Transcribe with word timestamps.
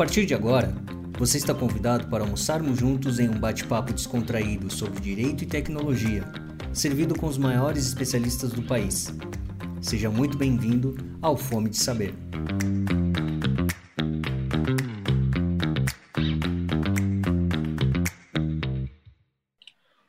partir 0.00 0.24
de 0.24 0.34
agora, 0.34 0.72
você 1.18 1.36
está 1.36 1.52
convidado 1.52 2.08
para 2.08 2.24
almoçarmos 2.24 2.78
juntos 2.78 3.20
em 3.20 3.28
um 3.28 3.38
bate-papo 3.38 3.92
descontraído 3.92 4.72
sobre 4.72 4.98
direito 4.98 5.44
e 5.44 5.46
tecnologia, 5.46 6.24
servido 6.72 7.14
com 7.14 7.26
os 7.26 7.36
maiores 7.36 7.86
especialistas 7.86 8.50
do 8.50 8.62
país. 8.62 9.14
Seja 9.82 10.08
muito 10.08 10.38
bem-vindo 10.38 10.96
ao 11.20 11.36
Fome 11.36 11.68
de 11.68 11.76
Saber. 11.76 12.14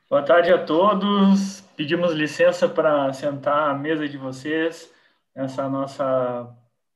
Boa 0.08 0.22
tarde 0.22 0.54
a 0.54 0.64
todos. 0.64 1.60
Pedimos 1.76 2.14
licença 2.14 2.66
para 2.66 3.12
sentar 3.12 3.68
à 3.68 3.74
mesa 3.74 4.08
de 4.08 4.16
vocês 4.16 4.90
nessa 5.36 5.68
nossa 5.68 6.48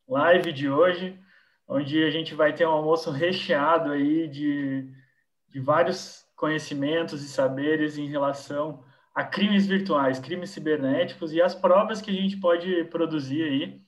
live 0.08 0.50
de 0.50 0.70
hoje 0.70 1.25
onde 1.68 2.04
a 2.04 2.10
gente 2.10 2.34
vai 2.34 2.52
ter 2.52 2.66
um 2.66 2.70
almoço 2.70 3.10
recheado 3.10 3.90
aí 3.90 4.28
de, 4.28 4.88
de 5.48 5.60
vários 5.60 6.24
conhecimentos 6.36 7.22
e 7.22 7.28
saberes 7.28 7.98
em 7.98 8.06
relação 8.06 8.84
a 9.14 9.24
crimes 9.24 9.66
virtuais, 9.66 10.18
crimes 10.18 10.50
cibernéticos 10.50 11.32
e 11.32 11.40
as 11.40 11.54
provas 11.54 12.02
que 12.02 12.10
a 12.10 12.14
gente 12.14 12.36
pode 12.36 12.84
produzir 12.84 13.42
aí 13.42 13.82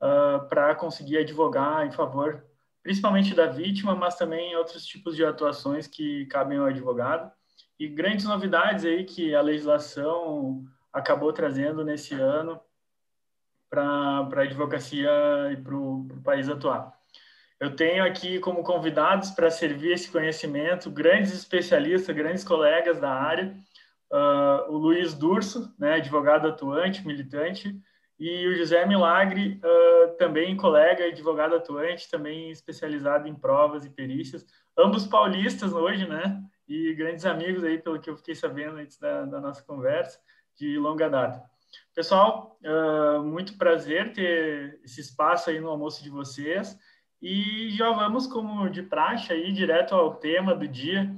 uh, 0.00 0.36
ah, 0.36 0.46
para 0.48 0.74
conseguir 0.74 1.18
advogar 1.18 1.86
em 1.86 1.92
favor, 1.92 2.42
principalmente 2.82 3.34
da 3.34 3.46
vítima, 3.46 3.94
mas 3.94 4.16
também 4.16 4.56
outros 4.56 4.86
tipos 4.86 5.14
de 5.14 5.24
atuações 5.24 5.86
que 5.86 6.24
cabem 6.26 6.56
ao 6.56 6.64
advogado. 6.64 7.30
E 7.78 7.86
grandes 7.86 8.24
novidades 8.24 8.84
aí 8.86 9.04
que 9.04 9.34
a 9.34 9.42
legislação 9.42 10.64
acabou 10.90 11.32
trazendo 11.32 11.84
nesse 11.84 12.14
ano 12.14 12.58
para 13.68 13.82
a 13.82 14.42
advocacia 14.42 15.10
e 15.52 15.56
para 15.56 15.76
o 15.76 16.08
país 16.24 16.48
atuar. 16.48 17.01
Eu 17.62 17.76
tenho 17.76 18.04
aqui 18.04 18.40
como 18.40 18.64
convidados 18.64 19.30
para 19.30 19.48
servir 19.48 19.92
esse 19.92 20.10
conhecimento 20.10 20.90
grandes 20.90 21.32
especialistas, 21.32 22.12
grandes 22.12 22.42
colegas 22.42 22.98
da 22.98 23.08
área, 23.08 23.56
uh, 24.12 24.68
o 24.68 24.76
Luiz 24.76 25.14
Durso, 25.14 25.72
né, 25.78 25.94
advogado 25.94 26.48
atuante, 26.48 27.06
militante, 27.06 27.80
e 28.18 28.48
o 28.48 28.56
José 28.56 28.84
Milagre, 28.84 29.60
uh, 29.62 30.16
também 30.16 30.56
colega, 30.56 31.04
advogado 31.04 31.54
atuante, 31.54 32.10
também 32.10 32.50
especializado 32.50 33.28
em 33.28 33.34
provas 33.36 33.84
e 33.84 33.90
perícias, 33.90 34.44
ambos 34.76 35.06
paulistas 35.06 35.72
hoje, 35.72 36.04
né, 36.04 36.42
e 36.66 36.92
grandes 36.94 37.24
amigos 37.24 37.62
aí, 37.62 37.78
pelo 37.78 38.00
que 38.00 38.10
eu 38.10 38.16
fiquei 38.16 38.34
sabendo 38.34 38.78
antes 38.78 38.98
da, 38.98 39.24
da 39.24 39.40
nossa 39.40 39.62
conversa, 39.62 40.18
de 40.58 40.76
longa 40.78 41.08
data. 41.08 41.40
Pessoal, 41.94 42.58
uh, 42.64 43.22
muito 43.22 43.56
prazer 43.56 44.12
ter 44.12 44.80
esse 44.82 45.00
espaço 45.00 45.48
aí 45.48 45.60
no 45.60 45.70
almoço 45.70 46.02
de 46.02 46.10
vocês. 46.10 46.76
E 47.22 47.70
já 47.70 47.92
vamos, 47.92 48.26
como 48.26 48.68
de 48.68 48.82
praxe, 48.82 49.32
aí, 49.32 49.52
direto 49.52 49.94
ao 49.94 50.16
tema 50.16 50.56
do 50.56 50.66
dia. 50.66 51.14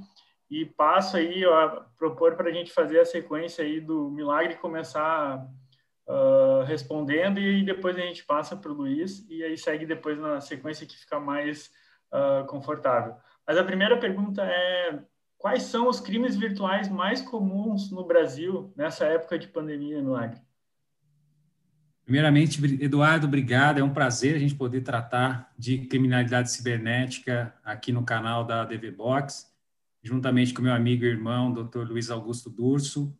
E 0.49 0.63
passo 0.63 1.17
aí 1.17 1.43
a 1.43 1.83
propor 1.97 2.35
para 2.35 2.49
a 2.49 2.53
gente 2.53 2.71
fazer 2.71 2.99
a 2.99 3.05
sequência 3.05 3.63
aí 3.63 3.81
do 3.81 4.11
milagre 4.11 4.55
começar 4.57 5.43
uh, 6.07 6.63
respondendo 6.65 7.39
e 7.39 7.63
depois 7.63 7.97
a 7.97 8.01
gente 8.01 8.23
passa 8.23 8.55
para 8.55 8.71
o 8.71 8.75
Luiz 8.75 9.27
e 9.27 9.43
aí 9.43 9.57
segue 9.57 9.87
depois 9.87 10.19
na 10.19 10.39
sequência 10.39 10.85
que 10.85 10.95
fica 10.95 11.19
mais 11.19 11.71
uh, 12.13 12.45
confortável. 12.45 13.15
Mas 13.47 13.57
a 13.57 13.63
primeira 13.63 13.97
pergunta 13.97 14.43
é 14.43 14.99
quais 15.39 15.63
são 15.63 15.87
os 15.87 15.99
crimes 15.99 16.35
virtuais 16.35 16.87
mais 16.87 17.21
comuns 17.21 17.91
no 17.91 18.05
Brasil 18.05 18.71
nessa 18.75 19.05
época 19.05 19.39
de 19.39 19.47
pandemia, 19.47 20.01
Milagre? 20.01 20.44
Primeiramente, 22.05 22.63
Eduardo, 22.83 23.25
obrigado. 23.25 23.79
É 23.79 23.83
um 23.83 23.89
prazer 23.89 24.35
a 24.35 24.39
gente 24.39 24.53
poder 24.53 24.81
tratar 24.81 25.51
de 25.57 25.79
criminalidade 25.79 26.51
cibernética 26.51 27.53
aqui 27.63 27.91
no 27.91 28.03
canal 28.03 28.45
da 28.45 28.63
DV 28.63 28.91
Box, 28.91 29.47
juntamente 30.03 30.53
com 30.53 30.61
meu 30.61 30.73
amigo 30.73 31.03
e 31.03 31.07
irmão, 31.07 31.51
Dr. 31.51 31.79
Luiz 31.79 32.11
Augusto 32.11 32.47
Durso. 32.47 33.11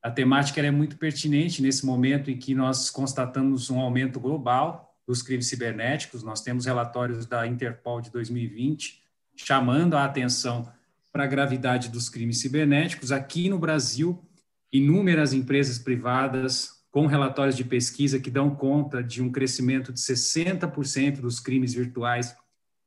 A 0.00 0.08
temática 0.08 0.60
é 0.60 0.70
muito 0.70 0.96
pertinente 0.96 1.60
nesse 1.60 1.84
momento 1.84 2.30
em 2.30 2.38
que 2.38 2.54
nós 2.54 2.90
constatamos 2.90 3.70
um 3.70 3.80
aumento 3.80 4.20
global 4.20 4.96
dos 5.04 5.20
crimes 5.20 5.48
cibernéticos. 5.48 6.22
Nós 6.22 6.40
temos 6.40 6.64
relatórios 6.64 7.26
da 7.26 7.44
Interpol 7.44 8.00
de 8.00 8.10
2020 8.10 9.02
chamando 9.34 9.94
a 9.94 10.04
atenção 10.04 10.70
para 11.12 11.24
a 11.24 11.26
gravidade 11.26 11.88
dos 11.88 12.08
crimes 12.08 12.40
cibernéticos. 12.40 13.10
Aqui 13.10 13.48
no 13.48 13.58
Brasil, 13.58 14.24
inúmeras 14.72 15.32
empresas 15.32 15.78
privadas 15.78 16.77
com 16.90 17.06
relatórios 17.06 17.56
de 17.56 17.64
pesquisa 17.64 18.18
que 18.18 18.30
dão 18.30 18.54
conta 18.54 19.02
de 19.02 19.22
um 19.22 19.30
crescimento 19.30 19.92
de 19.92 20.00
60% 20.00 21.20
dos 21.20 21.38
crimes 21.38 21.74
virtuais 21.74 22.34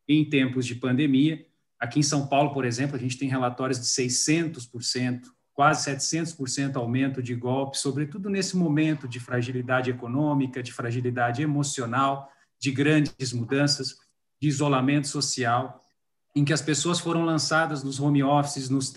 em 0.07 0.27
tempos 0.27 0.65
de 0.65 0.75
pandemia. 0.75 1.45
Aqui 1.79 1.99
em 1.99 2.03
São 2.03 2.27
Paulo, 2.27 2.53
por 2.53 2.65
exemplo, 2.65 2.95
a 2.95 2.99
gente 2.99 3.17
tem 3.17 3.29
relatórios 3.29 3.79
de 3.79 3.85
600%, 3.85 5.21
quase 5.53 5.89
700% 5.89 6.75
aumento 6.75 7.21
de 7.21 7.35
golpes, 7.35 7.81
sobretudo 7.81 8.29
nesse 8.29 8.57
momento 8.57 9.07
de 9.07 9.19
fragilidade 9.19 9.89
econômica, 9.89 10.63
de 10.63 10.71
fragilidade 10.71 11.41
emocional, 11.41 12.29
de 12.59 12.71
grandes 12.71 13.33
mudanças, 13.33 13.95
de 14.41 14.47
isolamento 14.47 15.07
social, 15.07 15.81
em 16.35 16.43
que 16.43 16.53
as 16.53 16.61
pessoas 16.61 16.99
foram 16.99 17.23
lançadas 17.23 17.83
nos 17.83 17.99
home 17.99 18.23
offices, 18.23 18.69
nos, 18.69 18.93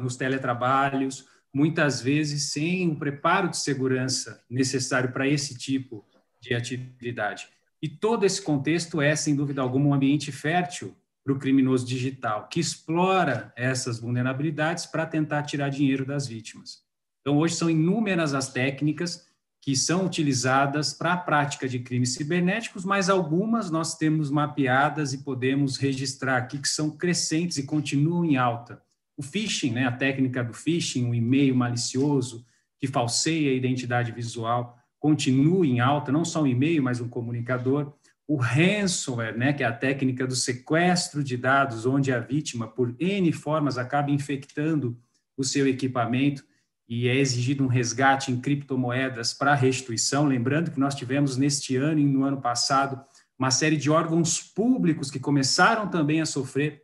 nos 0.00 0.16
teletrabalhos, 0.16 1.26
muitas 1.56 2.02
vezes 2.02 2.52
sem 2.52 2.90
o 2.90 2.96
preparo 2.96 3.48
de 3.48 3.56
segurança 3.56 4.44
necessário 4.48 5.10
para 5.10 5.26
esse 5.26 5.56
tipo 5.56 6.04
de 6.38 6.54
atividade. 6.54 7.48
E 7.80 7.88
todo 7.88 8.26
esse 8.26 8.42
contexto 8.42 9.00
é, 9.00 9.16
sem 9.16 9.34
dúvida 9.34 9.62
alguma, 9.62 9.86
um 9.86 9.94
ambiente 9.94 10.30
fértil 10.30 10.94
para 11.24 11.32
o 11.32 11.38
criminoso 11.38 11.86
digital, 11.86 12.46
que 12.48 12.60
explora 12.60 13.54
essas 13.56 13.98
vulnerabilidades 13.98 14.84
para 14.84 15.06
tentar 15.06 15.44
tirar 15.44 15.70
dinheiro 15.70 16.04
das 16.04 16.26
vítimas. 16.26 16.82
Então, 17.22 17.38
hoje 17.38 17.54
são 17.54 17.70
inúmeras 17.70 18.34
as 18.34 18.52
técnicas 18.52 19.26
que 19.62 19.74
são 19.74 20.04
utilizadas 20.04 20.92
para 20.92 21.14
a 21.14 21.16
prática 21.16 21.66
de 21.66 21.78
crimes 21.78 22.12
cibernéticos, 22.12 22.84
mas 22.84 23.08
algumas 23.08 23.70
nós 23.70 23.96
temos 23.96 24.30
mapeadas 24.30 25.14
e 25.14 25.24
podemos 25.24 25.78
registrar 25.78 26.36
aqui 26.36 26.58
que 26.58 26.68
são 26.68 26.90
crescentes 26.90 27.56
e 27.56 27.64
continuam 27.64 28.26
em 28.26 28.36
alta. 28.36 28.85
O 29.16 29.22
phishing, 29.22 29.72
né, 29.72 29.86
a 29.86 29.92
técnica 29.92 30.44
do 30.44 30.52
phishing, 30.52 31.06
um 31.06 31.14
e-mail 31.14 31.54
malicioso 31.54 32.44
que 32.78 32.86
falseia 32.86 33.50
a 33.50 33.54
identidade 33.54 34.12
visual, 34.12 34.78
continua 34.98 35.66
em 35.66 35.80
alta, 35.80 36.12
não 36.12 36.24
só 36.24 36.42
um 36.42 36.46
e-mail, 36.46 36.82
mas 36.82 37.00
um 37.00 37.08
comunicador. 37.08 37.94
O 38.28 38.36
ransomware, 38.36 39.38
né, 39.38 39.52
que 39.52 39.62
é 39.62 39.66
a 39.66 39.72
técnica 39.72 40.26
do 40.26 40.34
sequestro 40.34 41.22
de 41.22 41.36
dados, 41.36 41.86
onde 41.86 42.12
a 42.12 42.18
vítima, 42.18 42.66
por 42.66 42.94
N 42.98 43.32
formas, 43.32 43.78
acaba 43.78 44.10
infectando 44.10 44.98
o 45.36 45.44
seu 45.44 45.66
equipamento 45.66 46.44
e 46.88 47.08
é 47.08 47.16
exigido 47.16 47.64
um 47.64 47.68
resgate 47.68 48.30
em 48.30 48.40
criptomoedas 48.40 49.32
para 49.32 49.54
restituição. 49.54 50.24
Lembrando 50.24 50.70
que 50.70 50.80
nós 50.80 50.94
tivemos 50.94 51.36
neste 51.36 51.76
ano 51.76 52.00
e 52.00 52.04
no 52.04 52.24
ano 52.24 52.40
passado 52.40 53.00
uma 53.38 53.50
série 53.50 53.76
de 53.76 53.90
órgãos 53.90 54.40
públicos 54.40 55.10
que 55.10 55.18
começaram 55.18 55.88
também 55.88 56.20
a 56.20 56.26
sofrer 56.26 56.82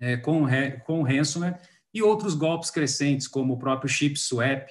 é, 0.00 0.16
com, 0.16 0.46
com 0.84 1.02
ransomware 1.02 1.60
e 1.92 2.02
outros 2.02 2.34
golpes 2.34 2.70
crescentes, 2.70 3.28
como 3.28 3.54
o 3.54 3.58
próprio 3.58 3.88
chip 3.88 4.18
swap, 4.18 4.68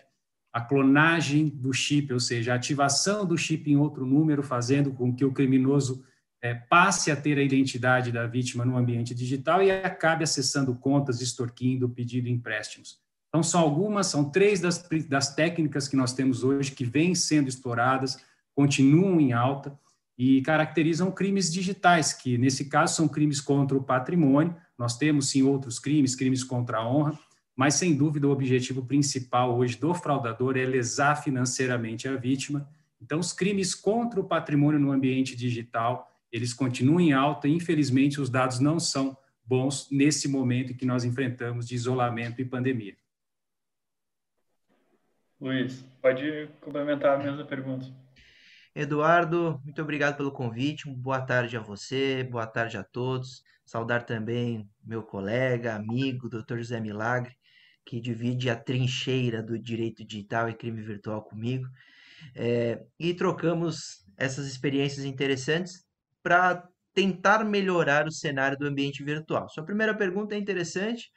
a 0.51 0.61
clonagem 0.61 1.47
do 1.47 1.71
chip, 1.71 2.11
ou 2.11 2.19
seja, 2.19 2.53
a 2.53 2.55
ativação 2.55 3.25
do 3.25 3.37
chip 3.37 3.69
em 3.69 3.77
outro 3.77 4.05
número, 4.05 4.41
fazendo 4.41 4.91
com 4.91 5.13
que 5.13 5.23
o 5.23 5.31
criminoso 5.31 6.03
é, 6.41 6.53
passe 6.53 7.11
a 7.11 7.15
ter 7.15 7.37
a 7.37 7.43
identidade 7.43 8.11
da 8.11 8.25
vítima 8.25 8.65
no 8.65 8.77
ambiente 8.77 9.13
digital 9.13 9.61
e 9.61 9.69
acabe 9.69 10.23
acessando 10.23 10.73
contas, 10.73 11.21
extorquindo, 11.21 11.89
pedindo 11.89 12.27
empréstimos. 12.27 12.97
Então, 13.27 13.43
são 13.43 13.61
algumas, 13.61 14.07
são 14.07 14.31
três 14.31 14.59
das, 14.59 14.83
das 15.07 15.35
técnicas 15.35 15.87
que 15.87 15.95
nós 15.95 16.13
temos 16.13 16.43
hoje 16.43 16.71
que 16.71 16.85
vêm 16.85 17.13
sendo 17.13 17.47
exploradas, 17.47 18.17
continuam 18.55 19.21
em 19.21 19.33
alta 19.33 19.77
e 20.19 20.41
caracterizam 20.41 21.09
crimes 21.09 21.49
digitais, 21.49 22.11
que 22.11 22.37
nesse 22.37 22.65
caso 22.65 22.93
são 22.93 23.07
crimes 23.07 23.39
contra 23.39 23.77
o 23.77 23.81
patrimônio, 23.81 24.53
nós 24.77 24.97
temos 24.97 25.29
sim 25.29 25.43
outros 25.43 25.79
crimes, 25.79 26.13
crimes 26.13 26.43
contra 26.43 26.79
a 26.79 26.85
honra, 26.85 27.17
mas 27.55 27.75
sem 27.75 27.95
dúvida 27.95 28.27
o 28.27 28.31
objetivo 28.31 28.85
principal 28.85 29.57
hoje 29.57 29.77
do 29.77 29.93
fraudador 29.93 30.57
é 30.57 30.65
lesar 30.65 31.15
financeiramente 31.23 32.05
a 32.05 32.17
vítima. 32.17 32.69
Então, 33.01 33.17
os 33.17 33.31
crimes 33.31 33.73
contra 33.73 34.19
o 34.19 34.25
patrimônio 34.25 34.77
no 34.77 34.91
ambiente 34.91 35.37
digital, 35.37 36.11
eles 36.29 36.53
continuam 36.53 36.99
em 36.99 37.13
alta. 37.13 37.47
Infelizmente, 37.47 38.19
os 38.19 38.29
dados 38.29 38.59
não 38.59 38.77
são 38.77 39.17
bons 39.45 39.87
nesse 39.89 40.27
momento 40.27 40.73
que 40.73 40.85
nós 40.85 41.05
enfrentamos 41.05 41.65
de 41.65 41.75
isolamento 41.75 42.41
e 42.41 42.45
pandemia. 42.45 42.97
Luiz, 45.39 45.85
pode 46.01 46.49
complementar 46.59 47.19
a 47.19 47.23
mesma 47.23 47.45
pergunta. 47.45 47.87
Eduardo, 48.75 49.59
muito 49.63 49.81
obrigado 49.81 50.15
pelo 50.17 50.31
convite. 50.31 50.89
Boa 50.89 51.21
tarde 51.21 51.57
a 51.57 51.59
você, 51.59 52.23
boa 52.23 52.45
tarde 52.45 52.77
a 52.77 52.83
todos. 52.83 53.43
Saudar 53.65 54.03
também 54.05 54.69
meu 54.83 55.03
colega, 55.03 55.75
amigo, 55.75 56.29
Dr. 56.29 56.57
José 56.57 56.79
Milagre, 56.79 57.35
que 57.85 57.99
divide 57.99 58.49
a 58.49 58.55
trincheira 58.55 59.41
do 59.41 59.57
direito 59.59 60.05
digital 60.05 60.49
e 60.49 60.53
crime 60.53 60.81
virtual 60.81 61.23
comigo. 61.23 61.67
É, 62.35 62.83
e 62.99 63.13
trocamos 63.13 64.05
essas 64.17 64.45
experiências 64.45 65.05
interessantes 65.05 65.83
para 66.21 66.67
tentar 66.93 67.43
melhorar 67.43 68.07
o 68.07 68.11
cenário 68.11 68.57
do 68.57 68.67
ambiente 68.67 69.03
virtual? 69.03 69.49
Sua 69.49 69.63
primeira 69.63 69.95
pergunta 69.95 70.35
é 70.35 70.37
interessante, 70.37 71.09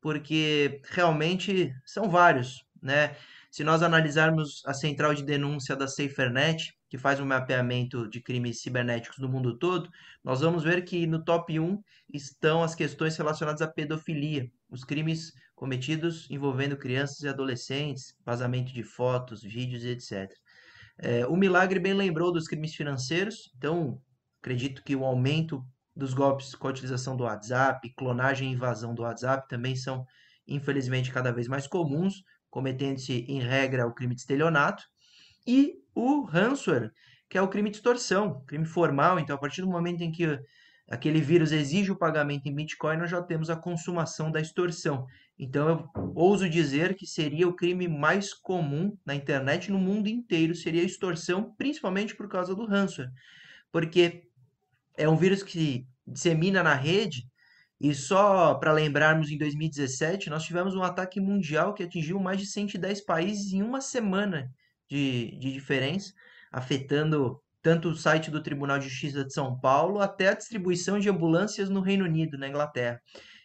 porque 0.00 0.80
realmente 0.90 1.72
são 1.86 2.10
vários, 2.10 2.64
né? 2.82 3.16
Se 3.50 3.64
nós 3.64 3.82
analisarmos 3.82 4.62
a 4.66 4.74
central 4.74 5.14
de 5.14 5.24
denúncia 5.24 5.74
da 5.74 5.88
SaferNet, 5.88 6.77
que 6.88 6.98
faz 6.98 7.20
um 7.20 7.26
mapeamento 7.26 8.08
de 8.08 8.20
crimes 8.20 8.60
cibernéticos 8.60 9.18
do 9.18 9.28
mundo 9.28 9.58
todo, 9.58 9.90
nós 10.24 10.40
vamos 10.40 10.62
ver 10.62 10.82
que 10.82 11.06
no 11.06 11.22
top 11.22 11.58
1 11.58 11.82
estão 12.12 12.62
as 12.62 12.74
questões 12.74 13.16
relacionadas 13.16 13.62
à 13.62 13.68
pedofilia, 13.68 14.50
os 14.70 14.84
crimes 14.84 15.32
cometidos 15.54 16.26
envolvendo 16.30 16.76
crianças 16.76 17.20
e 17.20 17.28
adolescentes, 17.28 18.14
vazamento 18.24 18.72
de 18.72 18.82
fotos, 18.82 19.42
vídeos 19.42 19.84
e 19.84 19.88
etc. 19.88 20.32
É, 20.98 21.26
o 21.26 21.36
Milagre 21.36 21.78
bem 21.78 21.94
lembrou 21.94 22.32
dos 22.32 22.48
crimes 22.48 22.74
financeiros, 22.74 23.52
então 23.56 24.00
acredito 24.40 24.82
que 24.82 24.96
o 24.96 25.04
aumento 25.04 25.64
dos 25.94 26.14
golpes 26.14 26.54
com 26.54 26.68
a 26.68 26.70
utilização 26.70 27.16
do 27.16 27.24
WhatsApp, 27.24 27.92
clonagem 27.96 28.50
e 28.50 28.54
invasão 28.54 28.94
do 28.94 29.02
WhatsApp 29.02 29.48
também 29.48 29.74
são, 29.74 30.06
infelizmente, 30.46 31.12
cada 31.12 31.32
vez 31.32 31.48
mais 31.48 31.66
comuns, 31.66 32.22
cometendo-se, 32.48 33.24
em 33.28 33.40
regra, 33.40 33.86
o 33.86 33.92
crime 33.92 34.14
de 34.14 34.20
estelionato. 34.20 34.84
E 35.46 35.74
o 35.98 36.22
ransomware, 36.22 36.92
que 37.28 37.36
é 37.36 37.42
o 37.42 37.48
crime 37.48 37.70
de 37.70 37.76
extorsão, 37.76 38.44
crime 38.46 38.64
formal. 38.64 39.18
Então, 39.18 39.34
a 39.34 39.38
partir 39.38 39.62
do 39.62 39.68
momento 39.68 40.00
em 40.02 40.12
que 40.12 40.38
aquele 40.88 41.20
vírus 41.20 41.50
exige 41.50 41.90
o 41.90 41.96
pagamento 41.96 42.46
em 42.46 42.54
Bitcoin, 42.54 42.96
nós 42.98 43.10
já 43.10 43.20
temos 43.20 43.50
a 43.50 43.56
consumação 43.56 44.30
da 44.30 44.40
extorsão. 44.40 45.06
Então, 45.36 45.68
eu 45.68 46.12
ouso 46.14 46.48
dizer 46.48 46.94
que 46.94 47.04
seria 47.04 47.48
o 47.48 47.54
crime 47.54 47.88
mais 47.88 48.32
comum 48.32 48.96
na 49.04 49.14
internet 49.14 49.72
no 49.72 49.78
mundo 49.78 50.08
inteiro, 50.08 50.54
seria 50.54 50.82
a 50.82 50.86
extorsão, 50.86 51.52
principalmente 51.58 52.14
por 52.14 52.28
causa 52.28 52.54
do 52.54 52.64
ransomware. 52.64 53.12
Porque 53.72 54.22
é 54.96 55.08
um 55.08 55.16
vírus 55.16 55.42
que 55.42 55.84
dissemina 56.06 56.62
na 56.62 56.74
rede, 56.74 57.26
e 57.80 57.92
só 57.92 58.54
para 58.54 58.72
lembrarmos, 58.72 59.30
em 59.30 59.38
2017, 59.38 60.30
nós 60.30 60.44
tivemos 60.44 60.74
um 60.74 60.82
ataque 60.82 61.20
mundial 61.20 61.74
que 61.74 61.82
atingiu 61.82 62.20
mais 62.20 62.40
de 62.40 62.46
110 62.46 63.00
países 63.04 63.52
em 63.52 63.62
uma 63.62 63.80
semana 63.80 64.48
de, 64.88 65.36
de 65.38 65.52
diferença, 65.52 66.12
afetando 66.50 67.40
tanto 67.62 67.88
o 67.88 67.96
site 67.96 68.30
do 68.30 68.42
Tribunal 68.42 68.78
de 68.78 68.88
Justiça 68.88 69.24
de 69.24 69.32
São 69.32 69.58
Paulo 69.58 70.00
até 70.00 70.28
a 70.28 70.34
distribuição 70.34 70.98
de 70.98 71.08
ambulâncias 71.08 71.68
no 71.68 71.80
Reino 71.80 72.04
Unido, 72.04 72.38
na 72.38 72.48
Inglaterra. 72.48 73.00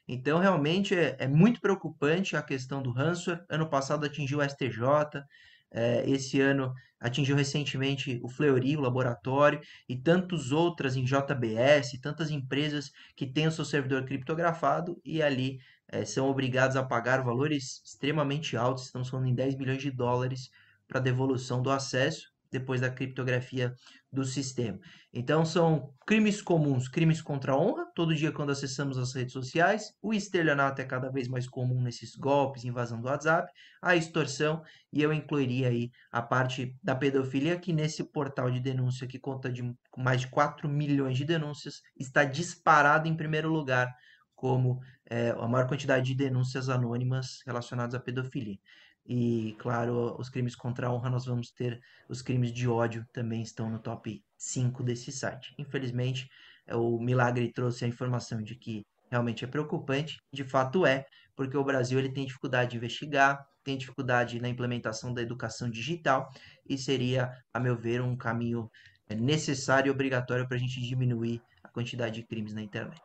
Então, 0.07 0.39
realmente 0.39 0.95
é, 0.95 1.15
é 1.19 1.27
muito 1.27 1.61
preocupante 1.61 2.35
a 2.35 2.41
questão 2.41 2.81
do 2.81 2.91
ransomware. 2.91 3.43
Ano 3.49 3.69
passado 3.69 4.05
atingiu 4.05 4.39
o 4.39 4.43
STJ, 4.43 5.23
é, 5.71 6.09
esse 6.09 6.39
ano 6.39 6.73
atingiu 6.99 7.35
recentemente 7.35 8.19
o 8.23 8.29
Fleury, 8.29 8.77
o 8.77 8.81
laboratório, 8.81 9.59
e 9.89 9.97
tantos 9.97 10.51
outras 10.51 10.95
em 10.95 11.03
JBS, 11.03 11.99
tantas 12.01 12.31
empresas 12.31 12.91
que 13.15 13.27
têm 13.27 13.47
o 13.47 13.51
seu 13.51 13.65
servidor 13.65 14.05
criptografado 14.05 15.01
e 15.03 15.21
ali 15.21 15.59
é, 15.89 16.05
são 16.05 16.29
obrigados 16.29 16.77
a 16.77 16.83
pagar 16.83 17.21
valores 17.23 17.81
extremamente 17.85 18.55
altos, 18.55 18.85
estamos 18.85 19.09
falando 19.09 19.27
em 19.27 19.35
10 19.35 19.55
milhões 19.55 19.81
de 19.81 19.91
dólares 19.91 20.49
para 20.93 21.01
devolução 21.01 21.59
do 21.59 21.71
acesso 21.71 22.31
depois 22.51 22.79
da 22.79 22.89
criptografia 22.91 23.73
do 24.11 24.23
sistema. 24.23 24.79
Então, 25.11 25.43
são 25.43 25.91
crimes 26.05 26.39
comuns, 26.39 26.87
crimes 26.87 27.19
contra 27.19 27.53
a 27.53 27.57
honra, 27.57 27.87
todo 27.95 28.13
dia 28.13 28.31
quando 28.31 28.51
acessamos 28.51 28.95
as 28.95 29.11
redes 29.11 29.33
sociais, 29.33 29.91
o 29.99 30.13
estelionato 30.13 30.79
é 30.79 30.85
cada 30.85 31.09
vez 31.09 31.27
mais 31.27 31.47
comum 31.47 31.81
nesses 31.81 32.15
golpes, 32.15 32.63
invasão 32.63 33.01
do 33.01 33.07
WhatsApp, 33.07 33.51
a 33.81 33.95
extorsão, 33.95 34.61
e 34.91 35.01
eu 35.01 35.11
incluiria 35.11 35.69
aí 35.69 35.89
a 36.11 36.21
parte 36.21 36.77
da 36.83 36.95
pedofilia, 36.95 37.59
que 37.59 37.73
nesse 37.73 38.03
portal 38.03 38.51
de 38.51 38.59
denúncia, 38.59 39.07
que 39.07 39.17
conta 39.17 39.51
de 39.51 39.63
mais 39.97 40.21
de 40.21 40.27
4 40.27 40.69
milhões 40.69 41.17
de 41.17 41.25
denúncias, 41.25 41.81
está 41.97 42.23
disparado 42.23 43.07
em 43.07 43.17
primeiro 43.17 43.49
lugar 43.49 43.91
como 44.35 44.79
é, 45.09 45.31
a 45.31 45.47
maior 45.47 45.67
quantidade 45.67 46.05
de 46.05 46.13
denúncias 46.13 46.69
anônimas 46.69 47.39
relacionadas 47.47 47.95
à 47.95 47.99
pedofilia. 47.99 48.59
E, 49.05 49.55
claro, 49.59 50.15
os 50.17 50.29
crimes 50.29 50.55
contra 50.55 50.87
a 50.87 50.93
honra, 50.93 51.09
nós 51.09 51.25
vamos 51.25 51.51
ter 51.51 51.79
os 52.07 52.21
crimes 52.21 52.51
de 52.53 52.67
ódio 52.67 53.05
também 53.11 53.41
estão 53.41 53.69
no 53.69 53.79
top 53.79 54.23
5 54.37 54.83
desse 54.83 55.11
site. 55.11 55.53
Infelizmente, 55.57 56.29
é, 56.65 56.75
o 56.75 56.97
Milagre 56.99 57.51
trouxe 57.51 57.83
a 57.83 57.87
informação 57.87 58.41
de 58.41 58.55
que 58.55 58.85
realmente 59.11 59.43
é 59.43 59.47
preocupante, 59.47 60.17
de 60.31 60.43
fato 60.43 60.85
é, 60.85 61.05
porque 61.35 61.57
o 61.57 61.63
Brasil 61.63 61.99
ele 61.99 62.11
tem 62.11 62.25
dificuldade 62.25 62.71
de 62.71 62.77
investigar, 62.77 63.45
tem 63.63 63.77
dificuldade 63.77 64.39
na 64.39 64.49
implementação 64.49 65.13
da 65.13 65.21
educação 65.21 65.69
digital 65.69 66.29
e 66.67 66.77
seria, 66.77 67.31
a 67.53 67.59
meu 67.59 67.77
ver, 67.77 68.01
um 68.01 68.15
caminho 68.15 68.69
é, 69.09 69.15
necessário 69.15 69.89
e 69.89 69.91
obrigatório 69.91 70.47
para 70.47 70.55
a 70.55 70.59
gente 70.59 70.81
diminuir 70.81 71.41
a 71.63 71.69
quantidade 71.69 72.15
de 72.15 72.27
crimes 72.27 72.53
na 72.53 72.61
internet. 72.61 73.01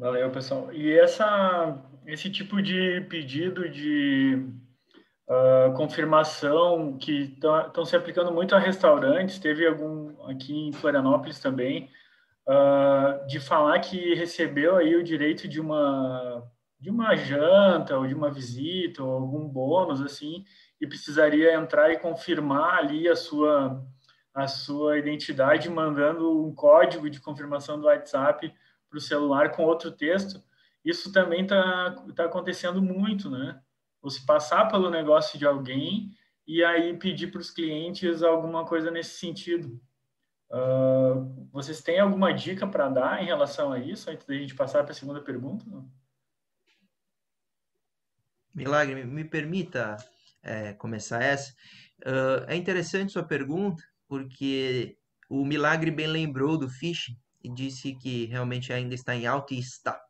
Valeu, 0.00 0.30
pessoal. 0.30 0.72
E 0.72 0.98
essa, 0.98 1.78
esse 2.06 2.30
tipo 2.30 2.62
de 2.62 3.02
pedido 3.02 3.68
de 3.68 4.46
uh, 5.28 5.74
confirmação 5.74 6.96
que 6.96 7.38
estão 7.38 7.84
se 7.84 7.94
aplicando 7.94 8.32
muito 8.32 8.54
a 8.54 8.58
restaurantes, 8.58 9.38
teve 9.38 9.66
algum 9.66 10.24
aqui 10.24 10.68
em 10.68 10.72
Florianópolis 10.72 11.38
também, 11.38 11.90
uh, 12.48 13.26
de 13.26 13.38
falar 13.38 13.78
que 13.80 14.14
recebeu 14.14 14.76
aí 14.76 14.96
o 14.96 15.04
direito 15.04 15.46
de 15.46 15.60
uma 15.60 16.50
de 16.80 16.88
uma 16.88 17.14
janta 17.14 17.98
ou 17.98 18.06
de 18.06 18.14
uma 18.14 18.30
visita 18.30 19.04
ou 19.04 19.12
algum 19.12 19.46
bônus 19.46 20.00
assim 20.00 20.46
e 20.80 20.86
precisaria 20.86 21.52
entrar 21.52 21.92
e 21.92 21.98
confirmar 21.98 22.78
ali 22.78 23.06
a 23.06 23.14
sua 23.14 23.84
a 24.32 24.48
sua 24.48 24.96
identidade 24.96 25.68
mandando 25.68 26.42
um 26.42 26.54
código 26.54 27.10
de 27.10 27.20
confirmação 27.20 27.78
do 27.78 27.84
WhatsApp 27.84 28.50
para 28.90 28.98
o 28.98 29.00
celular 29.00 29.52
com 29.52 29.62
outro 29.62 29.90
texto, 29.92 30.42
isso 30.84 31.12
também 31.12 31.42
está 31.42 31.92
tá 32.14 32.24
acontecendo 32.24 32.82
muito, 32.82 33.30
né? 33.30 33.60
Você 34.02 34.20
passar 34.26 34.66
pelo 34.66 34.90
negócio 34.90 35.38
de 35.38 35.46
alguém 35.46 36.10
e 36.46 36.64
aí 36.64 36.96
pedir 36.98 37.30
para 37.30 37.40
os 37.40 37.50
clientes 37.50 38.22
alguma 38.22 38.66
coisa 38.66 38.90
nesse 38.90 39.18
sentido. 39.18 39.80
Uh, 40.50 41.48
vocês 41.52 41.80
têm 41.80 42.00
alguma 42.00 42.32
dica 42.32 42.66
para 42.66 42.88
dar 42.88 43.22
em 43.22 43.26
relação 43.26 43.72
a 43.72 43.78
isso, 43.78 44.10
antes 44.10 44.26
da 44.26 44.34
gente 44.34 44.54
passar 44.54 44.82
para 44.82 44.90
a 44.90 44.94
segunda 44.94 45.20
pergunta? 45.20 45.64
Milagre, 48.52 49.04
me 49.04 49.24
permita 49.24 49.96
é, 50.42 50.72
começar 50.72 51.22
essa. 51.22 51.52
Uh, 52.00 52.44
é 52.48 52.56
interessante 52.56 53.12
sua 53.12 53.22
pergunta, 53.22 53.82
porque 54.08 54.98
o 55.28 55.44
Milagre 55.44 55.90
bem 55.92 56.08
lembrou 56.08 56.58
do 56.58 56.68
phishing, 56.68 57.16
disse 57.48 57.94
que 57.94 58.26
realmente 58.26 58.72
ainda 58.72 58.94
está 58.94 59.14
em 59.14 59.26
alta 59.26 59.54
e 59.54 59.58
está. 59.58 60.00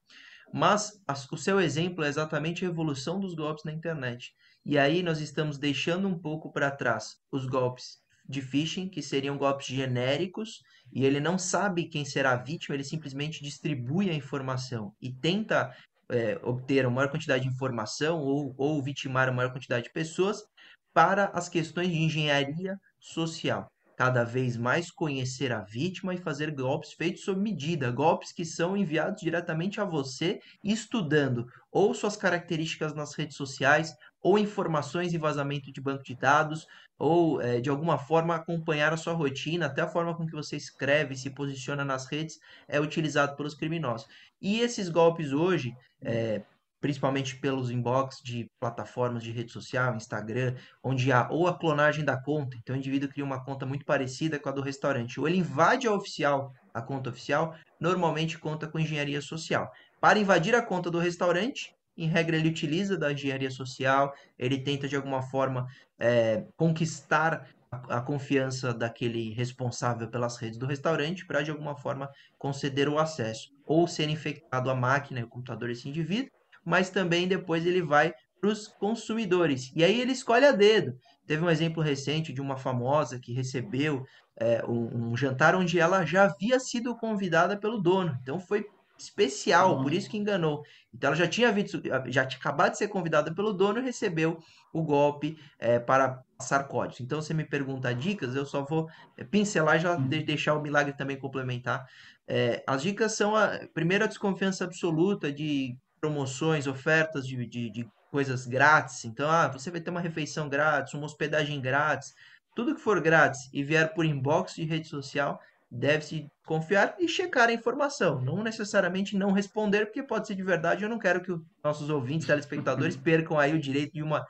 Mas 0.53 1.01
a, 1.07 1.15
o 1.33 1.37
seu 1.37 1.61
exemplo 1.61 2.05
é 2.05 2.09
exatamente 2.09 2.65
a 2.65 2.69
evolução 2.69 3.21
dos 3.21 3.35
golpes 3.35 3.65
na 3.65 3.73
internet. 3.73 4.35
E 4.65 4.79
aí 4.79 5.03
nós 5.03 5.21
estamos 5.21 5.59
deixando 5.59 6.09
um 6.09 6.19
pouco 6.19 6.53
para 6.53 6.71
trás 6.71 7.17
os 7.31 7.47
golpes 7.47 7.99
de 8.29 8.43
phishing, 8.43 8.89
que 8.89 9.03
seriam 9.03 9.37
golpes 9.37 9.67
genéricos, 9.67 10.63
e 10.93 11.05
ele 11.05 11.19
não 11.21 11.39
sabe 11.39 11.89
quem 11.89 12.05
será 12.05 12.33
a 12.33 12.37
vítima, 12.37 12.75
ele 12.77 12.85
simplesmente 12.85 13.43
distribui 13.43 14.11
a 14.11 14.15
informação 14.15 14.95
e 15.01 15.13
tenta 15.13 15.75
é, 16.09 16.39
obter 16.43 16.85
a 16.85 16.91
maior 16.91 17.11
quantidade 17.11 17.45
de 17.45 17.49
informação 17.49 18.21
ou, 18.21 18.55
ou 18.57 18.83
vitimar 18.83 19.29
a 19.29 19.33
maior 19.33 19.53
quantidade 19.53 19.85
de 19.85 19.93
pessoas 19.93 20.45
para 20.93 21.27
as 21.27 21.49
questões 21.49 21.89
de 21.89 21.99
engenharia 21.99 22.79
social 22.99 23.71
cada 24.01 24.25
vez 24.25 24.57
mais 24.57 24.91
conhecer 24.91 25.53
a 25.53 25.61
vítima 25.61 26.15
e 26.15 26.17
fazer 26.17 26.51
golpes 26.53 26.95
feitos 26.95 27.23
sob 27.23 27.39
medida, 27.39 27.91
golpes 27.91 28.33
que 28.33 28.47
são 28.47 28.75
enviados 28.75 29.21
diretamente 29.21 29.79
a 29.79 29.85
você, 29.85 30.41
estudando 30.65 31.47
ou 31.71 31.93
suas 31.93 32.17
características 32.17 32.95
nas 32.95 33.13
redes 33.15 33.37
sociais, 33.37 33.95
ou 34.23 34.39
informações 34.39 35.13
e 35.13 35.19
vazamento 35.19 35.71
de 35.71 35.83
banco 35.83 36.03
de 36.03 36.15
dados, 36.15 36.67
ou 36.99 37.43
é, 37.43 37.61
de 37.61 37.69
alguma 37.69 37.99
forma 37.99 38.35
acompanhar 38.35 38.91
a 38.91 38.97
sua 38.97 39.13
rotina, 39.13 39.67
até 39.67 39.83
a 39.83 39.89
forma 39.89 40.17
com 40.17 40.25
que 40.25 40.33
você 40.33 40.57
escreve, 40.57 41.15
se 41.15 41.29
posiciona 41.29 41.85
nas 41.85 42.07
redes, 42.07 42.41
é 42.67 42.81
utilizado 42.81 43.37
pelos 43.37 43.53
criminosos. 43.53 44.09
E 44.41 44.61
esses 44.61 44.89
golpes 44.89 45.31
hoje, 45.31 45.77
é, 46.01 46.41
principalmente 46.81 47.37
pelos 47.37 47.71
inbox 47.71 48.23
de 48.25 48.51
plataformas 48.59 49.23
de 49.23 49.31
rede 49.31 49.53
social, 49.53 49.95
Instagram, 49.95 50.55
onde 50.83 51.13
há 51.13 51.29
ou 51.31 51.47
a 51.47 51.57
clonagem 51.57 52.05
da 52.05 52.21
conta, 52.21 52.57
então 52.57 52.75
o 52.75 52.79
indivíduo 52.79 53.09
cria 53.09 53.25
uma 53.25 53.45
conta 53.45 53.67
muito 53.67 53.85
parecida 53.85 54.39
com 54.39 54.49
a 54.49 54.53
do 54.53 54.63
restaurante, 54.63 55.21
ou 55.21 55.29
ele 55.29 55.39
invade 55.39 55.87
a 55.87 55.93
oficial, 55.93 56.53
a 56.73 56.81
conta 56.81 57.11
oficial, 57.11 57.55
normalmente 57.79 58.39
conta 58.39 58.67
com 58.67 58.79
engenharia 58.79 59.21
social. 59.21 59.71
Para 60.01 60.19
invadir 60.19 60.55
a 60.55 60.63
conta 60.63 60.91
do 60.91 60.99
restaurante, 60.99 61.75
em 61.97 62.07
regra 62.07 62.37
ele 62.37 62.49
utiliza 62.49 62.97
da 62.97 63.13
engenharia 63.13 63.51
social, 63.51 64.15
ele 64.39 64.63
tenta 64.63 64.89
de 64.89 64.97
alguma 64.97 65.21
forma 65.21 65.67
é, 65.99 66.47
conquistar 66.57 67.47
a, 67.71 67.99
a 67.99 68.01
confiança 68.01 68.73
daquele 68.73 69.35
responsável 69.35 70.09
pelas 70.09 70.39
redes 70.39 70.59
do 70.59 70.67
restaurante 70.67 71.27
para 71.27 71.43
de 71.43 71.51
alguma 71.51 71.77
forma 71.77 72.09
conceder 72.39 72.89
o 72.89 72.99
acesso, 72.99 73.51
ou 73.67 73.87
ser 73.87 74.09
infectado 74.09 74.71
a 74.71 74.75
máquina 74.75 75.21
e 75.21 75.25
o 75.25 75.29
computador 75.29 75.69
desse 75.69 75.89
indivíduo, 75.89 76.31
mas 76.65 76.91
também 76.91 77.27
depois 77.27 77.67
ele 77.67 77.83
vai 77.83 78.13
para 78.41 78.51
os 78.51 78.67
consumidores. 78.67 79.71
E 79.77 79.85
aí 79.85 80.01
ele 80.01 80.13
escolhe 80.13 80.47
a 80.47 80.53
dedo. 80.53 80.97
Teve 81.27 81.45
um 81.45 81.51
exemplo 81.51 81.83
recente 81.83 82.33
de 82.33 82.41
uma 82.41 82.57
famosa 82.57 83.19
que 83.21 83.33
recebeu 83.33 84.05
é, 84.37 84.65
um, 84.67 85.11
um, 85.11 85.17
jantar 85.17 85.55
onde 85.55 85.79
ela 85.79 86.05
já 86.05 86.25
havia 86.25 86.59
sido 86.59 86.97
convidada 86.97 87.57
pelo 87.57 87.79
dono. 87.79 88.17
Então 88.23 88.41
foi 88.41 88.67
especial, 88.99 89.77
uhum. 89.77 89.83
por 89.83 89.93
isso 89.93 90.11
que 90.11 90.19
enganou. 90.19 90.63
Então 90.93 91.09
ela 91.09 91.17
já 91.17 91.27
tinha 91.27 91.51
visto, 91.53 91.81
já 92.07 92.27
tinha 92.27 92.39
acabado 92.39 92.73
de 92.73 92.79
ser 92.79 92.89
convidada 92.89 93.35
pelo 93.35 93.53
dono 93.53 93.79
e 93.79 93.83
recebeu 93.83 94.39
o 94.73 94.83
golpe 94.83 95.39
é, 95.59 95.79
para 95.79 96.23
passar 96.37 96.65
códigos. 96.65 97.01
Então 97.01 97.21
você 97.21 97.33
me 97.33 97.45
pergunta 97.45 97.95
dicas, 97.95 98.35
eu 98.35 98.45
só 98.45 98.65
vou 98.65 98.89
é, 99.17 99.25
pincelar 99.25 99.77
e 99.77 99.81
já 99.81 99.97
uhum. 99.97 100.09
deixar 100.09 100.55
o 100.55 100.63
milagre 100.63 100.93
também 100.95 101.19
complementar. 101.19 101.87
É, 102.27 102.63
as 102.67 102.83
dicas 102.83 103.13
são 103.13 103.35
a 103.35 103.61
primeira 103.75 104.07
desconfiança 104.07 104.65
absoluta 104.65 105.33
de 105.33 105.77
promoções, 106.01 106.67
ofertas 106.67 107.27
de, 107.27 107.47
de, 107.47 107.71
de 107.71 107.89
coisas 108.11 108.47
grátis. 108.47 109.05
Então, 109.05 109.31
ah, 109.31 109.49
você 109.49 109.71
vai 109.71 109.81
ter 109.81 109.91
uma 109.91 110.01
refeição 110.01 110.49
grátis, 110.49 110.95
uma 110.95 111.05
hospedagem 111.05 111.61
grátis. 111.61 112.15
Tudo 112.55 112.75
que 112.75 112.81
for 112.81 113.01
grátis 113.01 113.49
e 113.53 113.63
vier 113.63 113.95
por 113.95 114.05
inbox 114.05 114.55
de 114.55 114.65
rede 114.65 114.89
social, 114.89 115.41
deve-se 115.71 116.29
confiar 116.45 116.97
e 116.99 117.07
checar 117.07 117.49
a 117.49 117.53
informação. 117.53 118.21
Não 118.21 118.43
necessariamente 118.43 119.17
não 119.17 119.31
responder, 119.31 119.87
porque 119.87 120.03
pode 120.03 120.27
ser 120.27 120.35
de 120.35 120.43
verdade. 120.43 120.83
Eu 120.83 120.89
não 120.89 120.99
quero 120.99 121.23
que 121.23 121.31
os 121.31 121.41
nossos 121.63 121.89
ouvintes, 121.89 122.27
telespectadores, 122.27 122.97
percam 122.99 123.39
aí 123.39 123.55
o 123.55 123.61
direito 123.61 123.93
de 123.93 124.03
uma, 124.03 124.27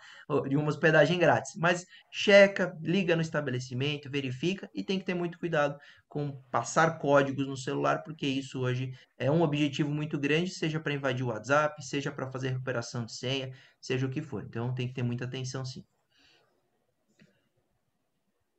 de 0.46 0.56
uma 0.56 0.68
hospedagem 0.68 1.18
grátis. 1.18 1.56
Mas 1.56 1.86
checa, 2.10 2.76
liga 2.82 3.16
no 3.16 3.22
estabelecimento, 3.22 4.10
verifica 4.10 4.68
e 4.74 4.84
tem 4.84 4.98
que 4.98 5.06
ter 5.06 5.14
muito 5.14 5.38
cuidado 5.38 5.78
com 6.08 6.32
passar 6.50 6.98
códigos 6.98 7.46
no 7.46 7.56
celular, 7.56 8.02
porque 8.02 8.26
isso 8.26 8.60
hoje 8.60 8.92
é 9.16 9.30
um 9.30 9.40
objetivo 9.40 9.90
muito 9.90 10.18
grande, 10.18 10.50
seja 10.50 10.78
para 10.78 10.92
invadir 10.92 11.24
o 11.24 11.28
WhatsApp, 11.28 11.82
seja 11.82 12.12
para 12.12 12.30
fazer 12.30 12.50
recuperação 12.50 13.06
de 13.06 13.12
senha, 13.12 13.52
seja 13.80 14.06
o 14.06 14.10
que 14.10 14.20
for. 14.20 14.44
Então 14.44 14.74
tem 14.74 14.88
que 14.88 14.94
ter 14.94 15.02
muita 15.02 15.24
atenção 15.24 15.64
sim. 15.64 15.84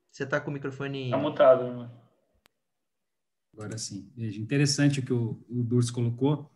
Você 0.09 0.23
está 0.23 0.41
com 0.41 0.49
o 0.49 0.53
microfone. 0.53 1.05
Está 1.05 1.17
mutado, 1.17 1.73
né? 1.73 1.89
Agora 3.53 3.77
sim. 3.77 4.09
Veja, 4.15 4.39
interessante 4.39 4.99
o 4.99 5.03
que 5.03 5.13
o, 5.13 5.43
o 5.49 5.63
Durso 5.63 5.93
colocou, 5.93 6.51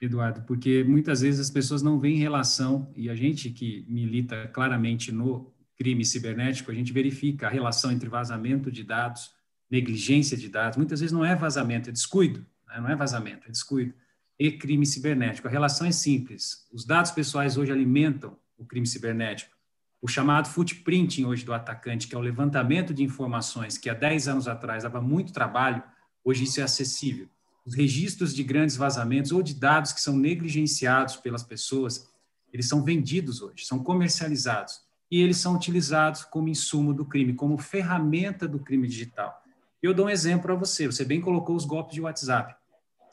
Eduardo, 0.00 0.42
porque 0.42 0.84
muitas 0.84 1.20
vezes 1.20 1.40
as 1.40 1.50
pessoas 1.50 1.82
não 1.82 1.98
veem 1.98 2.16
relação, 2.16 2.92
e 2.96 3.10
a 3.10 3.14
gente 3.14 3.50
que 3.50 3.84
milita 3.88 4.48
claramente 4.48 5.10
no 5.10 5.52
crime 5.76 6.04
cibernético, 6.04 6.70
a 6.70 6.74
gente 6.74 6.92
verifica 6.92 7.46
a 7.46 7.50
relação 7.50 7.90
entre 7.90 8.08
vazamento 8.08 8.70
de 8.70 8.82
dados, 8.82 9.32
negligência 9.70 10.36
de 10.36 10.48
dados, 10.48 10.76
muitas 10.76 11.00
vezes 11.00 11.12
não 11.12 11.24
é 11.24 11.36
vazamento, 11.36 11.90
é 11.90 11.92
descuido, 11.92 12.46
né? 12.66 12.80
não 12.80 12.88
é 12.88 12.96
vazamento, 12.96 13.46
é 13.48 13.50
descuido, 13.50 13.92
e 14.38 14.52
crime 14.52 14.86
cibernético. 14.86 15.48
A 15.48 15.50
relação 15.50 15.86
é 15.86 15.92
simples. 15.92 16.66
Os 16.72 16.84
dados 16.84 17.10
pessoais 17.10 17.56
hoje 17.56 17.72
alimentam 17.72 18.38
o 18.56 18.64
crime 18.64 18.86
cibernético. 18.86 19.56
O 20.00 20.06
chamado 20.06 20.48
footprinting 20.48 21.24
hoje 21.24 21.44
do 21.44 21.52
atacante, 21.52 22.06
que 22.06 22.14
é 22.14 22.18
o 22.18 22.20
levantamento 22.20 22.94
de 22.94 23.02
informações 23.02 23.76
que 23.76 23.90
há 23.90 23.94
10 23.94 24.28
anos 24.28 24.48
atrás 24.48 24.84
dava 24.84 25.00
muito 25.00 25.32
trabalho, 25.32 25.82
Hoje 26.24 26.44
isso 26.44 26.60
é 26.60 26.62
acessível. 26.62 27.28
Os 27.64 27.74
registros 27.74 28.34
de 28.34 28.42
grandes 28.42 28.76
vazamentos 28.76 29.30
ou 29.32 29.42
de 29.42 29.54
dados 29.54 29.92
que 29.92 30.00
são 30.00 30.16
negligenciados 30.16 31.16
pelas 31.16 31.42
pessoas, 31.42 32.08
eles 32.52 32.66
são 32.66 32.82
vendidos 32.82 33.42
hoje, 33.42 33.64
são 33.66 33.78
comercializados 33.78 34.80
e 35.10 35.20
eles 35.20 35.36
são 35.36 35.54
utilizados 35.54 36.24
como 36.24 36.48
insumo 36.48 36.94
do 36.94 37.04
crime, 37.04 37.34
como 37.34 37.58
ferramenta 37.58 38.48
do 38.48 38.58
crime 38.58 38.86
digital. 38.86 39.42
Eu 39.82 39.94
dou 39.94 40.06
um 40.06 40.10
exemplo 40.10 40.42
para 40.42 40.54
você. 40.54 40.86
Você 40.86 41.04
bem 41.04 41.20
colocou 41.20 41.54
os 41.54 41.64
golpes 41.64 41.94
de 41.94 42.00
WhatsApp. 42.00 42.54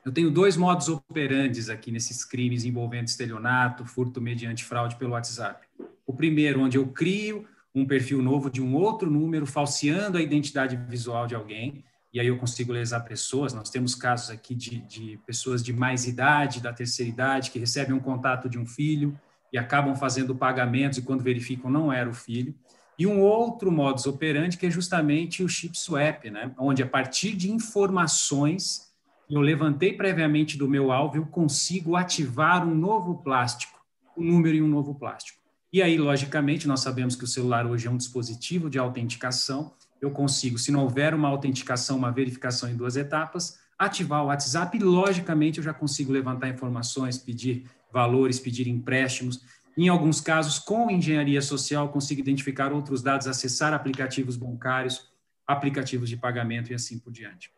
Eu 0.03 0.11
tenho 0.11 0.29
dois 0.29 0.55
modos 0.55 0.87
operantes 0.87 1.69
aqui 1.69 1.91
nesses 1.91 2.23
crimes 2.23 2.63
envolvendo 2.63 3.07
estelionato, 3.07 3.85
furto 3.85 4.21
mediante 4.21 4.63
fraude 4.63 4.95
pelo 4.95 5.11
WhatsApp. 5.11 5.67
O 6.05 6.13
primeiro, 6.13 6.61
onde 6.61 6.77
eu 6.77 6.87
crio 6.87 7.47
um 7.73 7.85
perfil 7.85 8.21
novo 8.21 8.49
de 8.49 8.61
um 8.61 8.73
outro 8.75 9.09
número, 9.09 9.45
falseando 9.45 10.17
a 10.17 10.21
identidade 10.21 10.75
visual 10.75 11.27
de 11.27 11.35
alguém 11.35 11.83
e 12.15 12.19
aí 12.21 12.27
eu 12.27 12.37
consigo 12.37 12.71
lesar 12.71 13.01
pessoas. 13.01 13.53
Nós 13.53 13.69
temos 13.69 13.93
casos 13.93 14.29
aqui 14.29 14.55
de, 14.55 14.79
de 14.83 15.19
pessoas 15.27 15.61
de 15.61 15.73
mais 15.73 16.07
idade, 16.07 16.61
da 16.61 16.71
terceira 16.71 17.11
idade, 17.11 17.51
que 17.51 17.59
recebem 17.59 17.93
um 17.93 17.99
contato 17.99 18.47
de 18.47 18.57
um 18.57 18.65
filho 18.65 19.19
e 19.51 19.57
acabam 19.57 19.93
fazendo 19.97 20.33
pagamentos 20.33 20.97
e 20.97 21.01
quando 21.01 21.21
verificam 21.21 21.69
não 21.69 21.91
era 21.91 22.09
o 22.09 22.13
filho. 22.13 22.55
E 22.97 23.05
um 23.05 23.19
outro 23.19 23.69
modus 23.69 24.05
operandi 24.05 24.57
que 24.57 24.65
é 24.65 24.71
justamente 24.71 25.43
o 25.43 25.49
chip 25.49 25.77
swap, 25.77 26.23
né? 26.31 26.53
onde 26.57 26.81
a 26.81 26.87
partir 26.87 27.35
de 27.35 27.51
informações 27.51 28.93
eu 29.29 29.41
levantei 29.41 29.91
previamente 29.91 30.57
do 30.57 30.69
meu 30.69 30.93
alvo, 30.93 31.17
eu 31.17 31.25
consigo 31.25 31.97
ativar 31.97 32.65
um 32.65 32.73
novo 32.73 33.15
plástico, 33.23 33.77
um 34.15 34.23
número 34.23 34.55
e 34.55 34.61
um 34.61 34.69
novo 34.69 34.95
plástico. 34.95 35.37
E 35.73 35.81
aí, 35.81 35.97
logicamente, 35.97 36.65
nós 36.65 36.79
sabemos 36.79 37.17
que 37.17 37.25
o 37.25 37.27
celular 37.27 37.65
hoje 37.65 37.87
é 37.87 37.91
um 37.91 37.97
dispositivo 37.97 38.69
de 38.69 38.79
autenticação 38.79 39.73
eu 40.01 40.11
consigo, 40.11 40.57
se 40.57 40.71
não 40.71 40.83
houver 40.83 41.13
uma 41.13 41.27
autenticação, 41.27 41.97
uma 41.97 42.11
verificação 42.11 42.69
em 42.69 42.75
duas 42.75 42.95
etapas, 42.95 43.59
ativar 43.77 44.23
o 44.23 44.27
WhatsApp 44.27 44.77
e, 44.77 44.81
logicamente, 44.81 45.57
eu 45.57 45.63
já 45.63 45.73
consigo 45.73 46.11
levantar 46.11 46.49
informações, 46.49 47.17
pedir 47.17 47.65
valores, 47.91 48.39
pedir 48.39 48.67
empréstimos. 48.67 49.43
Em 49.77 49.89
alguns 49.89 50.21
casos, 50.21 50.59
com 50.59 50.89
engenharia 50.89 51.41
social, 51.41 51.89
consigo 51.89 52.21
identificar 52.21 52.71
outros 52.71 53.01
dados, 53.01 53.27
acessar 53.27 53.73
aplicativos 53.73 54.37
bancários, 54.37 55.09
aplicativos 55.45 56.09
de 56.09 56.17
pagamento 56.17 56.71
e 56.71 56.75
assim 56.75 56.97
por 56.97 57.11
diante. 57.11 57.51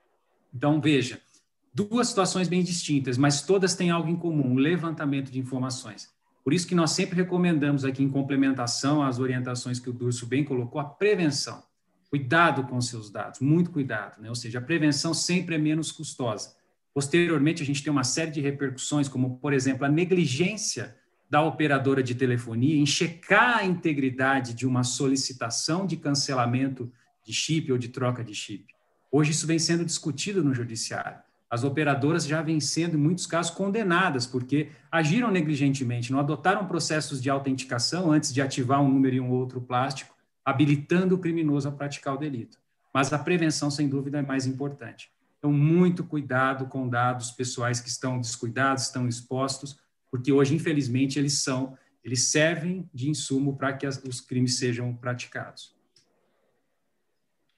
Então, 0.54 0.82
veja, 0.82 1.22
duas 1.74 2.08
situações 2.08 2.48
bem 2.48 2.64
distintas, 2.64 3.18
mas 3.18 3.42
todas 3.42 3.76
têm 3.76 3.92
algo 3.92 4.10
em 4.10 4.16
comum, 4.16 4.54
o 4.54 4.58
levantamento 4.58 5.32
de 5.32 5.40
informações. 5.40 6.10
Por 6.44 6.54
isso 6.54 6.66
que 6.66 6.74
nós 6.74 6.92
sempre 6.92 7.16
recomendamos 7.16 7.84
aqui, 7.84 8.02
em 8.02 8.10
complementação 8.10 9.04
às 9.04 9.20
orientações 9.20 9.80
que 9.80 9.90
o 9.90 9.94
Durso 9.94 10.26
bem 10.26 10.44
colocou, 10.44 10.80
a 10.80 10.86
prevenção. 10.86 11.62
Cuidado 12.10 12.64
com 12.64 12.80
seus 12.80 13.10
dados, 13.10 13.40
muito 13.40 13.70
cuidado, 13.70 14.22
né? 14.22 14.30
Ou 14.30 14.36
seja, 14.36 14.60
a 14.60 14.62
prevenção 14.62 15.14
sempre 15.14 15.56
é 15.56 15.58
menos 15.58 15.92
custosa. 15.92 16.56
Posteriormente, 16.94 17.62
a 17.62 17.66
gente 17.66 17.84
tem 17.84 17.92
uma 17.92 18.04
série 18.04 18.32
de 18.32 18.42
repercussões, 18.42 19.08
como, 19.08 19.38
por 19.38 19.54
exemplo, 19.54 19.86
a 19.86 19.90
negligência 19.90 20.96
da 21.30 21.44
operadora 21.44 22.02
de 22.02 22.16
telefonia 22.16 22.76
em 22.76 22.86
checar 22.86 23.58
a 23.58 23.66
integridade 23.66 24.54
de 24.54 24.66
uma 24.66 24.84
solicitação 24.84 25.86
de 25.86 25.98
cancelamento 25.98 26.92
de 27.24 27.34
chip 27.34 27.72
ou 27.72 27.78
de 27.78 27.90
troca 27.90 28.24
de 28.24 28.34
chip. 28.34 28.66
Hoje 29.12 29.32
isso 29.32 29.46
vem 29.46 29.60
sendo 29.60 29.84
discutido 29.84 30.44
no 30.44 30.54
judiciário. 30.54 31.20
As 31.50 31.64
operadoras 31.64 32.26
já 32.26 32.42
vêm 32.42 32.60
sendo, 32.60 32.98
em 32.98 33.00
muitos 33.00 33.26
casos, 33.26 33.52
condenadas 33.52 34.26
porque 34.26 34.70
agiram 34.92 35.32
negligentemente, 35.32 36.12
não 36.12 36.20
adotaram 36.20 36.68
processos 36.68 37.22
de 37.22 37.30
autenticação 37.30 38.12
antes 38.12 38.34
de 38.34 38.42
ativar 38.42 38.82
um 38.82 38.90
número 38.90 39.16
e 39.16 39.22
um 39.22 39.30
outro 39.30 39.62
plástico, 39.62 40.17
habilitando 40.48 41.14
o 41.14 41.20
criminoso 41.20 41.68
a 41.68 41.72
praticar 41.74 42.16
o 42.16 42.18
delito. 42.18 42.58
Mas 42.94 43.12
a 43.12 43.20
prevenção, 43.20 43.70
sem 43.70 43.90
dúvida, 43.90 44.20
é 44.20 44.22
mais 44.22 44.48
importante. 44.48 45.12
Então, 45.38 45.52
muito 45.52 46.06
cuidado 46.06 46.68
com 46.68 46.88
dados 46.88 47.32
pessoais 47.32 47.82
que 47.82 47.90
estão 47.90 48.22
descuidados, 48.22 48.84
estão 48.84 49.10
expostos, 49.10 49.78
porque 50.10 50.32
hoje, 50.32 50.56
infelizmente, 50.56 51.20
eles 51.20 51.34
são, 51.40 51.78
eles 52.02 52.30
servem 52.30 52.90
de 52.94 53.10
insumo 53.10 53.58
para 53.58 53.74
que 53.74 53.86
as, 53.86 54.02
os 54.02 54.22
crimes 54.22 54.58
sejam 54.58 54.96
praticados. 54.96 55.76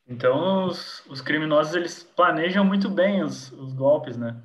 Então, 0.08 0.66
os, 0.66 1.06
os, 1.08 1.22
criminosos, 1.22 1.76
eles 1.76 2.02
planejam 2.02 2.66
muito 2.66 2.90
bem 2.90 3.22
os, 3.24 3.52
os 3.52 3.72
golpes, 3.72 4.18
né? 4.18 4.36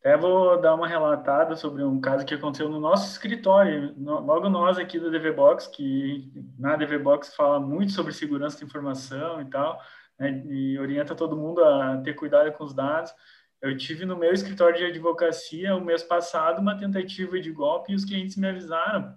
Até 0.00 0.16
vou 0.16 0.60
dar 0.60 0.74
uma 0.74 0.86
relatada 0.86 1.56
sobre 1.56 1.82
um 1.82 2.00
caso 2.00 2.24
que 2.24 2.32
aconteceu 2.32 2.68
no 2.68 2.78
nosso 2.78 3.10
escritório, 3.10 3.92
logo 3.98 4.48
nós 4.48 4.78
aqui 4.78 4.98
da 4.98 5.08
DVBox, 5.08 5.66
que 5.66 6.30
na 6.56 6.76
DVBox 6.76 7.34
fala 7.34 7.58
muito 7.58 7.92
sobre 7.92 8.12
segurança 8.12 8.58
de 8.58 8.64
informação 8.64 9.40
e 9.40 9.46
tal, 9.46 9.80
né, 10.16 10.44
e 10.46 10.78
orienta 10.78 11.16
todo 11.16 11.36
mundo 11.36 11.64
a 11.64 11.96
ter 11.98 12.14
cuidado 12.14 12.52
com 12.52 12.62
os 12.62 12.72
dados. 12.72 13.12
Eu 13.60 13.76
tive 13.76 14.04
no 14.04 14.16
meu 14.16 14.32
escritório 14.32 14.78
de 14.78 14.84
advocacia 14.84 15.74
o 15.74 15.84
mês 15.84 16.04
passado 16.04 16.60
uma 16.60 16.78
tentativa 16.78 17.40
de 17.40 17.50
golpe 17.50 17.90
e 17.92 17.96
os 17.96 18.04
clientes 18.04 18.36
me 18.36 18.48
avisaram, 18.48 19.16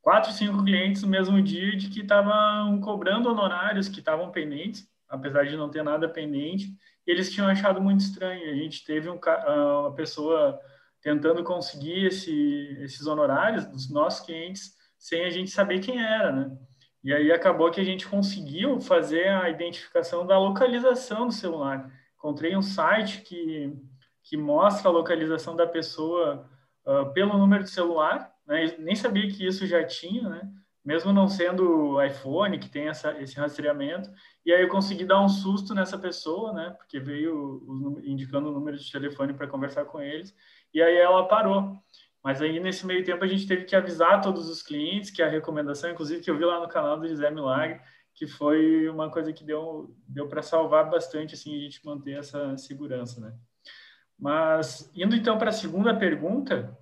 quatro, 0.00 0.32
cinco 0.32 0.64
clientes 0.64 1.02
no 1.02 1.08
mesmo 1.08 1.42
dia, 1.42 1.76
de 1.76 1.90
que 1.90 2.00
estavam 2.00 2.80
cobrando 2.80 3.28
honorários 3.28 3.88
que 3.88 3.98
estavam 3.98 4.30
pendentes, 4.30 4.88
apesar 5.08 5.46
de 5.46 5.56
não 5.56 5.70
ter 5.70 5.82
nada 5.82 6.08
pendente, 6.08 6.72
eles 7.06 7.32
tinham 7.32 7.48
achado 7.48 7.80
muito 7.80 8.00
estranho. 8.00 8.50
A 8.50 8.54
gente 8.54 8.84
teve 8.84 9.08
um, 9.08 9.18
ah, 9.24 9.80
uma 9.82 9.94
pessoa 9.94 10.60
tentando 11.00 11.42
conseguir 11.42 12.06
esse, 12.06 12.76
esses 12.80 13.06
honorários 13.06 13.64
dos 13.66 13.90
nossos 13.90 14.24
clientes 14.26 14.76
sem 14.98 15.24
a 15.24 15.30
gente 15.30 15.50
saber 15.50 15.80
quem 15.80 16.02
era, 16.02 16.32
né? 16.32 16.56
E 17.02 17.14
aí 17.14 17.32
acabou 17.32 17.70
que 17.70 17.80
a 17.80 17.84
gente 17.84 18.06
conseguiu 18.08 18.80
fazer 18.80 19.28
a 19.28 19.48
identificação 19.48 20.26
da 20.26 20.38
localização 20.38 21.26
do 21.28 21.32
celular. 21.32 21.90
Encontrei 22.16 22.56
um 22.56 22.62
site 22.62 23.22
que, 23.22 23.72
que 24.24 24.36
mostra 24.36 24.88
a 24.88 24.92
localização 24.92 25.54
da 25.54 25.66
pessoa 25.66 26.50
uh, 26.84 27.12
pelo 27.12 27.38
número 27.38 27.62
de 27.62 27.70
celular, 27.70 28.34
né? 28.46 28.74
Nem 28.78 28.96
sabia 28.96 29.28
que 29.30 29.46
isso 29.46 29.66
já 29.66 29.84
tinha, 29.84 30.28
né? 30.28 30.50
Mesmo 30.88 31.12
não 31.12 31.28
sendo 31.28 32.02
iPhone, 32.02 32.58
que 32.58 32.70
tem 32.70 32.88
essa, 32.88 33.12
esse 33.20 33.36
rastreamento, 33.36 34.10
e 34.42 34.50
aí 34.50 34.62
eu 34.62 34.70
consegui 34.70 35.04
dar 35.04 35.22
um 35.22 35.28
susto 35.28 35.74
nessa 35.74 35.98
pessoa, 35.98 36.50
né? 36.54 36.74
Porque 36.78 36.98
veio 36.98 38.00
indicando 38.02 38.48
o 38.48 38.52
número 38.52 38.78
de 38.78 38.90
telefone 38.90 39.34
para 39.34 39.46
conversar 39.46 39.84
com 39.84 40.00
eles. 40.00 40.34
E 40.72 40.80
aí 40.80 40.96
ela 40.96 41.28
parou. 41.28 41.76
Mas 42.24 42.40
aí 42.40 42.58
nesse 42.58 42.86
meio 42.86 43.04
tempo 43.04 43.22
a 43.22 43.26
gente 43.26 43.46
teve 43.46 43.66
que 43.66 43.76
avisar 43.76 44.22
todos 44.22 44.48
os 44.48 44.62
clientes 44.62 45.10
que 45.10 45.22
a 45.22 45.28
recomendação, 45.28 45.90
inclusive 45.90 46.22
que 46.22 46.30
eu 46.30 46.38
vi 46.38 46.46
lá 46.46 46.58
no 46.58 46.68
canal 46.68 46.98
do 46.98 47.06
José 47.06 47.30
Milagre, 47.30 47.82
que 48.14 48.26
foi 48.26 48.88
uma 48.88 49.10
coisa 49.10 49.30
que 49.30 49.44
deu, 49.44 49.94
deu 50.08 50.26
para 50.26 50.40
salvar 50.40 50.88
bastante 50.88 51.34
assim, 51.34 51.54
a 51.54 51.60
gente 51.60 51.84
manter 51.84 52.18
essa 52.18 52.56
segurança. 52.56 53.20
Né? 53.20 53.34
Mas, 54.18 54.90
indo 54.96 55.14
então 55.14 55.36
para 55.36 55.50
a 55.50 55.52
segunda 55.52 55.94
pergunta, 55.94 56.77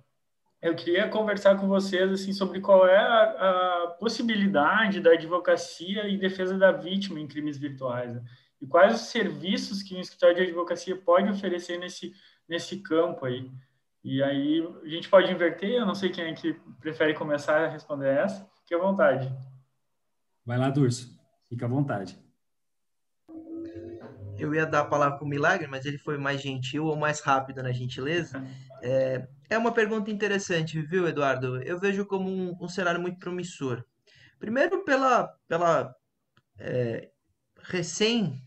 eu 0.67 0.75
queria 0.75 1.07
conversar 1.07 1.57
com 1.57 1.67
vocês 1.67 2.11
assim 2.11 2.33
sobre 2.33 2.61
qual 2.61 2.87
é 2.87 2.97
a, 2.97 3.23
a 3.23 3.87
possibilidade 3.99 4.99
da 4.99 5.11
advocacia 5.11 6.07
em 6.07 6.17
defesa 6.17 6.57
da 6.57 6.71
vítima 6.71 7.19
em 7.19 7.27
crimes 7.27 7.57
virtuais 7.57 8.13
né? 8.13 8.23
e 8.61 8.67
quais 8.67 8.95
os 8.95 9.07
serviços 9.07 9.81
que 9.81 9.95
um 9.95 9.99
escritório 9.99 10.35
de 10.35 10.41
advocacia 10.43 10.95
pode 10.95 11.29
oferecer 11.29 11.77
nesse 11.77 12.13
nesse 12.47 12.77
campo 12.77 13.25
aí. 13.25 13.51
E 14.03 14.23
aí 14.23 14.65
a 14.83 14.87
gente 14.87 15.09
pode 15.09 15.31
inverter, 15.31 15.71
eu 15.71 15.85
não 15.85 15.95
sei 15.95 16.09
quem 16.09 16.25
é 16.25 16.33
que 16.33 16.53
prefere 16.79 17.13
começar 17.13 17.65
a 17.65 17.67
responder 17.67 18.07
essa, 18.07 18.49
fique 18.59 18.73
à 18.73 18.77
vontade. 18.77 19.31
Vai 20.45 20.57
lá, 20.57 20.69
Durso, 20.69 21.19
fica 21.49 21.65
à 21.65 21.69
vontade. 21.69 22.17
Eu 24.37 24.53
ia 24.53 24.65
dar 24.65 24.81
a 24.81 24.85
palavra 24.85 25.17
para 25.17 25.25
o 25.25 25.27
Milagre, 25.27 25.67
mas 25.67 25.85
ele 25.85 25.97
foi 25.97 26.17
mais 26.17 26.41
gentil 26.41 26.85
ou 26.85 26.95
mais 26.95 27.19
rápido 27.19 27.61
na 27.61 27.71
gentileza. 27.71 28.41
É, 28.81 29.27
é 29.49 29.57
uma 29.57 29.73
pergunta 29.73 30.11
interessante, 30.11 30.81
viu, 30.81 31.07
Eduardo? 31.07 31.61
Eu 31.63 31.79
vejo 31.79 32.05
como 32.05 32.29
um, 32.29 32.55
um 32.59 32.67
cenário 32.67 33.01
muito 33.01 33.19
promissor. 33.19 33.83
Primeiro, 34.39 34.83
pela, 34.83 35.27
pela 35.47 35.93
é, 36.59 37.09
recém 37.63 38.41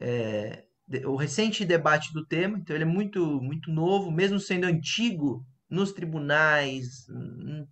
é, 0.00 0.64
o 1.04 1.16
recente 1.16 1.64
debate 1.64 2.12
do 2.12 2.24
tema, 2.24 2.58
então 2.58 2.76
ele 2.76 2.84
é 2.84 2.86
muito, 2.86 3.40
muito 3.40 3.70
novo, 3.70 4.10
mesmo 4.10 4.38
sendo 4.38 4.64
antigo 4.64 5.44
nos 5.68 5.92
tribunais, 5.92 7.06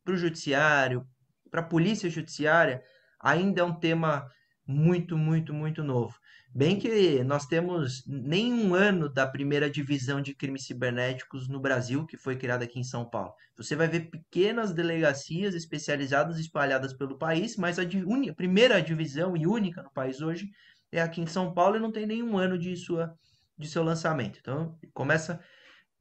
para 0.02 0.14
o 0.14 0.16
judiciário, 0.16 1.06
para 1.50 1.60
a 1.60 1.64
polícia 1.64 2.10
judiciária, 2.10 2.82
ainda 3.20 3.60
é 3.60 3.64
um 3.64 3.78
tema 3.78 4.28
muito, 4.66 5.16
muito, 5.16 5.54
muito 5.54 5.84
novo. 5.84 6.18
Bem 6.56 6.78
que 6.78 7.24
nós 7.24 7.46
temos 7.46 8.04
nem 8.06 8.52
um 8.52 8.76
ano 8.76 9.08
da 9.08 9.26
primeira 9.26 9.68
divisão 9.68 10.20
de 10.20 10.32
crimes 10.36 10.64
cibernéticos 10.64 11.48
no 11.48 11.58
Brasil, 11.58 12.06
que 12.06 12.16
foi 12.16 12.36
criada 12.36 12.62
aqui 12.62 12.78
em 12.78 12.84
São 12.84 13.04
Paulo. 13.04 13.34
Você 13.56 13.74
vai 13.74 13.88
ver 13.88 14.08
pequenas 14.08 14.72
delegacias 14.72 15.56
especializadas 15.56 16.38
espalhadas 16.38 16.92
pelo 16.92 17.18
país, 17.18 17.56
mas 17.56 17.76
a, 17.76 17.82
a 17.82 18.34
primeira 18.36 18.80
divisão 18.80 19.36
e 19.36 19.48
única 19.48 19.82
no 19.82 19.90
país 19.90 20.20
hoje 20.20 20.48
é 20.92 21.02
aqui 21.02 21.20
em 21.20 21.26
São 21.26 21.52
Paulo 21.52 21.74
e 21.74 21.80
não 21.80 21.90
tem 21.90 22.06
nenhum 22.06 22.38
ano 22.38 22.56
de, 22.56 22.76
sua, 22.76 23.12
de 23.58 23.66
seu 23.66 23.82
lançamento. 23.82 24.38
Então, 24.40 24.78
começa 24.92 25.40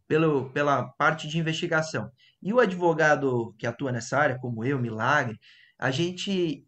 pelo, 0.07 0.51
pela 0.51 0.83
parte 0.83 1.27
de 1.27 1.39
investigação. 1.39 2.11
E 2.39 2.53
o 2.53 2.59
advogado 2.59 3.55
que 3.57 3.65
atua 3.65 3.91
nessa 3.91 4.19
área, 4.19 4.37
como 4.37 4.63
eu, 4.63 4.77
Milagre, 4.77 5.39
a 5.79 5.89
gente. 5.89 6.67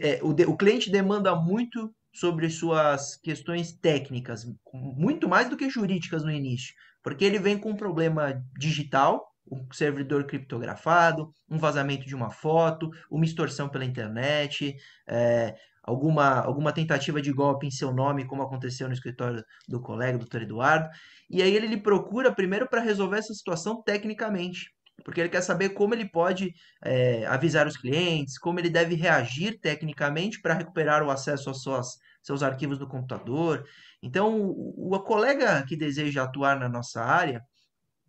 É, 0.00 0.20
o, 0.22 0.30
o 0.52 0.56
cliente 0.56 0.88
demanda 0.88 1.34
muito 1.34 1.92
sobre 2.14 2.48
suas 2.48 3.16
questões 3.16 3.72
técnicas, 3.72 4.46
muito 4.72 5.28
mais 5.28 5.50
do 5.50 5.56
que 5.56 5.68
jurídicas 5.68 6.22
no 6.22 6.30
início, 6.30 6.72
porque 7.02 7.24
ele 7.24 7.38
vem 7.38 7.58
com 7.58 7.70
um 7.70 7.76
problema 7.76 8.40
digital, 8.56 9.26
um 9.50 9.66
servidor 9.72 10.24
criptografado, 10.24 11.30
um 11.50 11.58
vazamento 11.58 12.06
de 12.06 12.14
uma 12.14 12.30
foto, 12.30 12.88
uma 13.10 13.24
extorsão 13.24 13.68
pela 13.68 13.84
internet, 13.84 14.74
é, 15.08 15.54
alguma, 15.82 16.40
alguma 16.40 16.72
tentativa 16.72 17.20
de 17.20 17.32
golpe 17.32 17.66
em 17.66 17.70
seu 17.70 17.92
nome, 17.92 18.26
como 18.26 18.42
aconteceu 18.42 18.88
no 18.88 18.94
escritório 18.94 19.44
do 19.68 19.80
colega, 19.80 20.16
doutor 20.16 20.42
Eduardo. 20.42 20.88
E 21.28 21.42
aí 21.42 21.54
ele 21.54 21.66
lhe 21.66 21.80
procura 21.80 22.32
primeiro 22.32 22.68
para 22.68 22.80
resolver 22.80 23.18
essa 23.18 23.34
situação 23.34 23.82
tecnicamente, 23.82 24.70
porque 25.02 25.20
ele 25.20 25.28
quer 25.28 25.42
saber 25.42 25.70
como 25.70 25.94
ele 25.94 26.08
pode 26.08 26.54
é, 26.82 27.26
avisar 27.26 27.66
os 27.66 27.76
clientes, 27.76 28.38
como 28.38 28.58
ele 28.58 28.70
deve 28.70 28.94
reagir 28.94 29.58
tecnicamente 29.60 30.40
para 30.40 30.54
recuperar 30.54 31.02
o 31.02 31.10
acesso 31.10 31.48
aos 31.48 31.62
seus, 31.62 31.98
seus 32.22 32.42
arquivos 32.42 32.78
do 32.78 32.86
computador. 32.86 33.66
Então, 34.02 34.40
o, 34.40 34.94
o 34.94 35.00
colega 35.00 35.64
que 35.66 35.76
deseja 35.76 36.22
atuar 36.22 36.58
na 36.58 36.68
nossa 36.68 37.02
área, 37.02 37.42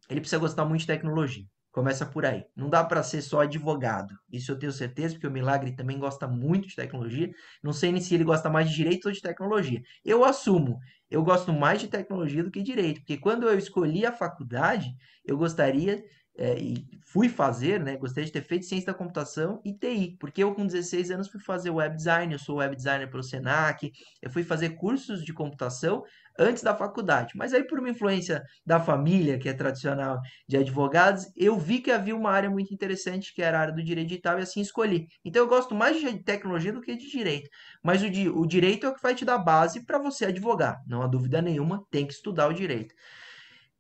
ele 0.10 0.20
precisa 0.20 0.40
gostar 0.40 0.66
muito 0.66 0.82
de 0.82 0.88
tecnologia. 0.88 1.44
Começa 1.72 2.06
por 2.06 2.26
aí. 2.26 2.46
Não 2.56 2.70
dá 2.70 2.86
para 2.86 3.04
ser 3.04 3.22
só 3.22 3.42
advogado. 3.42 4.16
Isso 4.32 4.50
eu 4.50 4.58
tenho 4.58 4.72
certeza, 4.72 5.16
porque 5.16 5.28
o 5.28 5.32
Milagre 5.32 5.76
também 5.76 6.00
gosta 6.00 6.26
muito 6.26 6.70
de 6.70 6.76
tecnologia. 6.76 7.30
Não 7.62 7.74
sei 7.74 7.92
nem 7.92 8.00
se 8.00 8.16
ele 8.16 8.24
gosta 8.24 8.50
mais 8.50 8.70
de 8.70 8.76
direito 8.76 9.08
ou 9.08 9.12
de 9.12 9.22
tecnologia. 9.22 9.82
Eu 10.06 10.24
assumo, 10.24 10.80
eu 11.10 11.22
gosto 11.22 11.52
mais 11.52 11.82
de 11.82 11.90
tecnologia 11.90 12.42
do 12.42 12.50
que 12.50 12.64
direito, 12.64 13.02
porque 13.02 13.18
quando 13.18 13.50
eu 13.50 13.58
escolhi 13.58 14.06
a 14.06 14.14
faculdade, 14.14 14.90
eu 15.26 15.38
gostaria 15.38 16.02
é, 16.38 16.58
e 16.60 16.86
fui 17.06 17.30
fazer, 17.30 17.82
né? 17.82 17.96
Gostaria 17.96 18.26
de 18.26 18.32
ter 18.32 18.42
feito 18.42 18.66
ciência 18.66 18.88
da 18.88 18.94
computação 18.94 19.62
e 19.64 19.74
TI, 19.74 20.18
porque 20.20 20.44
eu 20.44 20.54
com 20.54 20.66
16 20.66 21.12
anos 21.12 21.30
fui 21.30 21.40
fazer 21.40 21.70
web 21.70 21.96
design, 21.96 22.34
eu 22.34 22.40
sou 22.40 22.58
web 22.58 22.76
designer 22.76 23.10
pelo 23.10 23.24
Senac, 23.24 23.92
eu 24.22 24.30
fui 24.30 24.44
fazer 24.44 24.72
cursos 24.72 25.24
de 25.24 25.34
computação 25.34 26.04
antes 26.38 26.62
da 26.62 26.76
faculdade. 26.76 27.34
Mas 27.36 27.54
aí 27.54 27.64
por 27.66 27.80
uma 27.80 27.90
influência 27.90 28.44
da 28.66 28.80
família, 28.80 29.40
que 29.40 29.48
é 29.48 29.54
tradicional 29.54 30.20
de 30.48 30.58
advogados, 30.58 31.26
eu 31.36 31.58
vi 31.58 31.80
que 31.80 31.92
havia 31.92 32.16
uma 32.16 32.32
área 32.32 32.50
muito 32.50 32.74
interessante, 32.74 33.34
que 33.34 33.42
era 33.42 33.58
a 33.58 33.62
área 33.62 33.74
do 33.74 33.84
direito 33.84 34.10
digital, 34.10 34.38
e 34.38 34.42
assim 34.42 34.62
escolhi. 34.62 35.08
Então 35.24 35.42
eu 35.42 35.48
gosto 35.48 35.74
mais 35.74 36.00
de 36.00 36.22
tecnologia 36.24 36.74
do 36.74 36.82
que 36.82 36.96
de 36.96 37.10
direito. 37.10 37.50
Mas 37.82 38.04
o, 38.04 38.10
di 38.10 38.28
o 38.28 38.46
direito 38.46 38.86
é 38.86 38.90
o 38.90 38.94
que 38.94 39.02
vai 39.02 39.16
te 39.16 39.24
dar 39.24 39.38
base 39.38 39.86
para 39.86 39.98
você 39.98 40.26
advogar. 40.26 40.82
Não 40.86 41.02
há 41.02 41.08
dúvida 41.08 41.42
nenhuma, 41.42 41.86
tem 41.90 42.06
que 42.06 42.14
estudar 42.14 42.48
o 42.48 42.54
direito. 42.54 42.94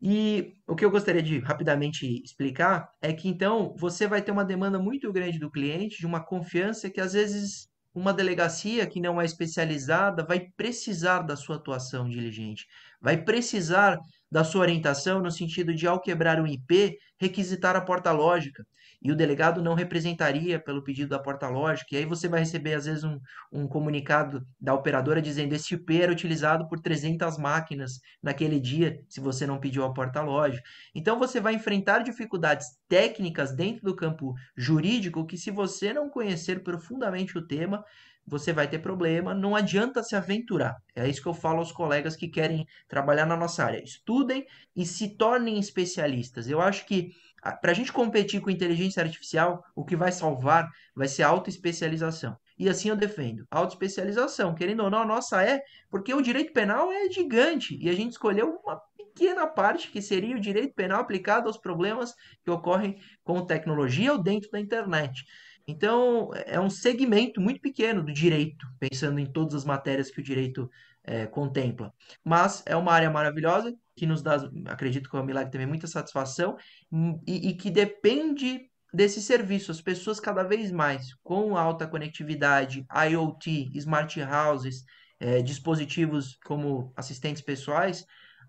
E 0.08 0.54
o 0.68 0.76
que 0.76 0.86
eu 0.86 0.92
gostaria 0.92 1.24
de 1.24 1.40
rapidamente 1.40 2.22
explicar 2.24 2.92
é 3.02 3.12
que 3.12 3.28
então 3.28 3.76
você 3.76 4.06
vai 4.06 4.22
ter 4.22 4.30
uma 4.32 4.46
demanda 4.46 4.78
muito 4.78 5.12
grande 5.12 5.40
do 5.40 5.50
cliente, 5.50 5.98
de 5.98 6.06
uma 6.06 6.24
confiança 6.24 6.92
que 6.92 7.02
às 7.02 7.14
vezes 7.14 7.68
uma 7.92 8.14
delegacia 8.14 8.86
que 8.86 9.02
não 9.02 9.20
é 9.20 9.26
especializada 9.26 10.24
vai 10.24 10.42
precisar 10.56 11.24
da 11.24 11.36
sua 11.36 11.56
atuação 11.56 12.08
diligente, 12.08 12.68
vai 13.02 13.18
precisar 13.18 13.98
da 14.32 14.44
sua 14.44 14.62
orientação 14.62 15.24
no 15.24 15.32
sentido 15.32 15.74
de, 15.74 15.88
ao 15.88 16.00
quebrar 16.00 16.40
um 16.40 16.46
IP, 16.46 17.00
requisitar 17.20 17.76
a 17.76 17.82
porta 17.82 18.12
lógica 18.12 18.64
e 19.06 19.12
o 19.12 19.16
delegado 19.16 19.62
não 19.62 19.76
representaria 19.76 20.60
pelo 20.60 20.84
pedido 20.84 21.10
da 21.10 21.20
porta 21.20 21.48
lógica, 21.48 21.90
e 21.94 21.98
aí 21.98 22.06
você 22.06 22.28
vai 22.28 22.40
receber, 22.40 22.74
às 22.74 22.86
vezes, 22.86 23.04
um, 23.04 23.20
um 23.52 23.68
comunicado 23.68 24.44
da 24.60 24.74
operadora 24.74 25.22
dizendo 25.22 25.54
esse 25.54 25.76
IP 25.76 26.02
era 26.02 26.12
utilizado 26.12 26.68
por 26.68 26.80
300 26.80 27.38
máquinas 27.38 28.00
naquele 28.20 28.60
dia, 28.60 29.00
se 29.08 29.20
você 29.20 29.46
não 29.46 29.60
pediu 29.60 29.84
a 29.84 29.94
porta 29.94 30.24
lógica. 30.24 30.64
Então, 30.96 31.20
você 31.20 31.40
vai 31.40 31.54
enfrentar 31.54 32.00
dificuldades 32.00 32.66
técnicas 32.90 33.56
dentro 33.56 33.84
do 33.84 33.96
campo 33.96 34.34
jurídico 34.58 35.24
que, 35.24 35.38
se 35.38 35.52
você 35.52 35.94
não 35.94 36.10
conhecer 36.10 36.64
profundamente 36.64 37.38
o 37.38 37.46
tema, 37.46 37.84
você 38.26 38.52
vai 38.52 38.68
ter 38.68 38.80
problema, 38.80 39.36
não 39.36 39.56
adianta 39.56 40.02
se 40.02 40.16
aventurar. 40.16 40.78
É 40.96 41.08
isso 41.08 41.22
que 41.22 41.28
eu 41.28 41.34
falo 41.36 41.60
aos 41.60 41.72
colegas 41.72 42.16
que 42.16 42.28
querem 42.28 42.66
trabalhar 42.88 43.28
na 43.28 43.38
nossa 43.38 43.64
área. 43.64 43.84
Estudem 43.84 44.48
e 44.76 44.84
se 44.84 45.16
tornem 45.16 45.60
especialistas. 45.60 46.50
Eu 46.50 46.60
acho 46.60 46.88
que 46.88 47.12
para 47.54 47.72
a 47.72 47.74
gente 47.74 47.94
competir 47.94 48.42
com 48.42 48.50
inteligência 48.50 49.04
artificial, 49.04 49.64
o 49.76 49.86
que 49.86 49.96
vai 49.96 50.12
salvar 50.12 50.70
vai 50.96 51.08
ser 51.08 51.24
a 51.24 51.28
autoespecialização. 51.28 52.36
E 52.58 52.70
assim 52.70 52.90
eu 52.90 52.96
defendo. 52.96 53.46
Autoespecialização, 53.52 54.56
querendo 54.56 54.84
ou 54.84 54.90
não, 54.90 55.00
a 55.00 55.06
nossa 55.06 55.44
é, 55.44 55.62
porque 55.90 56.14
o 56.14 56.22
direito 56.22 56.54
penal 56.54 56.92
é 56.92 57.10
gigante 57.10 57.78
e 57.80 57.90
a 57.90 57.94
gente 57.94 58.12
escolheu 58.12 58.60
uma 58.64 58.82
pequena 58.98 59.46
parte 59.46 59.92
que 59.92 60.02
seria 60.02 60.36
o 60.36 60.40
direito 60.40 60.74
penal 60.74 61.02
aplicado 61.02 61.48
aos 61.48 61.58
problemas 61.58 62.14
que 62.44 62.50
ocorrem 62.50 62.98
com 63.24 63.46
tecnologia 63.46 64.14
ou 64.14 64.22
dentro 64.22 64.50
da 64.52 64.60
internet. 64.60 65.26
Então, 65.68 66.30
é 66.46 66.60
um 66.60 66.70
segmento 66.70 67.42
muito 67.42 67.60
pequeno 67.60 68.04
do 68.04 68.14
direito, 68.14 68.68
pensando 68.80 69.20
em 69.20 69.26
todas 69.26 69.56
as 69.56 69.66
matérias 69.66 70.12
que 70.12 70.20
o 70.20 70.24
direito 70.24 70.70
é, 71.04 71.26
contempla. 71.26 71.94
Mas 72.24 72.64
é 72.66 72.76
uma 72.76 72.94
área 72.94 73.10
maravilhosa 73.10 73.76
que 73.96 74.06
nos 74.06 74.22
dá, 74.22 74.38
acredito 74.68 75.10
que 75.10 75.16
o 75.16 75.24
Milagre 75.24 75.52
também, 75.52 75.68
muita 75.68 75.88
satisfação 75.88 76.58
hum, 76.92 77.20
e, 77.26 77.50
e 77.50 77.54
que 77.54 77.72
depende 77.72 78.70
desse 78.94 79.22
serviço. 79.22 79.72
As 79.72 79.82
pessoas 79.82 80.20
cada 80.20 80.44
vez 80.44 80.72
mais 80.72 81.14
com 81.24 81.58
alta 81.58 81.88
conectividade, 81.88 82.86
IoT, 83.10 83.72
smart 83.76 84.20
houses, 84.22 84.84
é, 85.20 85.42
dispositivos 85.42 86.38
como 86.44 86.94
assistentes 86.96 87.42
pessoais, 87.42 88.06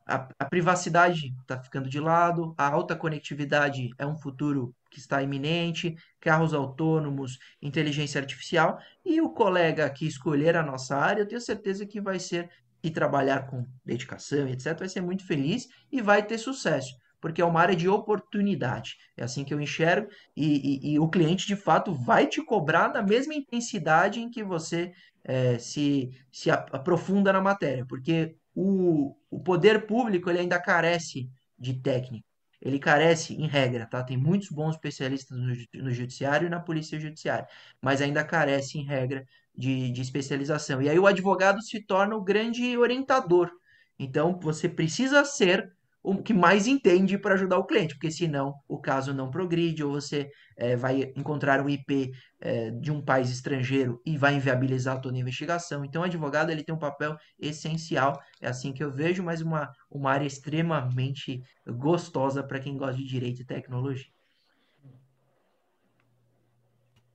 a, 0.07 0.29
a 0.39 0.45
privacidade 0.45 1.35
está 1.41 1.61
ficando 1.61 1.89
de 1.89 1.99
lado, 1.99 2.55
a 2.57 2.69
alta 2.69 2.95
conectividade 2.95 3.91
é 3.99 4.07
um 4.07 4.17
futuro 4.17 4.73
que 4.89 5.01
está 5.01 5.21
iminente, 5.21 5.97
carros 6.21 6.55
autônomos, 6.55 7.39
inteligência 7.61 8.21
artificial, 8.21 8.79
e 9.05 9.21
o 9.21 9.31
colega 9.31 9.91
que 9.91 10.07
escolher 10.07 10.57
a 10.57 10.63
nossa 10.63 10.97
área, 10.97 11.23
eu 11.23 11.29
tenho 11.29 11.41
certeza 11.41 11.85
que 11.85 12.01
vai 12.01 12.21
ser 12.21 12.49
e 12.87 12.91
trabalhar 12.91 13.49
com 13.49 13.67
dedicação, 13.85 14.49
etc., 14.49 14.79
vai 14.79 14.89
ser 14.89 15.01
muito 15.01 15.27
feliz 15.27 15.69
e 15.91 16.01
vai 16.01 16.25
ter 16.25 16.39
sucesso, 16.39 16.97
porque 17.21 17.43
é 17.43 17.45
uma 17.45 17.61
área 17.61 17.75
de 17.75 17.89
oportunidade. 17.89 18.97
É 19.17 19.25
assim 19.25 19.45
que 19.45 19.53
eu 19.53 19.61
enxergo, 19.61 20.09
e, 20.37 20.91
e, 20.91 20.93
e 20.93 20.99
o 21.01 21.09
cliente 21.09 21.47
de 21.47 21.57
fato 21.57 21.93
vai 21.93 22.29
te 22.29 22.41
cobrar 22.45 22.93
na 22.93 23.03
mesma 23.03 23.35
intensidade 23.35 24.21
em 24.21 24.31
que 24.31 24.45
você 24.45 24.93
é, 25.25 25.59
se, 25.59 26.11
se 26.31 26.49
aprofunda 26.49 27.33
na 27.33 27.41
matéria, 27.41 27.85
porque 27.87 28.37
o, 28.55 29.17
o 29.29 29.41
poder 29.41 29.85
público 29.87 30.31
ele 30.31 30.39
ainda 30.39 30.61
carece 30.61 31.29
de 31.59 31.75
técnica. 31.75 32.25
Ele 32.61 32.79
carece, 32.79 33.35
em 33.35 33.47
regra, 33.47 33.87
tá? 33.87 34.03
Tem 34.03 34.17
muitos 34.17 34.49
bons 34.49 34.77
especialistas 34.77 35.37
no, 35.37 35.83
no 35.83 35.91
judiciário 35.93 36.47
e 36.47 36.51
na 36.51 36.61
polícia 36.61 36.99
judiciária, 36.99 37.47
mas 37.83 38.01
ainda 38.01 38.25
carece, 38.25 38.79
em 38.79 38.85
regra, 38.85 39.27
de, 39.57 39.91
de 39.91 40.01
especialização. 40.03 40.83
E 40.83 40.89
aí 40.89 40.99
o 40.99 41.07
advogado 41.07 41.63
se 41.63 41.85
torna 41.85 42.17
o 42.17 42.23
grande 42.23 42.77
orientador. 42.77 43.51
Então, 43.99 44.39
você 44.41 44.69
precisa 44.69 45.25
ser 45.25 45.73
o 46.07 46.23
que 46.23 46.33
mais 46.33 46.69
entende 46.69 47.19
para 47.19 47.35
ajudar 47.35 47.59
o 47.59 47.67
cliente, 47.67 47.95
porque 47.95 48.13
senão 48.13 48.55
o 48.69 48.81
caso 48.81 49.13
não 49.13 49.29
progride, 49.29 49.83
ou 49.83 49.91
você 49.93 50.31
é, 50.57 50.77
vai 50.77 51.13
encontrar 51.17 51.61
um 51.61 51.69
IP 51.69 52.13
é, 52.41 52.71
de 52.71 52.93
um 52.93 53.03
país 53.03 53.29
estrangeiro 53.29 54.01
e 54.07 54.17
vai 54.17 54.37
inviabilizar 54.37 55.01
toda 55.01 55.17
a 55.17 55.21
investigação. 55.21 55.85
Então, 55.85 56.03
o 56.03 56.05
advogado 56.05 56.51
ele 56.51 56.63
tem 56.63 56.73
um 56.73 56.79
papel 56.79 57.17
essencial, 57.41 58.21
é 58.41 58.47
assim 58.47 58.73
que 58.73 58.85
eu 58.85 58.93
vejo, 58.95 59.21
mas 59.25 59.41
uma, 59.41 59.69
uma 59.91 60.13
área 60.13 60.27
extremamente 60.27 61.43
gostosa 61.67 62.41
para 62.41 62.61
quem 62.61 62.77
gosta 62.77 62.97
de 62.97 63.05
direito 63.05 63.43
e 63.43 63.45
tecnologia. 63.45 64.07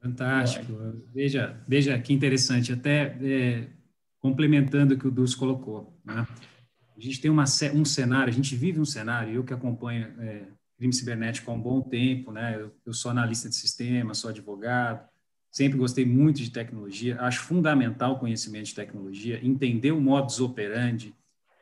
Fantástico. 0.02 0.74
Veja, 1.14 1.62
veja 1.68 1.98
que 2.00 2.12
interessante, 2.12 2.74
até 2.74 3.18
é, 3.22 3.68
complementando 4.20 4.96
o 4.96 4.98
que 4.98 5.08
o 5.08 5.12
Dulce 5.12 5.38
colocou. 5.38 5.96
Né? 6.04 6.26
A 6.98 7.00
gente 7.00 7.22
tem 7.22 7.30
uma, 7.30 7.46
um 7.74 7.86
cenário, 7.86 8.32
a 8.32 8.36
gente 8.36 8.56
vive 8.56 8.80
um 8.80 8.86
cenário, 8.86 9.34
eu 9.34 9.44
que 9.44 9.54
acompanho 9.54 10.08
é, 10.20 10.48
crime 10.82 10.94
cibernético 10.94 11.52
há 11.52 11.54
um 11.54 11.62
bom 11.62 11.80
tempo, 11.80 12.32
né? 12.32 12.56
Eu, 12.60 12.72
eu, 12.84 12.94
sou 12.94 13.12
analista 13.12 13.48
de 13.48 13.56
sistema, 13.56 14.16
sou 14.16 14.32
advogado, 14.32 15.08
sempre 15.52 15.78
gostei 15.78 16.04
muito 16.04 16.38
de 16.38 16.50
tecnologia, 16.50 17.22
acho 17.22 17.42
fundamental 17.42 18.14
o 18.14 18.20
conhecimento 18.20 18.66
de 18.66 18.76
tecnologia, 18.76 19.40
entender 19.44 19.92
o 19.92 20.02
modus 20.02 20.40
operandi, 20.40 21.14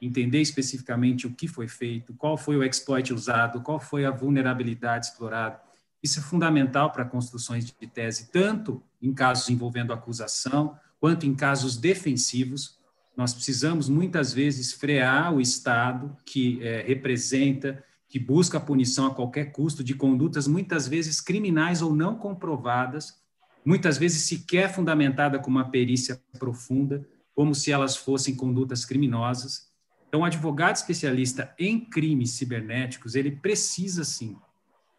entender 0.02 0.40
especificamente 0.40 1.28
o 1.28 1.34
que 1.34 1.50
foi 1.50 1.68
feito, 1.68 2.14
qual 2.14 2.38
foi 2.38 2.56
o 2.56 2.64
exploit 2.64 3.14
usado, 3.14 3.62
qual 3.62 3.78
foi 3.78 4.06
a 4.06 4.12
vulnerabilidade 4.12 5.08
explorada. 5.08 5.60
Isso 6.02 6.20
é 6.20 6.24
fundamental 6.24 6.92
para 6.92 7.06
construções 7.06 7.66
de 7.66 7.74
tese, 7.74 8.30
tanto 8.32 8.82
em 9.02 9.14
casos 9.14 9.50
envolvendo 9.50 9.92
acusação, 9.92 10.78
quanto 11.00 11.26
em 11.26 11.36
casos 11.36 11.78
defensivos, 11.78 12.78
nós 13.16 13.34
precisamos 13.34 13.90
muitas 13.90 14.32
vezes 14.34 14.72
frear 14.72 15.34
o 15.34 15.42
Estado 15.42 16.16
que 16.26 16.64
é, 16.64 16.82
representa, 16.84 17.84
que 18.08 18.18
busca 18.18 18.60
punição 18.60 19.08
a 19.08 19.14
qualquer 19.14 19.52
custo 19.52 19.84
de 19.84 19.94
condutas 19.94 20.48
muitas 20.48 20.88
vezes 20.88 21.20
criminais 21.20 21.82
ou 21.82 21.94
não 21.94 22.16
comprovadas, 22.16 23.20
muitas 23.66 23.98
vezes 23.98 24.24
sequer 24.24 24.74
fundamentada 24.74 25.38
com 25.38 25.50
uma 25.50 25.70
perícia 25.70 26.22
profunda, 26.40 27.06
como 27.36 27.54
se 27.54 27.72
elas 27.72 27.98
fossem 27.98 28.36
condutas 28.36 28.86
criminosas. 28.86 29.70
Então, 30.08 30.22
o 30.22 30.26
advogado 30.26 30.78
especialista 30.78 31.54
em 31.60 31.80
crimes 31.80 32.32
cibernéticos, 32.32 33.16
ele 33.16 33.32
precisa 33.32 34.04
sim 34.04 34.38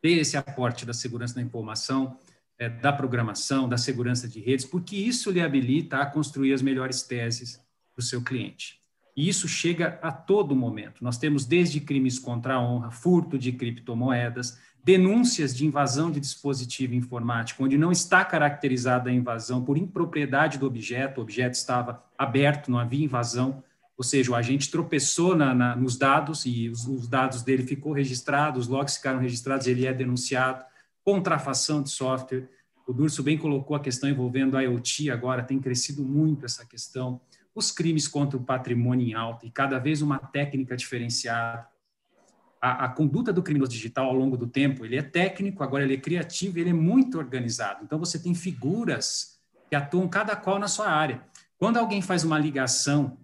ter 0.01 0.19
esse 0.19 0.37
aporte 0.37 0.87
da 0.87 0.93
segurança 0.93 1.35
da 1.35 1.43
informação, 1.43 2.19
é, 2.59 2.69
da 2.69 2.93
programação, 2.93 3.69
da 3.69 3.79
segurança 3.79 4.29
de 4.29 4.41
redes, 4.41 4.65
porque 4.65 4.97
isso 4.97 5.31
lhe 5.31 5.41
habilita 5.41 5.99
a 5.99 6.07
construir 6.07 6.53
as 6.53 6.63
melhores 6.63 7.03
teses, 7.03 7.61
para 7.95 8.01
o 8.01 8.03
seu 8.03 8.23
cliente. 8.23 8.81
E 9.17 9.29
isso 9.29 9.49
chega 9.49 9.99
a 10.03 10.11
todo 10.11 10.55
momento. 10.55 11.03
Nós 11.03 11.19
temos 11.19 11.45
desde 11.45 11.81
crimes 11.81 12.19
contra 12.19 12.55
a 12.55 12.61
honra, 12.63 12.91
furto 12.91 13.39
de 13.39 13.53
criptomoedas, 13.53 14.59
denúncias 14.83 15.55
de 15.55 15.67
invasão 15.67 16.11
de 16.11 16.21
dispositivo 16.21 16.95
informático, 16.95 17.63
onde 17.63 17.77
não 17.77 17.93
está 17.93 18.25
caracterizada 18.25 19.11
a 19.11 19.13
invasão 19.13 19.63
por 19.63 19.77
impropriedade 19.77 20.59
do 20.59 20.67
objeto, 20.67 21.19
o 21.19 21.23
objeto 21.23 21.55
estava 21.55 22.03
aberto, 22.17 22.71
não 22.71 22.79
havia 22.79 23.05
invasão, 23.05 23.63
ou 24.01 24.05
seja, 24.05 24.33
o 24.33 24.35
agente 24.35 24.71
tropeçou 24.71 25.37
na, 25.37 25.55
na, 25.55 25.77
nos 25.77 25.99
dados 25.99 26.47
e 26.47 26.71
os, 26.71 26.87
os, 26.87 27.07
dados 27.07 27.43
dele 27.43 27.65
ficou 27.65 27.93
registrados, 27.93 28.63
os 28.63 28.67
logs 28.67 28.97
ficaram 28.97 29.19
registrados, 29.19 29.67
ele 29.67 29.87
é 29.87 29.93
denunciado, 29.93 30.65
contrafação 31.05 31.83
de 31.83 31.91
software. 31.91 32.49
O 32.87 32.95
Durso 32.95 33.23
bem 33.23 33.37
colocou 33.37 33.77
a 33.77 33.81
questão 33.81 34.09
envolvendo 34.09 34.57
a 34.57 34.63
IoT 34.63 35.11
agora, 35.11 35.43
tem 35.43 35.59
crescido 35.59 36.03
muito 36.03 36.47
essa 36.47 36.65
questão 36.65 37.21
os 37.55 37.71
crimes 37.71 38.09
contra 38.09 38.39
o 38.39 38.43
patrimônio 38.43 39.07
em 39.07 39.13
alta 39.13 39.45
e 39.45 39.51
cada 39.51 39.79
vez 39.79 40.01
uma 40.01 40.19
técnica 40.19 40.75
diferenciada. 40.75 41.69
A, 42.59 42.87
a, 42.87 42.89
conduta 42.89 43.35
do 43.35 43.43
criminoso 43.43 43.73
digital 43.73 44.07
ao 44.07 44.15
longo 44.15 44.35
do 44.35 44.47
tempo, 44.47 44.83
ele 44.83 44.97
é 44.97 45.03
técnico, 45.03 45.63
agora 45.63 45.85
ele 45.85 45.93
é 45.93 46.01
criativo, 46.01 46.59
ele 46.59 46.71
é 46.71 46.73
muito 46.73 47.19
organizado. 47.19 47.85
Então 47.85 47.99
você 47.99 48.19
tem 48.19 48.35
figuras 48.35 49.39
que 49.69 49.77
atuam 49.77 50.09
cada 50.09 50.35
qual 50.35 50.59
na 50.59 50.69
sua 50.69 50.89
área. 50.89 51.23
Quando 51.59 51.77
alguém 51.77 52.01
faz 52.01 52.25
uma 52.25 52.39
ligação 52.39 53.19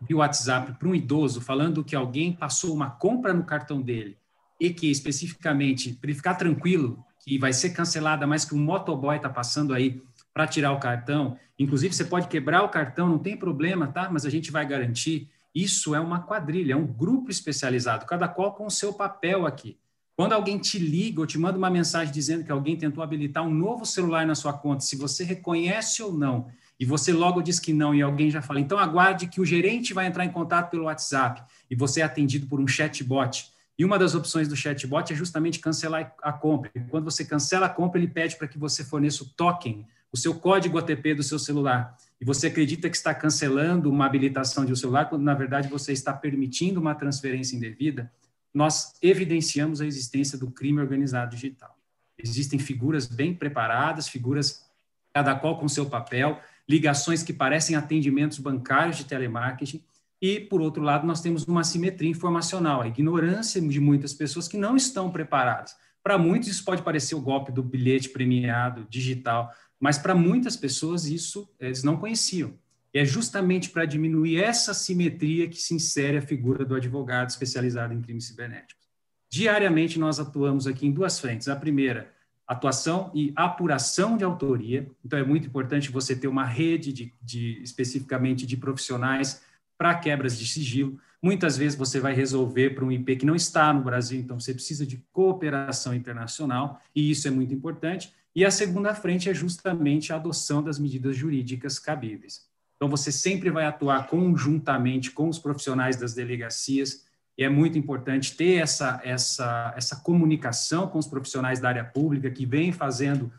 de 0.00 0.14
WhatsApp 0.14 0.72
para 0.78 0.88
um 0.88 0.94
idoso 0.94 1.40
falando 1.40 1.84
que 1.84 1.96
alguém 1.96 2.32
passou 2.32 2.74
uma 2.74 2.90
compra 2.90 3.32
no 3.32 3.44
cartão 3.44 3.80
dele 3.80 4.16
e 4.60 4.70
que 4.70 4.90
especificamente 4.90 5.92
para 5.94 6.10
ele 6.10 6.16
ficar 6.16 6.34
tranquilo 6.34 7.04
que 7.20 7.38
vai 7.38 7.52
ser 7.52 7.70
cancelada, 7.70 8.26
mas 8.26 8.44
que 8.44 8.54
um 8.54 8.58
motoboy 8.58 9.16
está 9.16 9.28
passando 9.28 9.74
aí 9.74 10.00
para 10.32 10.46
tirar 10.46 10.72
o 10.72 10.78
cartão. 10.78 11.36
Inclusive, 11.58 11.94
você 11.94 12.04
pode 12.04 12.28
quebrar 12.28 12.62
o 12.62 12.68
cartão, 12.68 13.08
não 13.08 13.18
tem 13.18 13.36
problema, 13.36 13.88
tá? 13.88 14.08
Mas 14.10 14.24
a 14.24 14.30
gente 14.30 14.52
vai 14.52 14.66
garantir. 14.66 15.28
Isso 15.54 15.94
é 15.94 16.00
uma 16.00 16.20
quadrilha, 16.20 16.74
é 16.74 16.76
um 16.76 16.86
grupo 16.86 17.30
especializado, 17.30 18.06
cada 18.06 18.28
qual 18.28 18.54
com 18.54 18.66
o 18.66 18.70
seu 18.70 18.92
papel 18.92 19.46
aqui. 19.46 19.76
Quando 20.14 20.34
alguém 20.34 20.58
te 20.58 20.78
liga 20.78 21.20
ou 21.20 21.26
te 21.26 21.38
manda 21.38 21.58
uma 21.58 21.68
mensagem 21.68 22.12
dizendo 22.12 22.44
que 22.44 22.52
alguém 22.52 22.76
tentou 22.76 23.02
habilitar 23.02 23.42
um 23.42 23.52
novo 23.52 23.84
celular 23.84 24.26
na 24.26 24.34
sua 24.34 24.52
conta, 24.52 24.80
se 24.80 24.96
você 24.96 25.24
reconhece 25.24 26.02
ou 26.02 26.12
não, 26.12 26.46
e 26.78 26.84
você 26.84 27.12
logo 27.12 27.42
diz 27.42 27.58
que 27.58 27.72
não, 27.72 27.94
e 27.94 28.02
alguém 28.02 28.30
já 28.30 28.42
fala, 28.42 28.60
então 28.60 28.78
aguarde 28.78 29.26
que 29.26 29.40
o 29.40 29.44
gerente 29.44 29.94
vai 29.94 30.06
entrar 30.06 30.24
em 30.24 30.30
contato 30.30 30.70
pelo 30.70 30.84
WhatsApp, 30.84 31.42
e 31.70 31.74
você 31.74 32.00
é 32.00 32.04
atendido 32.04 32.46
por 32.46 32.60
um 32.60 32.66
chatbot. 32.66 33.50
E 33.78 33.84
uma 33.84 33.98
das 33.98 34.14
opções 34.14 34.48
do 34.48 34.56
chatbot 34.56 35.12
é 35.12 35.16
justamente 35.16 35.58
cancelar 35.58 36.14
a 36.22 36.32
compra. 36.32 36.70
Quando 36.88 37.04
você 37.04 37.24
cancela 37.24 37.66
a 37.66 37.68
compra, 37.68 38.00
ele 38.00 38.08
pede 38.08 38.36
para 38.36 38.48
que 38.48 38.58
você 38.58 38.82
forneça 38.82 39.22
o 39.22 39.26
token 39.26 39.86
o 40.12 40.16
seu 40.16 40.34
código 40.34 40.78
ATP 40.78 41.14
do 41.14 41.22
seu 41.22 41.38
celular 41.38 41.96
e 42.20 42.24
você 42.24 42.46
acredita 42.46 42.88
que 42.88 42.96
está 42.96 43.14
cancelando 43.14 43.90
uma 43.90 44.06
habilitação 44.06 44.64
de 44.64 44.72
um 44.72 44.76
celular, 44.76 45.06
quando 45.10 45.22
na 45.22 45.34
verdade 45.34 45.68
você 45.68 45.92
está 45.92 46.12
permitindo 46.12 46.80
uma 46.80 46.94
transferência 46.94 47.54
indevida, 47.54 48.10
nós 48.54 48.94
evidenciamos 49.02 49.82
a 49.82 49.86
existência 49.86 50.38
do 50.38 50.50
crime 50.50 50.80
organizado 50.80 51.36
digital. 51.36 51.76
Existem 52.16 52.58
figuras 52.58 53.06
bem 53.06 53.34
preparadas, 53.34 54.08
figuras 54.08 54.64
cada 55.12 55.34
qual 55.34 55.58
com 55.58 55.68
seu 55.68 55.84
papel, 55.84 56.40
ligações 56.68 57.22
que 57.22 57.32
parecem 57.32 57.76
atendimentos 57.76 58.38
bancários 58.38 58.96
de 58.96 59.04
telemarketing, 59.04 59.82
e, 60.20 60.40
por 60.40 60.60
outro 60.60 60.82
lado, 60.82 61.06
nós 61.06 61.20
temos 61.20 61.44
uma 61.44 61.62
simetria 61.62 62.10
informacional, 62.10 62.80
a 62.80 62.88
ignorância 62.88 63.60
de 63.60 63.80
muitas 63.80 64.14
pessoas 64.14 64.48
que 64.48 64.56
não 64.56 64.76
estão 64.76 65.10
preparadas. 65.10 65.76
Para 66.02 66.16
muitos, 66.16 66.48
isso 66.48 66.64
pode 66.64 66.82
parecer 66.82 67.14
o 67.14 67.20
golpe 67.20 67.52
do 67.52 67.62
bilhete 67.62 68.08
premiado 68.08 68.86
digital, 68.88 69.52
mas 69.78 69.98
para 69.98 70.14
muitas 70.14 70.56
pessoas 70.56 71.04
isso 71.06 71.48
eles 71.60 71.82
não 71.82 71.96
conheciam. 71.96 72.54
E 72.94 72.98
é 72.98 73.04
justamente 73.04 73.68
para 73.68 73.84
diminuir 73.84 74.40
essa 74.40 74.72
simetria 74.72 75.48
que 75.48 75.56
se 75.56 75.74
insere 75.74 76.16
a 76.16 76.22
figura 76.22 76.64
do 76.64 76.74
advogado 76.74 77.28
especializado 77.28 77.92
em 77.92 78.00
crimes 78.00 78.24
cibernéticos. 78.24 78.86
Diariamente 79.28 79.98
nós 79.98 80.18
atuamos 80.18 80.66
aqui 80.66 80.86
em 80.86 80.92
duas 80.92 81.20
frentes. 81.20 81.48
A 81.48 81.56
primeira, 81.56 82.10
atuação 82.46 83.10
e 83.14 83.32
apuração 83.34 84.16
de 84.16 84.24
autoria. 84.24 84.88
Então 85.04 85.18
é 85.18 85.24
muito 85.24 85.48
importante 85.48 85.90
você 85.90 86.14
ter 86.14 86.28
uma 86.28 86.44
rede 86.44 86.92
de, 86.92 87.14
de 87.20 87.62
especificamente 87.62 88.46
de 88.46 88.56
profissionais 88.56 89.42
para 89.76 89.94
quebras 89.94 90.38
de 90.38 90.46
sigilo. 90.46 90.98
Muitas 91.22 91.56
vezes 91.56 91.76
você 91.76 91.98
vai 91.98 92.14
resolver 92.14 92.70
para 92.70 92.84
um 92.84 92.92
IP 92.92 93.16
que 93.16 93.26
não 93.26 93.34
está 93.34 93.72
no 93.72 93.82
Brasil, 93.82 94.20
então 94.20 94.38
você 94.38 94.54
precisa 94.54 94.86
de 94.86 95.02
cooperação 95.12 95.94
internacional, 95.94 96.80
e 96.94 97.10
isso 97.10 97.26
é 97.26 97.30
muito 97.30 97.52
importante. 97.52 98.12
E 98.34 98.44
a 98.44 98.50
segunda 98.50 98.94
frente 98.94 99.30
é 99.30 99.34
justamente 99.34 100.12
a 100.12 100.16
adoção 100.16 100.62
das 100.62 100.78
medidas 100.78 101.16
jurídicas 101.16 101.78
cabíveis. 101.78 102.46
Então, 102.76 102.86
você 102.88 103.10
sempre 103.10 103.50
vai 103.50 103.64
atuar 103.64 104.06
conjuntamente 104.06 105.10
com 105.10 105.30
os 105.30 105.38
profissionais 105.38 105.96
das 105.96 106.12
delegacias, 106.12 107.05
e 107.38 107.44
é 107.44 107.48
muito 107.48 107.78
importante 107.78 108.34
ter 108.34 108.54
essa, 108.54 109.00
essa, 109.04 109.74
essa 109.76 109.96
comunicação 109.96 110.88
com 110.88 110.98
os 110.98 111.06
profissionais 111.06 111.60
da 111.60 111.68
área 111.68 111.84
pública, 111.84 112.30
que 112.30 112.46
vêm 112.46 112.72
fazendo 112.72 113.30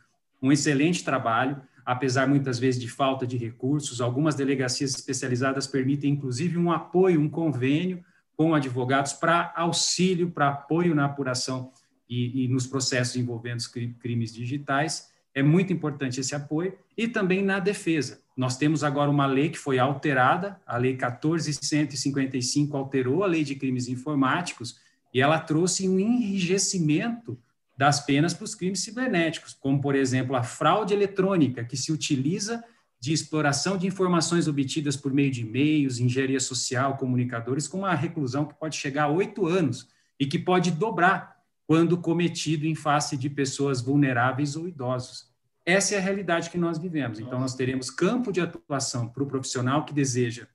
um 0.42 0.52
excelente 0.52 1.04
trabalho, 1.04 1.60
apesar 1.84 2.28
muitas 2.28 2.60
vezes 2.60 2.80
de 2.80 2.88
falta 2.88 3.26
de 3.26 3.38
recursos. 3.38 4.00
Algumas 4.00 4.36
delegacias 4.36 4.92
especializadas 4.92 5.66
permitem, 5.66 6.12
inclusive, 6.12 6.58
um 6.58 6.72
apoio, 6.72 7.20
um 7.20 7.30
convênio 7.30 8.04
com 8.36 8.54
advogados 8.54 9.14
para 9.14 9.52
auxílio, 9.56 10.30
para 10.30 10.50
apoio 10.50 10.94
na 10.94 11.06
apuração 11.06 11.72
e, 12.08 12.44
e 12.46 12.48
nos 12.48 12.68
processos 12.68 13.16
envolvendo 13.16 13.64
crimes 14.00 14.32
digitais. 14.32 15.10
É 15.38 15.44
muito 15.44 15.72
importante 15.72 16.20
esse 16.20 16.34
apoio 16.34 16.76
e 16.98 17.08
também 17.08 17.44
na 17.44 17.60
defesa. 17.60 18.24
Nós 18.36 18.58
temos 18.58 18.84
agora 18.84 19.08
uma 19.08 19.28
lei 19.28 19.50
que 19.50 19.60
foi 19.60 19.78
alterada, 19.78 20.60
a 20.66 20.78
Lei 20.78 20.98
14.155 20.98 22.74
alterou 22.74 23.24
a 23.24 23.28
Lei 23.28 23.44
de 23.44 23.54
Crimes 23.54 23.88
Informáticos 23.88 24.80
e 25.14 25.22
ela 25.22 25.38
trouxe 25.38 25.88
um 25.88 26.00
enrijecimento 26.00 27.38
das 27.78 28.04
penas 28.04 28.34
para 28.34 28.46
os 28.46 28.56
crimes 28.56 28.80
cibernéticos, 28.80 29.54
como, 29.54 29.80
por 29.80 29.94
exemplo, 29.94 30.36
a 30.36 30.42
fraude 30.42 30.96
eletrônica, 30.96 31.64
que 31.64 31.78
se 31.78 31.92
utiliza 31.92 32.64
de 33.00 33.14
exploração 33.14 33.78
de 33.78 33.86
informações 33.86 34.48
obtidas 34.48 34.98
por 34.98 35.14
meio 35.14 35.30
de 35.30 35.42
e-mails, 35.42 36.00
engenharia 36.00 36.40
social, 36.40 36.98
comunicadores, 36.98 37.68
com 37.68 37.78
uma 37.78 37.94
reclusão 37.94 38.44
que 38.44 38.56
pode 38.56 38.76
chegar 38.76 39.04
a 39.04 39.12
oito 39.12 39.46
anos 39.46 39.88
e 40.20 40.26
que 40.26 40.40
pode 40.40 40.72
dobrar 40.72 41.37
quando 41.68 41.98
cometido 41.98 42.66
em 42.66 42.74
face 42.74 43.18
de 43.18 43.30
pessoas 43.30 43.82
vulneráveis 43.82 44.56
ou 44.56 44.68
idosos. 44.68 45.28
essa 45.66 45.96
é 45.96 45.98
a 45.98 46.02
realidade 46.02 46.50
que 46.50 46.58
nós 46.58 46.78
vivemos. 46.78 47.20
Então, 47.20 47.42
nós 47.42 47.54
teremos 47.54 47.92
campo 47.92 48.32
de 48.32 48.40
atuação 48.40 49.10
para 49.10 49.22
o 49.22 49.28
profissional 49.28 49.84
que 49.84 49.94
deseja 49.94 50.48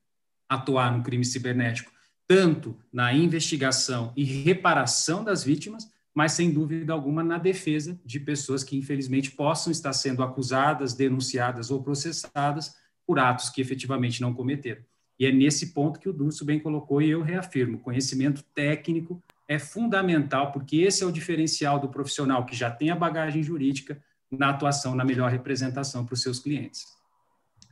atuar 0.48 0.96
no 0.96 1.02
crime 1.02 1.24
cibernético, 1.24 1.92
tanto 2.26 2.74
na 2.90 3.12
investigação 3.12 4.10
e 4.16 4.24
reparação 4.24 5.22
das 5.22 5.44
vítimas, 5.44 5.86
mas 6.14 6.32
sem 6.32 6.50
dúvida 6.50 6.94
alguma 6.94 7.22
na 7.22 7.36
defesa 7.36 8.00
de 8.04 8.18
pessoas 8.18 8.64
que 8.64 8.76
infelizmente 8.76 9.30
possam 9.30 9.70
estar 9.70 9.92
sendo 9.92 10.22
acusadas, 10.22 10.94
denunciadas 10.94 11.70
ou 11.70 11.82
processadas 11.82 12.74
por 13.06 13.18
atos 13.18 13.50
que 13.50 13.60
efetivamente 13.60 14.22
não 14.22 14.32
cometeram. 14.32 14.82
E 15.18 15.26
é 15.26 15.32
nesse 15.32 15.74
ponto 15.74 16.00
que 16.00 16.08
o 16.08 16.12
Durso 16.12 16.44
bem 16.44 16.58
colocou 16.58 17.02
e 17.02 17.10
eu 17.10 17.20
reafirmo, 17.22 17.78
conhecimento 17.78 18.42
técnico 18.54 19.22
é 19.52 19.58
fundamental, 19.58 20.50
porque 20.50 20.78
esse 20.78 21.02
é 21.02 21.06
o 21.06 21.12
diferencial 21.12 21.78
do 21.78 21.88
profissional 21.88 22.46
que 22.46 22.56
já 22.56 22.70
tem 22.70 22.90
a 22.90 22.96
bagagem 22.96 23.42
jurídica 23.42 24.02
na 24.30 24.50
atuação, 24.50 24.94
na 24.94 25.04
melhor 25.04 25.30
representação 25.30 26.06
para 26.06 26.14
os 26.14 26.22
seus 26.22 26.38
clientes. 26.38 26.86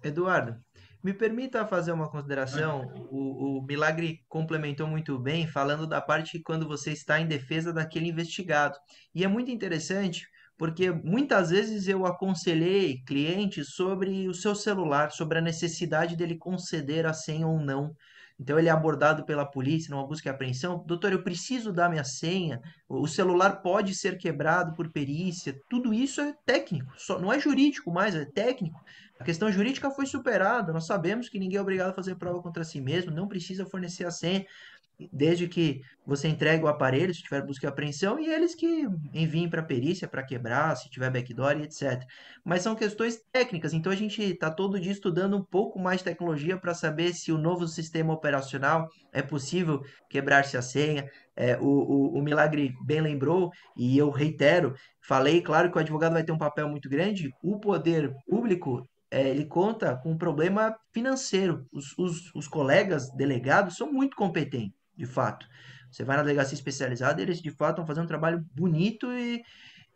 Eduardo, 0.05 0.57
me 1.03 1.15
permita 1.15 1.67
fazer 1.67 1.93
uma 1.93 2.11
consideração. 2.11 2.93
O, 3.11 3.59
o 3.59 3.63
Milagre 3.63 4.21
complementou 4.29 4.87
muito 4.87 5.19
bem, 5.19 5.47
falando 5.47 5.87
da 5.87 6.01
parte 6.01 6.33
que 6.33 6.45
quando 6.45 6.69
você 6.69 6.93
está 6.93 7.19
em 7.19 7.27
defesa 7.27 7.73
daquele 7.73 8.09
investigado. 8.09 8.77
E 9.15 9.25
é 9.25 9.29
muito 9.29 9.51
interessante, 9.51 10.29
porque 10.59 10.91
muitas 10.91 11.49
vezes 11.49 11.89
eu 11.89 12.05
aconselhei 12.05 13.03
clientes 13.07 13.71
sobre 13.71 14.29
o 14.29 14.35
seu 14.35 14.55
celular, 14.55 15.11
sobre 15.11 15.39
a 15.39 15.43
necessidade 15.43 16.15
dele 16.15 16.37
conceder 16.37 17.07
a 17.07 17.15
senha 17.15 17.47
ou 17.47 17.59
não 17.59 17.97
então 18.41 18.59
ele 18.59 18.69
é 18.69 18.73
abordado 18.73 19.23
pela 19.27 19.45
polícia 19.45 19.95
numa 19.95 20.07
busca 20.07 20.29
e 20.29 20.33
apreensão. 20.33 20.83
Doutor, 20.87 21.13
eu 21.13 21.23
preciso 21.23 21.71
dar 21.71 21.91
minha 21.91 22.05
senha. 22.05 22.59
O 22.89 23.07
celular 23.07 23.61
pode 23.61 23.95
ser 23.95 24.17
quebrado 24.17 24.75
por 24.75 24.91
perícia. 24.91 25.55
Tudo 25.69 25.93
isso 25.93 26.23
é 26.23 26.35
técnico, 26.47 26.91
só, 26.97 27.19
não 27.21 27.31
é 27.31 27.39
jurídico 27.39 27.93
mais, 27.93 28.15
é 28.15 28.25
técnico. 28.25 28.81
A 29.19 29.25
questão 29.25 29.53
jurídica 29.53 29.91
foi 29.91 30.07
superada. 30.07 30.73
Nós 30.73 30.87
sabemos 30.87 31.29
que 31.29 31.39
ninguém 31.39 31.59
é 31.59 31.61
obrigado 31.61 31.91
a 31.91 31.95
fazer 31.95 32.15
prova 32.15 32.41
contra 32.41 32.65
si 32.65 32.81
mesmo, 32.81 33.11
não 33.11 33.29
precisa 33.29 33.67
fornecer 33.67 34.07
a 34.07 34.11
senha 34.11 34.47
desde 35.13 35.49
que 35.49 35.83
você 36.05 36.29
entregue 36.29 36.65
o 36.65 36.69
aparelho, 36.69 37.15
se 37.15 37.23
tiver 37.23 37.45
busca 37.45 37.67
e 37.67 37.69
apreensão, 37.69 38.19
e 38.19 38.29
eles 38.29 38.55
que 38.55 38.89
enviem 39.15 39.49
para 39.49 39.63
perícia 39.63 40.09
para 40.09 40.23
quebrar, 40.23 40.77
se 40.77 40.91
tiver 40.91 41.11
backdoor 41.11 41.59
e 41.59 41.63
etc. 41.63 42.05
Mas 42.45 42.63
são 42.63 42.75
questões 42.75 43.21
técnicas, 43.31 43.73
então 43.73 43.93
a 43.93 43.97
gente 43.97 44.21
está 44.23 44.51
todo 44.51 44.81
dia 44.81 44.93
estudando 44.93 45.37
um 45.37 45.45
pouco 45.45 45.79
mais 45.79 46.03
tecnologia 46.03 46.59
para 46.59 46.75
saber 46.75 47.15
se 47.15 47.31
o 47.31 47.39
novo 47.39 47.69
sistema 47.69 48.13
operacional 48.13 48.89
é 49.13 49.23
possível 49.23 49.83
quebrar-se 50.09 50.57
a 50.57 50.63
senha. 50.63 51.09
É, 51.37 51.57
o, 51.57 51.65
o, 51.65 52.19
o 52.19 52.23
Milagre 52.23 52.75
bem 52.85 53.01
lembrou, 53.01 53.51
e 53.77 53.97
eu 53.97 54.11
reitero, 54.11 54.75
falei, 55.01 55.41
claro 55.41 55.71
que 55.71 55.77
o 55.79 55.81
advogado 55.81 56.13
vai 56.13 56.25
ter 56.25 56.33
um 56.33 56.39
papel 56.39 56.69
muito 56.69 56.89
grande, 56.89 57.33
o 57.43 57.59
poder 57.59 58.13
público 58.29 58.87
é, 59.11 59.29
ele 59.29 59.45
conta 59.45 59.97
com 59.97 60.13
um 60.13 60.19
problema 60.19 60.77
financeiro. 60.93 61.67
Os, 61.73 61.97
os, 61.99 62.35
os 62.35 62.47
colegas 62.47 63.11
delegados 63.13 63.77
são 63.77 63.93
muito 63.93 64.17
competentes 64.17 64.80
de 65.01 65.07
fato. 65.07 65.47
Você 65.91 66.05
vai 66.05 66.17
na 66.17 66.23
delegacia 66.23 66.55
especializada, 66.55 67.21
eles 67.23 67.41
de 67.41 67.51
fato 67.51 67.79
vão 67.79 67.87
fazer 67.87 68.01
um 68.01 68.07
trabalho 68.07 68.45
bonito 68.55 69.11
e 69.13 69.43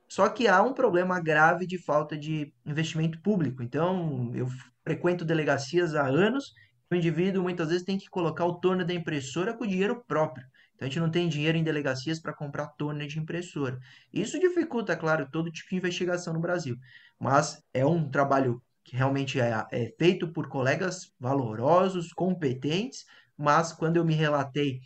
só 0.08 0.28
que 0.28 0.48
há 0.48 0.62
um 0.62 0.72
problema 0.72 1.20
grave 1.20 1.66
de 1.66 1.78
falta 1.78 2.16
de 2.16 2.52
investimento 2.64 3.20
público. 3.20 3.62
Então, 3.62 4.32
eu 4.34 4.48
frequento 4.82 5.24
delegacias 5.24 5.94
há 5.94 6.06
anos, 6.06 6.52
o 6.90 6.94
indivíduo 6.94 7.42
muitas 7.42 7.68
vezes 7.68 7.84
tem 7.84 7.98
que 7.98 8.08
colocar 8.08 8.44
o 8.44 8.54
torno 8.54 8.84
da 8.84 8.94
impressora 8.94 9.54
com 9.54 9.66
dinheiro 9.66 10.02
próprio. 10.06 10.46
Então, 10.74 10.86
a 10.86 10.88
gente 10.88 11.00
não 11.00 11.10
tem 11.10 11.28
dinheiro 11.28 11.56
em 11.56 11.64
delegacias 11.64 12.20
para 12.20 12.34
comprar 12.34 12.68
torno 12.78 13.06
de 13.06 13.18
impressora. 13.18 13.78
Isso 14.12 14.38
dificulta, 14.40 14.96
claro, 14.96 15.28
todo 15.30 15.50
tipo 15.50 15.70
de 15.70 15.76
investigação 15.76 16.32
no 16.32 16.40
Brasil. 16.40 16.76
Mas 17.18 17.62
é 17.72 17.84
um 17.86 18.08
trabalho 18.10 18.60
que 18.82 18.96
realmente 18.96 19.40
é, 19.40 19.64
é 19.72 19.94
feito 19.98 20.28
por 20.32 20.48
colegas 20.48 21.12
valorosos, 21.18 22.12
competentes, 22.12 23.04
mas 23.36 23.72
quando 23.72 23.96
eu 23.96 24.04
me 24.04 24.14
relatei 24.14 24.80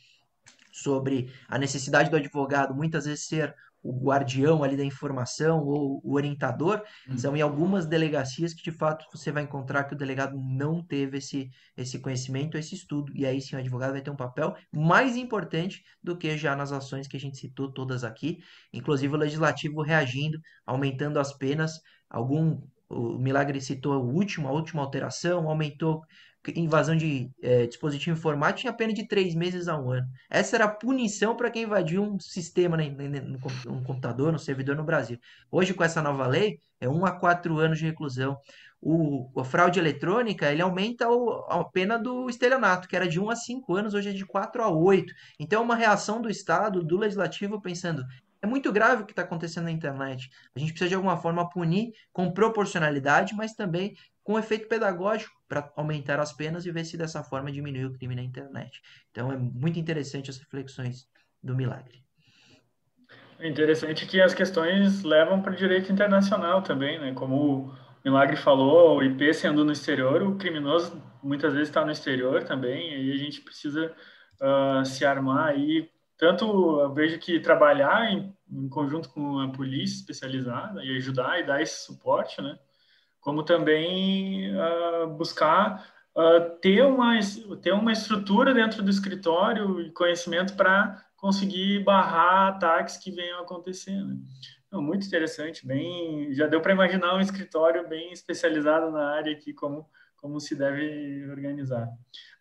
sobre 0.73 1.33
a 1.49 1.59
necessidade 1.59 2.11
do 2.11 2.17
advogado 2.17 2.75
muitas 2.75 3.05
vezes 3.05 3.27
ser 3.27 3.55
o 3.83 3.93
guardião 3.93 4.63
ali 4.63 4.77
da 4.77 4.85
informação 4.85 5.65
ou 5.65 6.01
o 6.05 6.15
orientador, 6.15 6.83
uhum. 7.09 7.17
são 7.17 7.37
em 7.37 7.41
algumas 7.41 7.87
delegacias 7.87 8.53
que 8.53 8.63
de 8.63 8.73
fato 8.73 9.07
você 9.13 9.31
vai 9.31 9.45
encontrar 9.45 9.85
que 9.85 9.95
o 9.95 9.97
delegado 9.97 10.37
não 10.39 10.83
teve 10.83 11.19
esse, 11.19 11.51
esse 11.77 11.99
conhecimento, 11.99 12.59
esse 12.59 12.75
estudo, 12.75 13.13
e 13.15 13.25
aí 13.25 13.41
sim 13.41 13.57
o 13.57 13.59
advogado 13.59 13.93
vai 13.93 14.03
ter 14.03 14.11
um 14.11 14.17
papel 14.17 14.57
mais 14.73 15.17
importante 15.17 15.85
do 16.03 16.17
que 16.17 16.37
já 16.37 16.57
nas 16.57 16.73
ações 16.73 17.07
que 17.07 17.17
a 17.17 17.21
gente 17.21 17.39
citou 17.39 17.73
todas 17.73 18.05
aqui, 18.05 18.39
inclusive 18.73 19.15
o 19.15 19.19
legislativo 19.19 19.81
reagindo, 19.81 20.41
aumentando 20.67 21.21
as 21.21 21.33
penas, 21.33 21.81
algum 22.11 22.61
o 22.91 23.19
Milagre 23.19 23.61
citou 23.61 24.03
o 24.03 24.15
último, 24.15 24.49
a 24.49 24.53
última 24.53 24.81
alteração, 24.83 25.49
aumentou 25.49 26.03
invasão 26.55 26.96
de 26.96 27.31
é, 27.42 27.66
dispositivo 27.66 28.16
informático 28.16 28.61
tinha 28.61 28.72
pena 28.72 28.92
de 28.92 29.07
três 29.07 29.35
meses 29.35 29.68
a 29.68 29.79
um 29.79 29.90
ano. 29.90 30.07
Essa 30.31 30.57
era 30.57 30.64
a 30.64 30.68
punição 30.68 31.37
para 31.37 31.51
quem 31.51 31.64
invadiu 31.64 32.03
um 32.03 32.18
sistema 32.18 32.77
né, 32.77 32.88
no, 32.88 33.38
no, 33.72 33.85
computador, 33.85 34.33
no 34.33 34.38
servidor 34.38 34.77
no 34.77 34.85
Brasil. 34.85 35.18
Hoje, 35.51 35.74
com 35.74 35.85
essa 35.85 36.03
nova 36.03 36.27
lei, 36.27 36.59
é 36.81 36.88
um 36.88 37.05
a 37.05 37.12
quatro 37.12 37.59
anos 37.59 37.79
de 37.79 37.87
reclusão. 37.87 38.38
O, 38.81 39.42
fraude 39.44 39.81
eletrônica, 39.81 40.51
ele 40.51 40.62
aumenta 40.62 41.09
o, 41.09 41.44
a 41.48 41.64
pena 41.64 41.98
do 41.98 42.31
estelionato, 42.31 42.87
que 42.87 42.94
era 42.94 43.09
de 43.09 43.18
1 43.18 43.31
a 43.31 43.37
5 43.37 43.74
anos, 43.74 43.94
hoje 43.94 44.11
é 44.11 44.12
de 44.12 44.24
4 44.24 44.62
a 44.62 44.68
8. 44.68 45.12
Então, 45.40 45.61
é 45.61 45.64
uma 45.64 45.74
reação 45.74 46.22
do 46.22 46.31
Estado, 46.31 46.85
do 46.85 46.96
Legislativo, 46.96 47.61
pensando, 47.61 48.05
é 48.40 48.46
muito 48.46 48.72
grave 48.72 49.03
o 49.03 49.07
que 49.07 49.12
está 49.12 49.22
acontecendo 49.22 49.64
na 49.64 49.72
internet. 49.72 50.31
A 50.55 50.59
gente 50.59 50.70
precisa 50.70 50.88
de 50.88 50.94
alguma 50.94 51.16
forma 51.16 51.48
punir 51.48 51.92
com 52.12 52.31
proporcionalidade, 52.31 53.35
mas 53.35 53.53
também 53.53 53.96
com 54.29 54.38
efeito 54.38 54.69
pedagógico 54.69 55.33
para 55.49 55.73
aumentar 55.75 56.21
as 56.21 56.35
penas 56.35 56.67
e 56.67 56.71
ver 56.71 56.85
se 56.85 56.99
dessa 56.99 57.25
forma 57.25 57.51
diminui 57.51 57.87
o 57.87 57.95
crime 57.95 58.14
na 58.14 58.21
internet. 58.21 58.79
Então 59.11 59.33
é 59.33 59.38
muito 59.38 59.79
interessante 59.79 60.29
as 60.29 60.37
reflexões 60.37 61.07
do 61.43 61.57
milagre. 61.57 62.05
É 63.38 63.49
interessante 63.49 64.07
que 64.07 64.21
as 64.21 64.35
questões 64.35 65.03
levam 65.03 65.41
para 65.41 65.55
o 65.55 65.57
direito 65.57 65.91
internacional 65.91 66.61
também, 66.61 67.01
né? 67.01 67.14
Como 67.14 67.69
o 67.69 67.75
Milagre 68.05 68.37
falou, 68.37 68.99
o 68.99 69.03
IP 69.03 69.33
sendo 69.33 69.64
no 69.64 69.73
exterior, 69.73 70.23
o 70.23 70.37
criminoso 70.37 71.03
muitas 71.23 71.55
vezes 71.55 71.71
está 71.71 71.83
no 71.83 71.91
exterior 71.91 72.45
também, 72.45 73.07
e 73.07 73.12
a 73.12 73.17
gente 73.17 73.41
precisa 73.41 73.95
uh, 74.43 74.85
se 74.85 75.07
armar 75.07 75.47
aí. 75.47 75.91
Tanto 76.19 76.45
eu 76.83 76.93
vejo 76.93 77.19
que 77.19 77.41
trabalhar 77.41 78.12
em, 78.12 78.37
em 78.53 78.69
conjunto 78.69 79.09
com 79.09 79.38
a 79.38 79.49
polícia 79.49 79.97
especializada 79.97 80.85
e 80.85 80.99
ajudar 80.99 81.41
e 81.41 81.47
dar 81.47 81.62
esse 81.62 81.87
suporte, 81.87 82.43
né? 82.43 82.59
Como 83.29 83.43
também 83.43 84.51
uh, 84.57 85.07
buscar 85.07 85.87
uh, 86.17 86.49
ter, 86.62 86.83
uma, 86.83 87.12
ter 87.61 87.73
uma 87.73 87.93
estrutura 87.93 88.55
dentro 88.55 88.83
do 88.83 88.88
escritório 88.88 89.83
e 89.83 89.91
conhecimento 89.91 90.57
para 90.57 91.05
conseguir 91.14 91.85
barrar 91.85 92.55
ataques 92.55 92.97
que 92.97 93.11
venham 93.11 93.38
acontecendo. 93.43 94.19
Então, 94.67 94.81
muito 94.81 95.07
interessante, 95.07 95.67
bem, 95.67 96.33
já 96.33 96.47
deu 96.47 96.62
para 96.62 96.73
imaginar 96.73 97.17
um 97.17 97.21
escritório 97.21 97.87
bem 97.87 98.14
especializado 98.14 98.91
na 98.91 99.11
área 99.11 99.31
aqui, 99.31 99.53
como, 99.53 99.87
como 100.17 100.41
se 100.41 100.55
deve 100.55 101.31
organizar. 101.31 101.87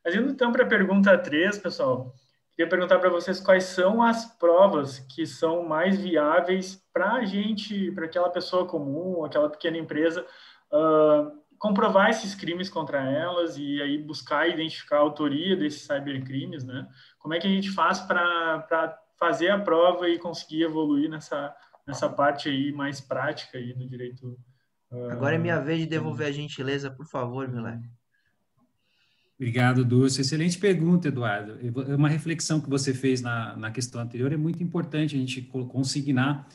Mas 0.06 0.16
indo 0.16 0.32
então 0.32 0.54
para 0.54 0.64
a 0.64 0.70
pergunta 0.70 1.18
3, 1.18 1.58
pessoal, 1.58 2.16
queria 2.56 2.70
perguntar 2.70 2.98
para 3.00 3.10
vocês 3.10 3.42
quais 3.42 3.66
são 3.66 4.02
as 4.02 4.24
provas 4.38 5.00
que 5.00 5.28
são 5.28 5.64
mais 5.64 6.00
viáveis 6.00 6.82
para 6.94 7.12
a 7.16 7.26
gente, 7.26 7.92
para 7.92 8.06
aquela 8.06 8.30
pessoa 8.30 8.66
comum, 8.66 9.26
aquela 9.26 9.50
pequena 9.50 9.78
empresa, 9.78 10.26
uh, 10.72 11.32
comprovar 11.58 12.10
esses 12.10 12.36
crimes 12.36 12.70
contra 12.70 13.00
elas 13.00 13.58
e 13.58 13.82
aí 13.82 13.98
buscar 13.98 14.48
identificar 14.48 14.98
a 14.98 15.02
autoria 15.02 15.56
desses 15.56 15.82
cybercrimes, 15.82 16.64
né? 16.64 16.88
Como 17.20 17.34
é 17.34 17.40
que 17.40 17.48
a 17.48 17.50
gente 17.50 17.72
faz 17.72 18.00
para 18.00 18.98
fazer 19.20 19.50
a 19.50 19.60
prova 19.60 20.08
e 20.08 20.20
conseguir 20.20 20.64
evoluir 20.64 21.10
nessa, 21.10 21.54
nessa 21.86 22.10
parte 22.10 22.50
aí 22.50 22.72
mais 22.72 23.02
prática 23.02 23.58
aí 23.58 23.74
do 23.74 23.88
direito? 23.88 24.38
Uh, 24.92 25.10
Agora 25.10 25.36
é 25.36 25.38
minha 25.38 25.60
vez 25.60 25.80
de 25.80 25.86
devolver 25.88 26.28
a 26.28 26.32
gentileza, 26.32 26.92
por 26.92 27.06
favor, 27.06 27.48
Milé. 27.48 27.80
Obrigado, 29.40 29.86
Dulce. 29.86 30.22
Excelente 30.22 30.58
pergunta, 30.58 31.10
Eduardo. 31.10 31.60
Uma 31.96 32.10
reflexão 32.10 32.60
que 32.60 32.70
você 32.70 32.92
fez 32.92 33.22
na, 33.22 33.56
na 33.56 33.70
questão 33.70 34.02
anterior. 34.02 34.34
É 34.34 34.38
muito 34.38 34.64
importante 34.64 35.16
a 35.16 35.20
gente 35.20 35.44
consignar 35.44 36.48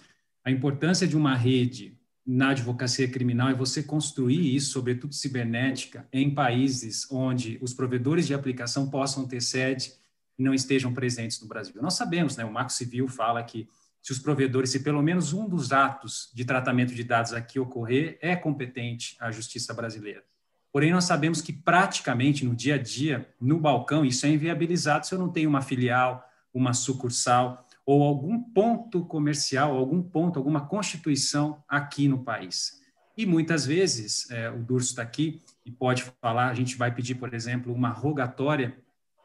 a 0.44 0.50
importância 0.50 1.06
de 1.06 1.16
uma 1.16 1.36
rede 1.36 1.96
na 2.24 2.50
advocacia 2.50 3.08
criminal 3.08 3.48
é 3.48 3.54
você 3.54 3.82
construir 3.82 4.54
isso, 4.54 4.72
sobretudo 4.72 5.14
cibernética, 5.14 6.06
em 6.12 6.32
países 6.32 7.06
onde 7.10 7.58
os 7.60 7.74
provedores 7.74 8.26
de 8.26 8.34
aplicação 8.34 8.88
possam 8.88 9.26
ter 9.26 9.40
sede 9.40 9.92
e 10.38 10.42
não 10.42 10.54
estejam 10.54 10.94
presentes 10.94 11.40
no 11.40 11.48
Brasil. 11.48 11.82
Nós 11.82 11.94
sabemos, 11.94 12.36
né, 12.36 12.44
o 12.44 12.52
Marco 12.52 12.72
Civil 12.72 13.08
fala 13.08 13.42
que 13.42 13.68
se 14.00 14.12
os 14.12 14.18
provedores, 14.18 14.70
se 14.70 14.80
pelo 14.80 15.02
menos 15.02 15.32
um 15.32 15.48
dos 15.48 15.72
atos 15.72 16.30
de 16.34 16.44
tratamento 16.44 16.94
de 16.94 17.04
dados 17.04 17.32
aqui 17.32 17.58
ocorrer, 17.58 18.18
é 18.20 18.34
competente 18.34 19.16
a 19.20 19.30
justiça 19.30 19.72
brasileira. 19.72 20.24
Porém, 20.72 20.90
nós 20.90 21.04
sabemos 21.04 21.40
que 21.40 21.52
praticamente 21.52 22.44
no 22.44 22.54
dia 22.54 22.76
a 22.76 22.78
dia, 22.78 23.28
no 23.40 23.60
balcão, 23.60 24.04
isso 24.04 24.26
é 24.26 24.30
inviabilizado 24.30 25.06
se 25.06 25.14
eu 25.14 25.18
não 25.18 25.28
tenho 25.28 25.48
uma 25.48 25.60
filial, 25.60 26.26
uma 26.52 26.72
sucursal, 26.72 27.66
ou 27.84 28.02
algum 28.02 28.38
ponto 28.40 29.04
comercial, 29.04 29.76
algum 29.76 30.02
ponto, 30.02 30.38
alguma 30.38 30.66
constituição 30.66 31.62
aqui 31.68 32.08
no 32.08 32.22
país. 32.22 32.80
E 33.16 33.26
muitas 33.26 33.66
vezes, 33.66 34.30
é, 34.30 34.50
o 34.50 34.58
Durso 34.62 34.90
está 34.90 35.02
aqui 35.02 35.42
e 35.66 35.70
pode 35.70 36.04
falar, 36.20 36.48
a 36.48 36.54
gente 36.54 36.76
vai 36.76 36.94
pedir, 36.94 37.16
por 37.16 37.34
exemplo, 37.34 37.72
uma 37.72 37.90
rogatória 37.90 38.76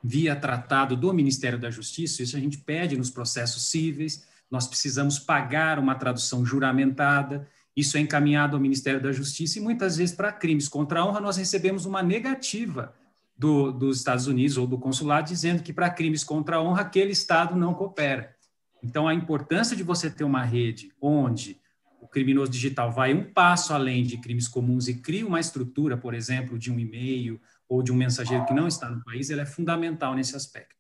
via 0.03 0.35
tratado 0.35 0.95
do 0.95 1.13
Ministério 1.13 1.59
da 1.59 1.69
Justiça, 1.69 2.21
isso 2.21 2.35
a 2.35 2.39
gente 2.39 2.57
pede 2.57 2.97
nos 2.97 3.09
processos 3.09 3.69
cíveis, 3.69 4.25
nós 4.49 4.67
precisamos 4.67 5.19
pagar 5.19 5.79
uma 5.79 5.95
tradução 5.95 6.45
juramentada, 6.45 7.47
isso 7.75 7.97
é 7.97 7.99
encaminhado 7.99 8.55
ao 8.55 8.61
Ministério 8.61 9.01
da 9.01 9.11
Justiça 9.11 9.59
e 9.59 9.61
muitas 9.61 9.97
vezes 9.97 10.15
para 10.15 10.31
crimes 10.31 10.67
contra 10.67 10.99
a 10.99 11.05
honra 11.05 11.19
nós 11.19 11.37
recebemos 11.37 11.85
uma 11.85 12.01
negativa 12.01 12.93
do, 13.37 13.71
dos 13.71 13.97
Estados 13.97 14.25
Unidos 14.25 14.57
ou 14.57 14.65
do 14.65 14.79
consulado 14.79 15.27
dizendo 15.27 15.61
que 15.61 15.71
para 15.71 15.89
crimes 15.89 16.23
contra 16.23 16.57
a 16.57 16.61
honra 16.61 16.81
aquele 16.81 17.11
Estado 17.11 17.55
não 17.55 17.73
coopera. 17.73 18.35
Então 18.87 19.05
a 19.05 19.13
importância 19.13 19.75
de 19.75 19.83
você 19.83 20.09
ter 20.09 20.23
uma 20.23 20.45
rede 20.45 20.93
onde 21.01 21.59
o 21.99 22.07
criminoso 22.07 22.49
digital 22.49 22.89
vai 22.89 23.13
um 23.13 23.33
passo 23.33 23.73
além 23.73 24.01
de 24.03 24.17
crimes 24.17 24.47
comuns 24.47 24.87
e 24.87 24.93
cria 24.93 25.27
uma 25.27 25.41
estrutura, 25.41 25.97
por 25.97 26.13
exemplo, 26.13 26.57
de 26.57 26.71
um 26.71 26.79
e-mail 26.79 27.37
ou 27.67 27.83
de 27.83 27.91
um 27.91 27.95
mensageiro 27.95 28.45
que 28.45 28.53
não 28.53 28.65
está 28.65 28.89
no 28.89 29.03
país, 29.03 29.29
ela 29.29 29.41
é 29.41 29.45
fundamental 29.45 30.15
nesse 30.15 30.37
aspecto. 30.37 30.73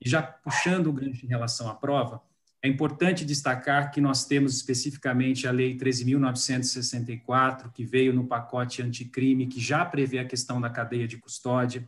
E 0.00 0.08
já 0.08 0.22
puxando 0.22 0.86
o 0.86 0.92
gancho 0.92 1.26
em 1.26 1.28
relação 1.28 1.68
à 1.68 1.74
prova, 1.74 2.22
é 2.62 2.68
importante 2.68 3.26
destacar 3.26 3.90
que 3.90 4.00
nós 4.00 4.24
temos 4.24 4.56
especificamente 4.56 5.46
a 5.46 5.50
Lei 5.50 5.76
13.964, 5.76 7.70
que 7.74 7.84
veio 7.84 8.14
no 8.14 8.26
pacote 8.26 8.80
anticrime, 8.80 9.46
que 9.46 9.60
já 9.60 9.84
prevê 9.84 10.18
a 10.18 10.24
questão 10.24 10.58
da 10.58 10.70
cadeia 10.70 11.06
de 11.06 11.18
custódia. 11.18 11.86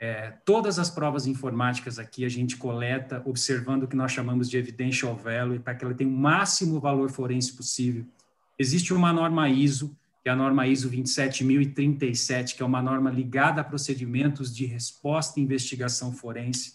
É, 0.00 0.30
todas 0.44 0.78
as 0.78 0.88
provas 0.88 1.26
informáticas 1.26 1.98
aqui 1.98 2.24
a 2.24 2.28
gente 2.28 2.56
coleta 2.56 3.20
observando 3.24 3.82
o 3.82 3.88
que 3.88 3.96
nós 3.96 4.12
chamamos 4.12 4.48
de 4.48 4.56
evidential 4.56 5.16
value, 5.16 5.58
para 5.58 5.74
que 5.74 5.84
ela 5.84 5.94
tenha 5.94 6.08
o 6.10 6.12
máximo 6.12 6.78
valor 6.78 7.10
forense 7.10 7.52
possível. 7.54 8.06
Existe 8.58 8.94
uma 8.94 9.12
norma 9.12 9.48
ISO 9.48 9.96
que 10.22 10.28
é 10.28 10.32
a 10.32 10.36
norma 10.36 10.66
ISO 10.66 10.90
27037, 10.90 12.54
que 12.54 12.62
é 12.62 12.66
uma 12.66 12.82
norma 12.82 13.10
ligada 13.10 13.60
a 13.60 13.64
procedimentos 13.64 14.54
de 14.54 14.66
resposta 14.66 15.38
e 15.38 15.42
investigação 15.42 16.12
forense, 16.12 16.74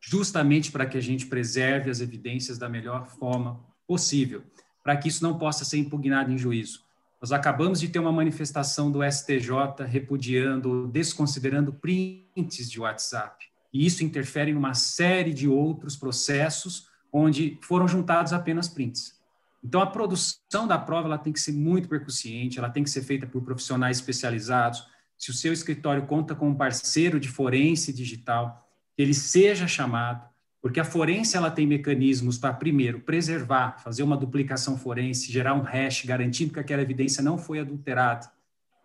justamente 0.00 0.70
para 0.70 0.86
que 0.86 0.98
a 0.98 1.00
gente 1.00 1.26
preserve 1.26 1.90
as 1.90 2.00
evidências 2.00 2.58
da 2.58 2.68
melhor 2.68 3.06
forma 3.06 3.60
possível, 3.86 4.44
para 4.82 4.96
que 4.96 5.08
isso 5.08 5.22
não 5.22 5.38
possa 5.38 5.64
ser 5.64 5.78
impugnado 5.78 6.30
em 6.30 6.38
juízo. 6.38 6.84
Nós 7.22 7.30
acabamos 7.30 7.78
de 7.78 7.88
ter 7.88 8.00
uma 8.00 8.10
manifestação 8.10 8.90
do 8.90 8.98
STJ 9.08 9.84
repudiando, 9.86 10.88
desconsiderando 10.88 11.72
prints 11.72 12.68
de 12.68 12.80
WhatsApp. 12.80 13.46
E 13.72 13.86
isso 13.86 14.02
interfere 14.02 14.50
em 14.50 14.56
uma 14.56 14.74
série 14.74 15.32
de 15.32 15.46
outros 15.46 15.94
processos 15.94 16.88
onde 17.12 17.60
foram 17.62 17.86
juntados 17.86 18.32
apenas 18.32 18.68
prints. 18.68 19.16
Então, 19.62 19.80
a 19.80 19.86
produção 19.86 20.66
da 20.66 20.76
prova 20.76 21.06
ela 21.06 21.16
tem 21.16 21.32
que 21.32 21.38
ser 21.38 21.52
muito 21.52 21.88
percussiente, 21.88 22.58
ela 22.58 22.68
tem 22.68 22.82
que 22.82 22.90
ser 22.90 23.02
feita 23.02 23.24
por 23.24 23.40
profissionais 23.42 23.98
especializados. 23.98 24.84
Se 25.16 25.30
o 25.30 25.34
seu 25.34 25.52
escritório 25.52 26.04
conta 26.06 26.34
com 26.34 26.48
um 26.48 26.54
parceiro 26.56 27.20
de 27.20 27.28
forense 27.28 27.92
digital, 27.92 28.68
ele 28.98 29.14
seja 29.14 29.68
chamado, 29.68 30.28
porque 30.62 30.78
a 30.78 30.84
forense 30.84 31.36
ela 31.36 31.50
tem 31.50 31.66
mecanismos 31.66 32.38
para, 32.38 32.54
primeiro, 32.54 33.00
preservar, 33.00 33.82
fazer 33.82 34.04
uma 34.04 34.16
duplicação 34.16 34.78
forense, 34.78 35.32
gerar 35.32 35.54
um 35.54 35.62
hash, 35.62 36.04
garantindo 36.04 36.52
que 36.52 36.60
aquela 36.60 36.80
evidência 36.80 37.20
não 37.20 37.36
foi 37.36 37.58
adulterada, 37.58 38.30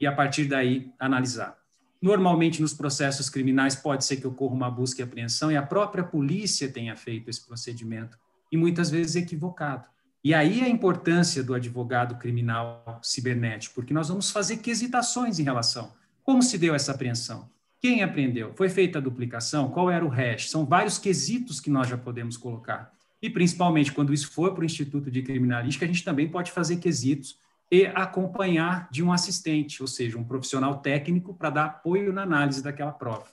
e 0.02 0.08
a 0.08 0.12
partir 0.12 0.46
daí 0.46 0.92
analisar. 1.00 1.56
Normalmente, 2.02 2.64
nos 2.64 2.74
processos 2.74 3.30
criminais, 3.30 3.76
pode 3.76 4.06
ser 4.06 4.18
que 4.18 4.26
ocorra 4.26 4.56
uma 4.56 4.72
busca 4.72 5.02
e 5.02 5.04
apreensão, 5.04 5.52
e 5.52 5.56
a 5.56 5.62
própria 5.62 6.04
polícia 6.04 6.68
tenha 6.68 6.96
feito 6.96 7.30
esse 7.30 7.46
procedimento, 7.46 8.18
e 8.52 8.58
muitas 8.58 8.90
vezes 8.90 9.16
equivocado. 9.16 9.86
E 10.24 10.34
aí 10.34 10.64
a 10.64 10.68
importância 10.68 11.44
do 11.44 11.54
advogado 11.54 12.16
criminal 12.16 13.00
cibernético, 13.04 13.76
porque 13.76 13.94
nós 13.94 14.10
vamos 14.10 14.32
fazer 14.32 14.58
quesitações 14.58 15.38
em 15.38 15.44
relação. 15.44 15.94
Como 16.24 16.42
se 16.42 16.58
deu 16.58 16.74
essa 16.74 16.92
apreensão? 16.92 17.48
Quem 17.80 18.02
apreendeu? 18.02 18.54
Foi 18.56 18.70
feita 18.70 18.98
a 18.98 19.02
duplicação? 19.02 19.70
Qual 19.70 19.90
era 19.90 20.04
o 20.04 20.10
hash? 20.10 20.50
São 20.50 20.66
vários 20.66 20.98
quesitos 20.98 21.60
que 21.60 21.70
nós 21.70 21.88
já 21.88 21.98
podemos 21.98 22.36
colocar. 22.36 22.92
E 23.22 23.30
principalmente 23.30 23.92
quando 23.92 24.14
isso 24.14 24.32
for 24.32 24.54
para 24.54 24.62
o 24.62 24.66
Instituto 24.66 25.12
de 25.12 25.22
Criminalística, 25.22 25.86
a 25.86 25.88
gente 25.88 26.04
também 26.04 26.28
pode 26.28 26.52
fazer 26.52 26.78
quesitos 26.78 27.38
e 27.72 27.86
acompanhar 27.88 28.88
de 28.92 29.04
um 29.04 29.12
assistente, 29.12 29.82
ou 29.82 29.88
seja, 29.88 30.18
um 30.18 30.24
profissional 30.24 30.78
técnico 30.78 31.34
para 31.34 31.50
dar 31.50 31.66
apoio 31.66 32.14
na 32.14 32.24
análise 32.24 32.64
daquela 32.64 32.92
prova. 32.92 33.26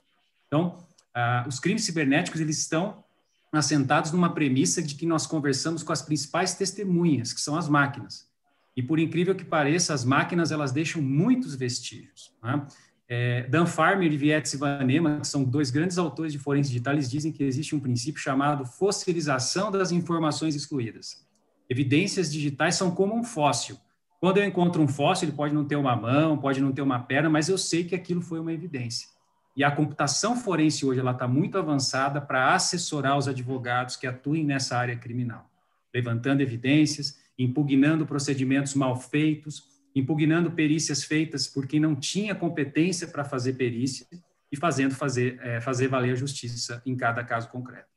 Então, 0.46 0.78
ah, 1.14 1.44
os 1.46 1.60
crimes 1.60 1.84
cibernéticos 1.84 2.40
eles 2.40 2.58
estão 2.58 3.04
assentados 3.52 4.10
numa 4.10 4.34
premissa 4.34 4.82
de 4.82 4.94
que 4.96 5.06
nós 5.06 5.26
conversamos 5.26 5.82
com 5.82 5.92
as 5.92 6.02
principais 6.02 6.54
testemunhas, 6.54 7.32
que 7.32 7.40
são 7.40 7.56
as 7.56 7.68
máquinas. 7.68 8.28
E 8.76 8.82
por 8.82 8.98
incrível 8.98 9.34
que 9.34 9.44
pareça, 9.44 9.94
as 9.94 10.04
máquinas 10.04 10.50
elas 10.50 10.72
deixam 10.72 11.00
muitos 11.00 11.54
vestígios. 11.54 12.32
Né? 12.42 12.66
É, 13.08 13.42
Dan 13.48 13.66
Farmer 13.66 14.10
e 14.10 14.16
Vietzi 14.16 14.56
Vanema, 14.56 15.20
que 15.20 15.28
são 15.28 15.44
dois 15.44 15.70
grandes 15.70 15.98
autores 15.98 16.32
de 16.32 16.38
forense 16.38 16.70
digital, 16.70 16.94
eles 16.94 17.10
dizem 17.10 17.30
que 17.30 17.44
existe 17.44 17.74
um 17.74 17.80
princípio 17.80 18.20
chamado 18.20 18.64
fossilização 18.64 19.70
das 19.70 19.92
informações 19.92 20.54
excluídas. 20.54 21.26
Evidências 21.68 22.32
digitais 22.32 22.76
são 22.76 22.90
como 22.90 23.14
um 23.14 23.22
fóssil. 23.22 23.76
Quando 24.20 24.38
eu 24.38 24.44
encontro 24.44 24.82
um 24.82 24.88
fóssil, 24.88 25.28
ele 25.28 25.36
pode 25.36 25.52
não 25.52 25.66
ter 25.66 25.76
uma 25.76 25.94
mão, 25.94 26.38
pode 26.38 26.60
não 26.60 26.72
ter 26.72 26.80
uma 26.80 26.98
perna, 26.98 27.28
mas 27.28 27.48
eu 27.48 27.58
sei 27.58 27.84
que 27.84 27.94
aquilo 27.94 28.22
foi 28.22 28.40
uma 28.40 28.52
evidência. 28.52 29.08
E 29.56 29.62
a 29.62 29.70
computação 29.70 30.34
forense 30.36 30.84
hoje 30.84 30.98
ela 30.98 31.12
está 31.12 31.28
muito 31.28 31.58
avançada 31.58 32.20
para 32.20 32.54
assessorar 32.54 33.16
os 33.16 33.28
advogados 33.28 33.96
que 33.96 34.06
atuem 34.06 34.44
nessa 34.44 34.76
área 34.76 34.96
criminal, 34.96 35.48
levantando 35.94 36.40
evidências, 36.40 37.18
impugnando 37.38 38.06
procedimentos 38.06 38.74
mal 38.74 38.96
feitos, 38.96 39.73
impugnando 39.94 40.50
perícias 40.50 41.04
feitas 41.04 41.46
por 41.46 41.66
quem 41.66 41.78
não 41.78 41.94
tinha 41.94 42.34
competência 42.34 43.06
para 43.06 43.24
fazer 43.24 43.52
perícia 43.54 44.06
e 44.50 44.56
fazendo 44.56 44.94
fazer, 44.94 45.38
é, 45.42 45.60
fazer 45.60 45.88
valer 45.88 46.12
a 46.12 46.16
justiça 46.16 46.82
em 46.84 46.96
cada 46.96 47.22
caso 47.22 47.48
concreto. 47.48 47.88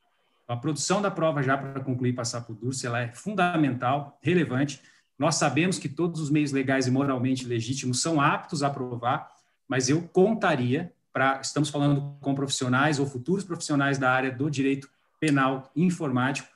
Então, 0.43 0.55
a 0.55 0.59
produção 0.59 1.01
da 1.01 1.11
prova, 1.11 1.41
já 1.41 1.57
para 1.57 1.81
concluir 1.81 2.11
e 2.11 2.13
passar 2.13 2.41
por 2.41 2.55
Durce, 2.55 2.85
ela 2.85 3.01
é 3.01 3.11
fundamental, 3.13 4.17
relevante. 4.21 4.81
Nós 5.17 5.35
sabemos 5.35 5.77
que 5.77 5.89
todos 5.89 6.21
os 6.21 6.29
meios 6.29 6.51
legais 6.51 6.87
e 6.87 6.91
moralmente 6.91 7.45
legítimos 7.45 8.01
são 8.01 8.21
aptos 8.21 8.63
a 8.63 8.69
provar, 8.69 9.29
mas 9.67 9.89
eu 9.89 10.01
contaria 10.03 10.93
para 11.11 11.41
estamos 11.41 11.69
falando 11.69 12.15
com 12.21 12.35
profissionais 12.35 12.99
ou 12.99 13.07
futuros 13.07 13.43
profissionais 13.43 13.97
da 13.97 14.11
área 14.11 14.31
do 14.31 14.49
direito 14.49 14.87
penal 15.19 15.71
informático 15.75 16.47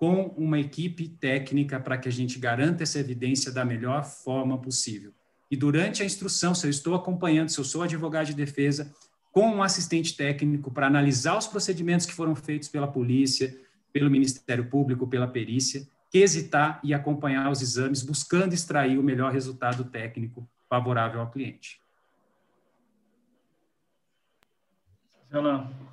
com 0.00 0.28
uma 0.34 0.58
equipe 0.58 1.06
técnica 1.06 1.78
para 1.78 1.98
que 1.98 2.08
a 2.08 2.10
gente 2.10 2.38
garanta 2.38 2.82
essa 2.82 2.98
evidência 2.98 3.52
da 3.52 3.66
melhor 3.66 4.02
forma 4.02 4.56
possível. 4.56 5.12
E 5.50 5.54
durante 5.54 6.02
a 6.02 6.06
instrução, 6.06 6.54
se 6.54 6.66
eu 6.66 6.70
estou 6.70 6.94
acompanhando, 6.94 7.50
se 7.50 7.58
eu 7.58 7.64
sou 7.64 7.82
advogado 7.82 8.28
de 8.28 8.34
defesa, 8.34 8.90
com 9.30 9.46
um 9.46 9.62
assistente 9.62 10.16
técnico 10.16 10.70
para 10.70 10.86
analisar 10.86 11.36
os 11.36 11.46
procedimentos 11.46 12.06
que 12.06 12.14
foram 12.14 12.34
feitos 12.34 12.66
pela 12.66 12.88
polícia, 12.88 13.54
pelo 13.92 14.10
Ministério 14.10 14.70
Público, 14.70 15.06
pela 15.06 15.28
perícia, 15.28 15.86
quesitar 16.10 16.80
e 16.82 16.94
acompanhar 16.94 17.50
os 17.50 17.60
exames, 17.60 18.02
buscando 18.02 18.54
extrair 18.54 18.98
o 18.98 19.02
melhor 19.02 19.30
resultado 19.30 19.84
técnico 19.84 20.48
favorável 20.66 21.20
ao 21.20 21.30
cliente. 21.30 21.78
Não. 25.30 25.89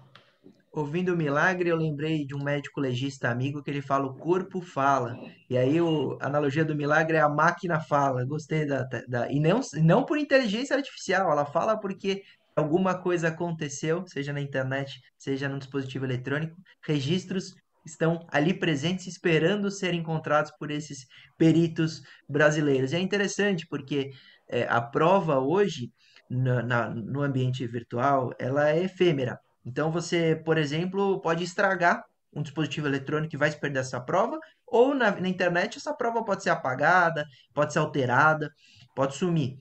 Ouvindo 0.77 1.11
o 1.11 1.17
milagre, 1.17 1.69
eu 1.69 1.75
lembrei 1.75 2.23
de 2.23 2.35
um 2.35 2.43
médico 2.43 2.79
legista 2.79 3.31
amigo 3.31 3.63
que 3.63 3.71
ele 3.71 3.81
fala: 3.81 4.05
o 4.05 4.13
corpo 4.13 4.61
fala. 4.61 5.17
E 5.49 5.57
aí 5.57 5.81
o, 5.81 6.15
a 6.21 6.27
analogia 6.27 6.63
do 6.63 6.75
milagre 6.75 7.17
é 7.17 7.19
a 7.19 7.27
máquina 7.27 7.79
fala. 7.79 8.23
Gostei 8.23 8.63
da. 8.63 8.83
da 9.07 9.31
e 9.31 9.39
não, 9.39 9.59
não 9.81 10.05
por 10.05 10.19
inteligência 10.19 10.75
artificial, 10.75 11.31
ela 11.31 11.45
fala 11.47 11.79
porque 11.79 12.21
alguma 12.55 12.93
coisa 12.93 13.29
aconteceu, 13.29 14.05
seja 14.05 14.31
na 14.31 14.39
internet, 14.39 15.01
seja 15.17 15.49
no 15.49 15.57
dispositivo 15.57 16.05
eletrônico, 16.05 16.55
registros 16.85 17.55
estão 17.83 18.19
ali 18.31 18.53
presentes 18.53 19.07
esperando 19.07 19.71
ser 19.71 19.95
encontrados 19.95 20.51
por 20.59 20.69
esses 20.69 21.07
peritos 21.39 22.03
brasileiros. 22.29 22.93
E 22.93 22.97
é 22.97 22.99
interessante 22.99 23.65
porque 23.67 24.11
é, 24.47 24.67
a 24.69 24.79
prova 24.79 25.39
hoje 25.39 25.91
na, 26.29 26.61
na, 26.61 26.89
no 26.89 27.23
ambiente 27.23 27.65
virtual, 27.65 28.31
ela 28.37 28.69
é 28.69 28.83
efêmera. 28.83 29.39
Então, 29.67 29.91
você, 29.91 30.41
por 30.45 30.57
exemplo, 30.57 31.19
pode 31.19 31.43
estragar 31.43 32.01
um 32.33 32.41
dispositivo 32.41 32.87
eletrônico 32.87 33.31
que 33.31 33.37
vai 33.37 33.51
se 33.51 33.59
perder 33.59 33.79
essa 33.79 33.99
prova, 33.99 34.39
ou 34.65 34.95
na, 34.95 35.11
na 35.11 35.27
internet 35.27 35.77
essa 35.77 35.93
prova 35.93 36.23
pode 36.23 36.41
ser 36.41 36.51
apagada, 36.51 37.25
pode 37.53 37.73
ser 37.73 37.79
alterada, 37.79 38.49
pode 38.95 39.15
sumir. 39.15 39.57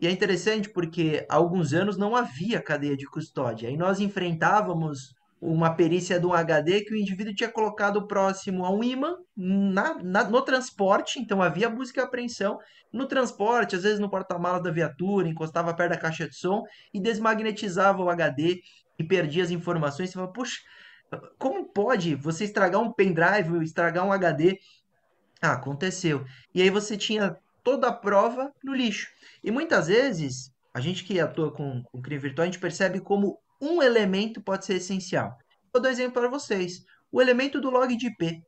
E 0.00 0.06
é 0.06 0.10
interessante 0.12 0.68
porque 0.68 1.26
há 1.28 1.34
alguns 1.34 1.72
anos 1.72 1.96
não 1.96 2.14
havia 2.14 2.62
cadeia 2.62 2.96
de 2.96 3.04
custódia. 3.06 3.68
E 3.68 3.76
nós 3.76 3.98
enfrentávamos 3.98 5.12
uma 5.40 5.74
perícia 5.74 6.20
de 6.20 6.26
um 6.26 6.32
HD 6.32 6.82
que 6.82 6.94
o 6.94 6.96
indivíduo 6.96 7.34
tinha 7.34 7.50
colocado 7.50 8.06
próximo 8.06 8.64
a 8.64 8.70
um 8.70 8.84
imã 8.84 9.16
na, 9.36 9.94
na, 10.02 10.24
no 10.24 10.42
transporte, 10.42 11.18
então 11.18 11.42
havia 11.42 11.68
busca 11.68 12.00
e 12.00 12.04
apreensão 12.04 12.58
no 12.92 13.06
transporte, 13.06 13.74
às 13.74 13.82
vezes 13.82 13.98
no 13.98 14.10
porta-malas 14.10 14.62
da 14.62 14.70
viatura, 14.70 15.28
encostava 15.28 15.74
perto 15.74 15.90
da 15.90 15.98
caixa 15.98 16.28
de 16.28 16.34
som 16.34 16.62
e 16.94 17.00
desmagnetizava 17.00 18.02
o 18.02 18.10
HD 18.10 18.60
e 18.98 19.04
perdia 19.04 19.42
as 19.42 19.50
informações. 19.50 20.10
Você 20.10 20.14
fala, 20.14 20.32
puxa, 20.32 20.60
como 21.38 21.72
pode 21.72 22.14
você 22.14 22.44
estragar 22.44 22.80
um 22.80 22.92
pendrive, 22.92 23.62
estragar 23.62 24.04
um 24.04 24.12
HD? 24.12 24.58
Ah, 25.40 25.52
aconteceu. 25.52 26.24
E 26.54 26.60
aí 26.60 26.70
você 26.70 26.96
tinha 26.96 27.36
toda 27.62 27.88
a 27.88 27.92
prova 27.92 28.52
no 28.62 28.74
lixo. 28.74 29.06
E 29.42 29.50
muitas 29.50 29.86
vezes, 29.86 30.50
a 30.74 30.80
gente 30.80 31.04
que 31.04 31.20
atua 31.20 31.52
com, 31.52 31.82
com 31.82 32.02
crime 32.02 32.20
virtual, 32.20 32.44
a 32.44 32.46
gente 32.46 32.58
percebe 32.58 33.00
como 33.00 33.38
um 33.60 33.82
elemento 33.82 34.42
pode 34.42 34.64
ser 34.64 34.74
essencial. 34.74 35.36
Vou 35.72 35.82
dar 35.82 35.88
um 35.88 35.92
exemplo 35.92 36.20
para 36.20 36.28
vocês. 36.28 36.84
O 37.10 37.20
elemento 37.20 37.60
do 37.60 37.70
log 37.70 37.96
de 37.96 38.06
IP. 38.06 38.42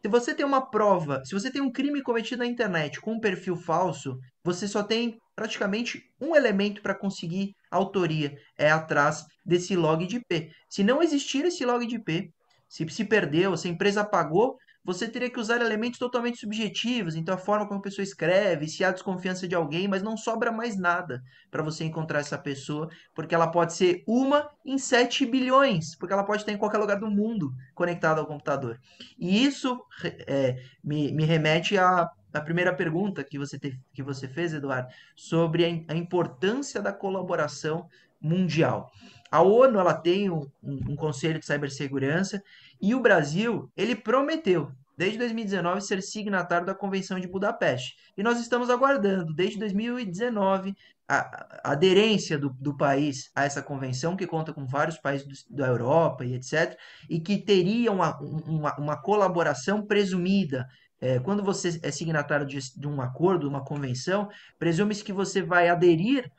Se 0.00 0.08
você 0.08 0.34
tem 0.34 0.44
uma 0.44 0.68
prova, 0.68 1.24
se 1.24 1.32
você 1.32 1.50
tem 1.50 1.62
um 1.62 1.70
crime 1.70 2.02
cometido 2.02 2.42
na 2.42 2.48
internet 2.48 3.00
com 3.00 3.12
um 3.12 3.20
perfil 3.20 3.56
falso, 3.56 4.18
você 4.44 4.66
só 4.66 4.82
tem 4.82 5.16
praticamente 5.34 6.02
um 6.20 6.34
elemento 6.34 6.82
para 6.82 6.94
conseguir 6.94 7.54
autoria, 7.70 8.36
é 8.58 8.70
atrás 8.70 9.24
desse 9.44 9.76
log 9.76 10.06
de 10.06 10.16
IP. 10.16 10.52
Se 10.68 10.82
não 10.82 11.02
existir 11.02 11.44
esse 11.44 11.64
log 11.64 11.86
de 11.86 11.96
IP, 11.96 12.32
se 12.68 12.88
se 12.88 13.04
perdeu, 13.04 13.56
se 13.56 13.68
a 13.68 13.70
empresa 13.70 14.00
apagou, 14.00 14.56
você 14.84 15.06
teria 15.06 15.30
que 15.30 15.38
usar 15.38 15.60
elementos 15.60 15.98
totalmente 15.98 16.38
subjetivos, 16.38 17.14
então 17.14 17.34
a 17.34 17.38
forma 17.38 17.66
como 17.66 17.78
a 17.78 17.82
pessoa 17.82 18.02
escreve, 18.02 18.66
se 18.66 18.82
há 18.82 18.90
desconfiança 18.90 19.46
de 19.46 19.54
alguém, 19.54 19.86
mas 19.86 20.02
não 20.02 20.16
sobra 20.16 20.50
mais 20.50 20.76
nada 20.76 21.22
para 21.50 21.62
você 21.62 21.84
encontrar 21.84 22.18
essa 22.18 22.36
pessoa, 22.36 22.88
porque 23.14 23.34
ela 23.34 23.46
pode 23.46 23.74
ser 23.74 24.02
uma 24.06 24.50
em 24.64 24.78
7 24.78 25.24
bilhões, 25.24 25.94
porque 25.94 26.12
ela 26.12 26.24
pode 26.24 26.42
estar 26.42 26.52
em 26.52 26.58
qualquer 26.58 26.78
lugar 26.78 26.98
do 26.98 27.10
mundo 27.10 27.52
conectada 27.74 28.20
ao 28.20 28.26
computador. 28.26 28.80
E 29.16 29.44
isso 29.44 29.80
é, 30.26 30.56
me, 30.82 31.12
me 31.12 31.24
remete 31.24 31.78
à, 31.78 32.10
à 32.32 32.40
primeira 32.40 32.74
pergunta 32.74 33.24
que 33.24 33.38
você, 33.38 33.58
te, 33.58 33.78
que 33.92 34.02
você 34.02 34.28
fez, 34.28 34.52
Eduardo, 34.52 34.92
sobre 35.14 35.64
a, 35.64 35.92
a 35.92 35.96
importância 35.96 36.80
da 36.80 36.92
colaboração 36.92 37.88
mundial. 38.20 38.90
A 39.30 39.42
ONU 39.42 39.78
ela 39.78 39.94
tem 39.94 40.30
um, 40.30 40.46
um, 40.62 40.92
um 40.92 40.96
conselho 40.96 41.38
de 41.38 41.46
cibersegurança 41.46 42.42
e 42.80 42.94
o 42.94 43.00
Brasil, 43.00 43.70
ele 43.76 43.96
prometeu, 43.96 44.70
desde 44.96 45.18
2019, 45.18 45.80
ser 45.80 46.02
signatário 46.02 46.66
da 46.66 46.74
Convenção 46.74 47.18
de 47.18 47.26
Budapeste. 47.26 47.96
E 48.16 48.22
nós 48.22 48.38
estamos 48.40 48.70
aguardando, 48.70 49.32
desde 49.32 49.58
2019, 49.58 50.74
a, 51.08 51.60
a 51.64 51.72
aderência 51.72 52.38
do, 52.38 52.50
do, 52.50 52.76
país 52.76 53.30
a 53.34 53.44
essa 53.44 53.62
convenção, 53.62 54.16
que 54.16 54.26
conta 54.26 54.52
com 54.52 54.66
vários 54.66 54.98
países 54.98 55.44
do, 55.44 55.56
da 55.56 55.66
Europa 55.66 56.24
e 56.24 56.34
etc., 56.34 56.78
e 57.08 57.20
que 57.20 57.38
teria 57.38 57.90
uma, 57.90 58.18
uma, 58.20 58.76
uma 58.76 58.96
colaboração 58.96 59.84
presumida. 59.84 60.66
É, 61.02 61.18
quando 61.18 61.42
você 61.42 61.80
é 61.82 61.90
signatário 61.90 62.46
de, 62.46 62.60
de 62.76 62.86
um 62.86 63.00
acordo, 63.02 63.48
uma 63.48 63.64
convenção, 63.64 64.28
presume-se 64.56 65.02
que 65.02 65.12
você 65.12 65.42
vai 65.42 65.68
aderir 65.68 66.30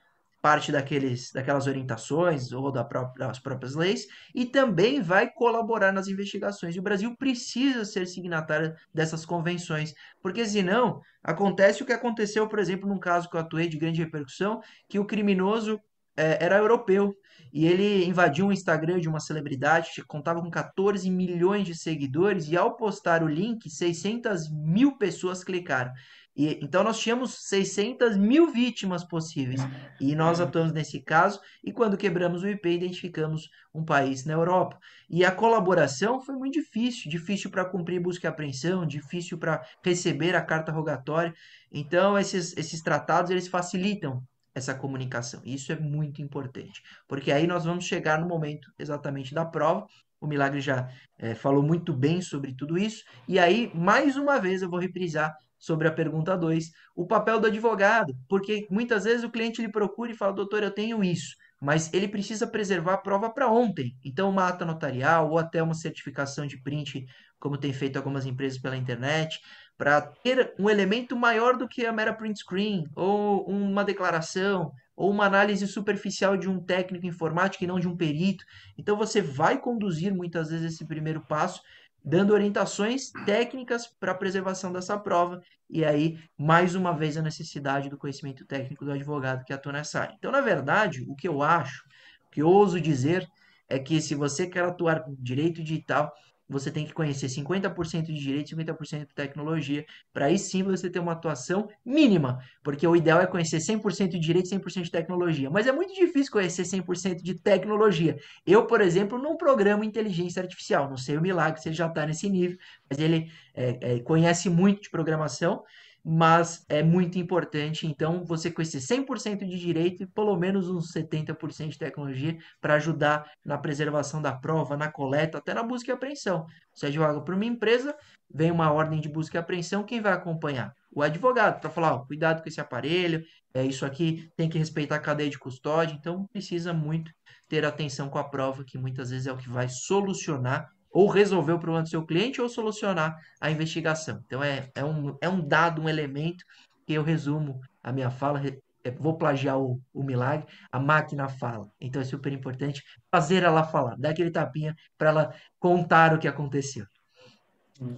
parte 0.41 0.71
daqueles, 0.71 1.31
daquelas 1.33 1.67
orientações 1.67 2.53
ou 2.53 2.71
da 2.71 2.83
própria, 2.83 3.27
das 3.27 3.39
próprias 3.39 3.75
leis 3.75 4.07
e 4.33 4.45
também 4.45 5.01
vai 5.01 5.29
colaborar 5.29 5.91
nas 5.91 6.07
investigações. 6.07 6.75
E 6.75 6.79
o 6.79 6.83
Brasil 6.83 7.13
precisa 7.17 7.83
ser 7.83 8.07
signatário 8.07 8.73
dessas 8.93 9.25
convenções, 9.25 9.93
porque 10.21 10.45
senão 10.45 11.01
acontece 11.21 11.83
o 11.83 11.85
que 11.85 11.93
aconteceu, 11.93 12.47
por 12.47 12.59
exemplo, 12.59 12.87
num 12.87 12.99
caso 12.99 13.29
que 13.29 13.35
eu 13.35 13.41
atuei 13.41 13.67
de 13.67 13.77
grande 13.77 14.01
repercussão, 14.01 14.61
que 14.87 14.97
o 14.97 15.05
criminoso 15.05 15.77
é, 16.15 16.43
era 16.43 16.57
europeu 16.57 17.15
e 17.53 17.67
ele 17.67 18.05
invadiu 18.05 18.47
o 18.47 18.51
Instagram 18.51 18.99
de 18.99 19.07
uma 19.07 19.19
celebridade 19.19 19.91
que 19.93 20.01
contava 20.01 20.41
com 20.41 20.49
14 20.49 21.09
milhões 21.11 21.67
de 21.67 21.75
seguidores 21.75 22.47
e 22.47 22.57
ao 22.57 22.75
postar 22.75 23.23
o 23.23 23.27
link, 23.27 23.69
600 23.69 24.49
mil 24.51 24.97
pessoas 24.97 25.43
clicaram. 25.43 25.93
E, 26.35 26.59
então, 26.63 26.83
nós 26.83 26.99
tínhamos 26.99 27.47
600 27.47 28.17
mil 28.17 28.51
vítimas 28.51 29.03
possíveis. 29.03 29.61
E 30.01 30.15
nós 30.15 30.41
atuamos 30.41 30.73
nesse 30.73 30.99
caso, 30.99 31.39
e 31.63 31.71
quando 31.71 31.95
quebramos 31.95 32.41
o 32.41 32.47
IP, 32.47 32.67
identificamos 32.69 33.49
um 33.71 33.85
país 33.85 34.25
na 34.25 34.33
Europa. 34.33 34.79
E 35.07 35.23
a 35.23 35.31
colaboração 35.31 36.19
foi 36.19 36.35
muito 36.35 36.53
difícil 36.53 37.09
difícil 37.09 37.51
para 37.51 37.65
cumprir 37.65 37.99
busca 37.99 38.27
e 38.27 38.29
apreensão, 38.29 38.83
difícil 38.83 39.37
para 39.37 39.63
receber 39.83 40.35
a 40.35 40.41
carta 40.41 40.71
rogatória. 40.71 41.33
Então, 41.71 42.17
esses, 42.17 42.57
esses 42.57 42.81
tratados 42.81 43.29
eles 43.29 43.47
facilitam 43.47 44.23
essa 44.53 44.73
comunicação. 44.73 45.41
Isso 45.43 45.71
é 45.71 45.79
muito 45.79 46.21
importante, 46.21 46.81
porque 47.07 47.31
aí 47.31 47.47
nós 47.47 47.65
vamos 47.65 47.85
chegar 47.85 48.19
no 48.19 48.27
momento 48.27 48.71
exatamente 48.77 49.33
da 49.33 49.45
prova. 49.45 49.87
O 50.19 50.27
Milagre 50.27 50.61
já 50.61 50.89
é, 51.17 51.35
falou 51.35 51.63
muito 51.63 51.93
bem 51.93 52.21
sobre 52.21 52.53
tudo 52.55 52.77
isso. 52.77 53.03
E 53.27 53.37
aí, 53.37 53.71
mais 53.75 54.15
uma 54.15 54.39
vez, 54.39 54.61
eu 54.61 54.69
vou 54.69 54.79
reprisar 54.79 55.35
sobre 55.63 55.87
a 55.87 55.91
pergunta 55.93 56.35
2, 56.37 56.71
o 56.93 57.07
papel 57.07 57.39
do 57.39 57.47
advogado, 57.47 58.13
porque 58.27 58.67
muitas 58.69 59.05
vezes 59.05 59.23
o 59.23 59.29
cliente 59.31 59.61
lhe 59.61 59.71
procura 59.71 60.11
e 60.11 60.15
fala, 60.15 60.33
doutor, 60.33 60.61
eu 60.61 60.71
tenho 60.71 61.01
isso, 61.01 61.37
mas 61.61 61.89
ele 61.93 62.05
precisa 62.05 62.45
preservar 62.45 62.95
a 62.95 62.97
prova 62.97 63.29
para 63.29 63.49
ontem. 63.49 63.95
Então, 64.03 64.29
uma 64.29 64.49
ata 64.49 64.65
notarial 64.65 65.29
ou 65.29 65.37
até 65.37 65.63
uma 65.63 65.73
certificação 65.73 66.45
de 66.45 66.61
print, 66.61 67.05
como 67.39 67.57
tem 67.57 67.71
feito 67.71 67.95
algumas 67.95 68.25
empresas 68.25 68.59
pela 68.59 68.75
internet, 68.75 69.39
para 69.77 70.01
ter 70.01 70.53
um 70.59 70.69
elemento 70.69 71.15
maior 71.15 71.57
do 71.57 71.67
que 71.67 71.85
a 71.85 71.91
mera 71.91 72.13
print 72.13 72.39
screen, 72.39 72.87
ou 72.95 73.45
uma 73.47 73.83
declaração, 73.83 74.71
ou 74.95 75.09
uma 75.09 75.25
análise 75.25 75.67
superficial 75.67 76.37
de 76.37 76.47
um 76.47 76.59
técnico 76.59 77.05
informático 77.05 77.63
e 77.63 77.67
não 77.67 77.79
de 77.79 77.87
um 77.87 77.97
perito. 77.97 78.45
Então, 78.77 78.95
você 78.95 79.21
vai 79.21 79.59
conduzir 79.59 80.13
muitas 80.13 80.49
vezes 80.49 80.73
esse 80.73 80.85
primeiro 80.85 81.21
passo 81.21 81.61
dando 82.03 82.33
orientações 82.33 83.11
técnicas 83.25 83.87
para 83.87 84.11
a 84.11 84.15
preservação 84.15 84.73
dessa 84.73 84.97
prova, 84.97 85.41
e 85.69 85.85
aí, 85.85 86.19
mais 86.37 86.75
uma 86.75 86.91
vez, 86.91 87.15
a 87.15 87.21
necessidade 87.21 87.89
do 87.89 87.97
conhecimento 87.97 88.45
técnico 88.45 88.83
do 88.83 88.91
advogado 88.91 89.45
que 89.45 89.53
atua 89.53 89.71
nessa 89.71 90.01
área. 90.01 90.15
Então, 90.17 90.31
na 90.31 90.41
verdade, 90.41 91.05
o 91.07 91.15
que 91.15 91.27
eu 91.27 91.41
acho, 91.41 91.83
o 92.27 92.29
que 92.29 92.41
eu 92.41 92.47
ouso 92.49 92.79
dizer, 92.79 93.27
é 93.69 93.79
que 93.79 94.01
se 94.01 94.13
você 94.13 94.45
quer 94.45 94.65
atuar 94.65 95.03
com 95.03 95.15
direito 95.17 95.63
digital, 95.63 96.13
você 96.47 96.69
tem 96.71 96.85
que 96.85 96.93
conhecer 96.93 97.27
50% 97.27 98.05
de 98.05 98.19
direito 98.19 98.51
e 98.51 98.55
50% 98.55 99.07
de 99.07 99.13
tecnologia, 99.13 99.85
para 100.11 100.25
aí 100.25 100.37
sim 100.37 100.63
você 100.63 100.89
ter 100.89 100.99
uma 100.99 101.13
atuação 101.13 101.67
mínima, 101.85 102.39
porque 102.63 102.85
o 102.85 102.95
ideal 102.95 103.21
é 103.21 103.27
conhecer 103.27 103.59
100% 103.59 104.09
de 104.09 104.19
direito 104.19 104.47
e 104.47 104.49
100% 104.49 104.83
de 104.83 104.91
tecnologia, 104.91 105.49
mas 105.49 105.67
é 105.67 105.71
muito 105.71 105.93
difícil 105.93 106.31
conhecer 106.31 106.63
100% 106.63 107.21
de 107.21 107.35
tecnologia. 107.35 108.17
Eu, 108.45 108.67
por 108.67 108.81
exemplo, 108.81 109.17
não 109.17 109.37
programo 109.37 109.83
inteligência 109.83 110.41
artificial, 110.41 110.89
não 110.89 110.97
sei 110.97 111.17
o 111.17 111.21
milagre 111.21 111.61
se 111.61 111.69
ele 111.69 111.75
já 111.75 111.87
está 111.87 112.05
nesse 112.05 112.29
nível, 112.29 112.57
mas 112.89 112.99
ele 112.99 113.31
é, 113.53 113.95
é, 113.95 113.99
conhece 113.99 114.49
muito 114.49 114.83
de 114.83 114.89
programação, 114.89 115.63
mas 116.03 116.65
é 116.67 116.83
muito 116.83 117.17
importante, 117.17 117.87
então, 117.87 118.25
você 118.25 118.51
conhecer 118.51 118.79
100% 118.79 119.45
de 119.47 119.57
direito 119.57 120.03
e 120.03 120.05
pelo 120.05 120.35
menos 120.35 120.69
uns 120.69 120.91
70% 120.91 121.69
de 121.69 121.77
tecnologia 121.77 122.37
para 122.59 122.73
ajudar 122.73 123.31
na 123.45 123.57
preservação 123.57 124.21
da 124.21 124.33
prova, 124.33 124.75
na 124.75 124.91
coleta, 124.91 125.37
até 125.37 125.53
na 125.53 125.63
busca 125.63 125.91
e 125.91 125.93
apreensão. 125.93 126.45
Você 126.73 126.87
advoga 126.87 127.21
para 127.21 127.35
uma 127.35 127.45
empresa, 127.45 127.95
vem 128.29 128.51
uma 128.51 128.71
ordem 128.71 128.99
de 128.99 129.07
busca 129.07 129.37
e 129.37 129.39
apreensão, 129.39 129.83
quem 129.83 130.01
vai 130.01 130.11
acompanhar? 130.11 130.73
O 130.91 131.01
advogado, 131.01 131.61
para 131.61 131.69
falar, 131.69 131.93
ó, 131.93 131.99
cuidado 131.99 132.43
com 132.43 132.49
esse 132.49 132.59
aparelho, 132.59 133.23
é 133.53 133.65
isso 133.65 133.85
aqui, 133.85 134.29
tem 134.35 134.49
que 134.49 134.57
respeitar 134.57 134.95
a 134.95 134.99
cadeia 134.99 135.29
de 135.29 135.39
custódia, 135.39 135.95
então 135.95 136.27
precisa 136.27 136.73
muito 136.73 137.11
ter 137.47 137.63
atenção 137.63 138.09
com 138.09 138.17
a 138.17 138.23
prova, 138.23 138.65
que 138.65 138.77
muitas 138.77 139.09
vezes 139.09 139.27
é 139.27 139.31
o 139.31 139.37
que 139.37 139.49
vai 139.49 139.69
solucionar 139.69 140.69
ou 140.93 141.07
resolver 141.07 141.53
o 141.53 141.59
problema 141.59 141.83
do 141.83 141.89
seu 141.89 142.05
cliente 142.05 142.39
ou 142.39 142.47
solucionar 142.47 143.19
a 143.41 143.49
investigação. 143.49 144.21
Então 144.27 144.43
é, 144.43 144.69
é, 144.75 144.85
um, 144.85 145.17
é 145.19 145.27
um 145.27 145.41
dado, 145.41 145.81
um 145.81 145.89
elemento 145.89 146.45
que 146.85 146.93
eu 146.93 147.03
resumo 147.03 147.59
a 147.83 147.91
minha 147.91 148.11
fala, 148.11 148.41
é, 148.83 148.91
vou 148.91 149.17
plagiar 149.17 149.59
o, 149.59 149.81
o 149.93 150.03
milagre, 150.03 150.45
a 150.71 150.79
máquina 150.79 151.27
fala. 151.27 151.67
Então 151.81 152.01
é 152.01 152.05
super 152.05 152.31
importante 152.31 152.83
fazer 153.11 153.43
ela 153.43 153.63
falar, 153.63 153.95
dar 153.97 154.11
aquele 154.11 154.29
tapinha 154.29 154.75
para 154.97 155.09
ela 155.09 155.33
contar 155.59 156.13
o 156.13 156.19
que 156.19 156.27
aconteceu. 156.27 156.85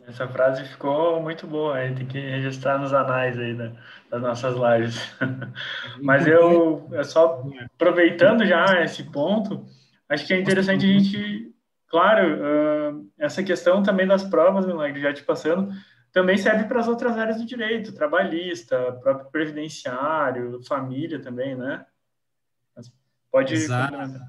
Essa 0.07 0.27
frase 0.27 0.63
ficou 0.65 1.21
muito 1.21 1.45
boa, 1.45 1.75
aí 1.75 1.93
tem 1.93 2.07
que 2.07 2.17
registrar 2.17 2.79
nos 2.79 2.93
anais 2.93 3.37
aí 3.37 3.53
da, 3.53 3.73
das 4.09 4.21
nossas 4.21 4.55
lives. 4.55 5.15
Mas 6.01 6.25
eu, 6.25 6.87
é 6.93 7.03
só 7.03 7.43
aproveitando 7.75 8.45
já 8.45 8.81
esse 8.81 9.03
ponto, 9.03 9.65
acho 10.07 10.25
que 10.25 10.33
é 10.33 10.39
interessante 10.39 10.85
a 10.85 10.87
gente 10.87 11.54
Claro, 11.87 12.35
uh, 12.35 13.11
essa 13.17 13.43
questão 13.43 13.83
também 13.83 14.07
das 14.07 14.23
provas, 14.23 14.65
Milagre, 14.65 15.01
já 15.01 15.13
te 15.13 15.23
passando, 15.23 15.71
também 16.11 16.37
serve 16.37 16.63
para 16.65 16.79
as 16.79 16.87
outras 16.87 17.17
áreas 17.17 17.37
do 17.37 17.45
direito, 17.45 17.93
trabalhista, 17.93 18.93
próprio 19.03 19.29
previdenciário, 19.29 20.63
família 20.63 21.21
também, 21.21 21.55
né? 21.55 21.85
Mas 22.75 22.91
pode 23.31 23.53
Exato. 23.53 24.19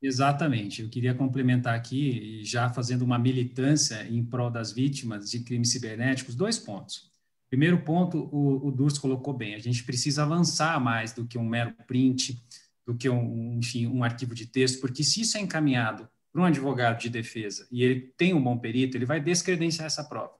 Exatamente. 0.00 0.82
Eu 0.82 0.88
queria 0.88 1.14
complementar 1.14 1.74
aqui, 1.74 2.42
já 2.44 2.68
fazendo 2.68 3.02
uma 3.02 3.18
militância 3.18 4.04
em 4.08 4.24
prol 4.24 4.50
das 4.50 4.72
vítimas 4.72 5.30
de 5.30 5.40
crimes 5.40 5.70
cibernéticos, 5.70 6.34
dois 6.34 6.58
pontos. 6.58 7.12
Primeiro 7.48 7.82
ponto, 7.82 8.28
o, 8.32 8.68
o 8.68 9.00
colocou 9.00 9.34
bem, 9.34 9.54
a 9.54 9.58
gente 9.58 9.84
precisa 9.84 10.22
avançar 10.22 10.80
mais 10.80 11.12
do 11.12 11.26
que 11.26 11.38
um 11.38 11.44
mero 11.44 11.74
print, 11.86 12.42
do 12.84 12.96
que 12.96 13.08
um, 13.08 13.58
enfim, 13.58 13.86
um 13.86 14.02
arquivo 14.02 14.34
de 14.34 14.46
texto, 14.46 14.80
porque 14.80 15.04
se 15.04 15.20
isso 15.20 15.36
é 15.36 15.40
encaminhado 15.40 16.08
para 16.32 16.42
um 16.42 16.44
advogado 16.46 16.98
de 16.98 17.10
defesa 17.10 17.68
e 17.70 17.84
ele 17.84 18.00
tem 18.16 18.32
um 18.32 18.42
bom 18.42 18.56
perito, 18.56 18.96
ele 18.96 19.04
vai 19.04 19.20
descredenciar 19.20 19.86
essa 19.86 20.02
prova. 20.02 20.32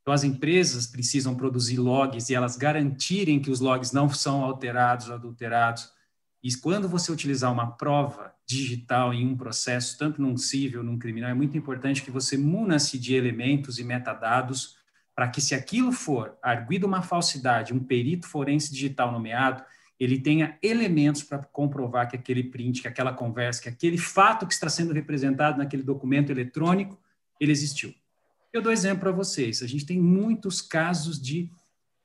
Então, 0.00 0.14
as 0.14 0.24
empresas 0.24 0.86
precisam 0.86 1.34
produzir 1.34 1.76
logs 1.76 2.30
e 2.30 2.34
elas 2.34 2.56
garantirem 2.56 3.40
que 3.40 3.50
os 3.50 3.60
logs 3.60 3.92
não 3.92 4.08
são 4.08 4.42
alterados, 4.42 5.10
adulterados. 5.10 5.92
E 6.42 6.54
quando 6.56 6.88
você 6.88 7.12
utilizar 7.12 7.52
uma 7.52 7.72
prova 7.72 8.32
digital 8.46 9.12
em 9.12 9.26
um 9.26 9.36
processo, 9.36 9.98
tanto 9.98 10.22
num 10.22 10.34
civil, 10.38 10.82
num 10.82 10.98
criminal, 10.98 11.28
é 11.28 11.34
muito 11.34 11.58
importante 11.58 12.02
que 12.02 12.10
você 12.10 12.38
muna-se 12.38 12.98
de 12.98 13.14
elementos 13.14 13.78
e 13.78 13.84
metadados 13.84 14.78
para 15.14 15.28
que, 15.28 15.42
se 15.42 15.54
aquilo 15.54 15.92
for 15.92 16.38
arguido 16.42 16.86
uma 16.86 17.02
falsidade, 17.02 17.74
um 17.74 17.78
perito 17.78 18.26
forense 18.26 18.72
digital 18.72 19.12
nomeado, 19.12 19.62
ele 19.98 20.20
tenha 20.20 20.56
elementos 20.62 21.22
para 21.22 21.38
comprovar 21.38 22.08
que 22.08 22.16
aquele 22.16 22.44
print, 22.44 22.82
que 22.82 22.88
aquela 22.88 23.12
conversa, 23.12 23.62
que 23.62 23.68
aquele 23.68 23.98
fato 23.98 24.46
que 24.46 24.54
está 24.54 24.68
sendo 24.68 24.92
representado 24.92 25.58
naquele 25.58 25.82
documento 25.82 26.30
eletrônico, 26.30 26.98
ele 27.40 27.52
existiu. 27.52 27.94
Eu 28.52 28.62
dou 28.62 28.72
exemplo 28.72 29.00
para 29.00 29.12
vocês. 29.12 29.62
A 29.62 29.66
gente 29.66 29.84
tem 29.84 30.00
muitos 30.00 30.60
casos 30.60 31.20
de 31.20 31.50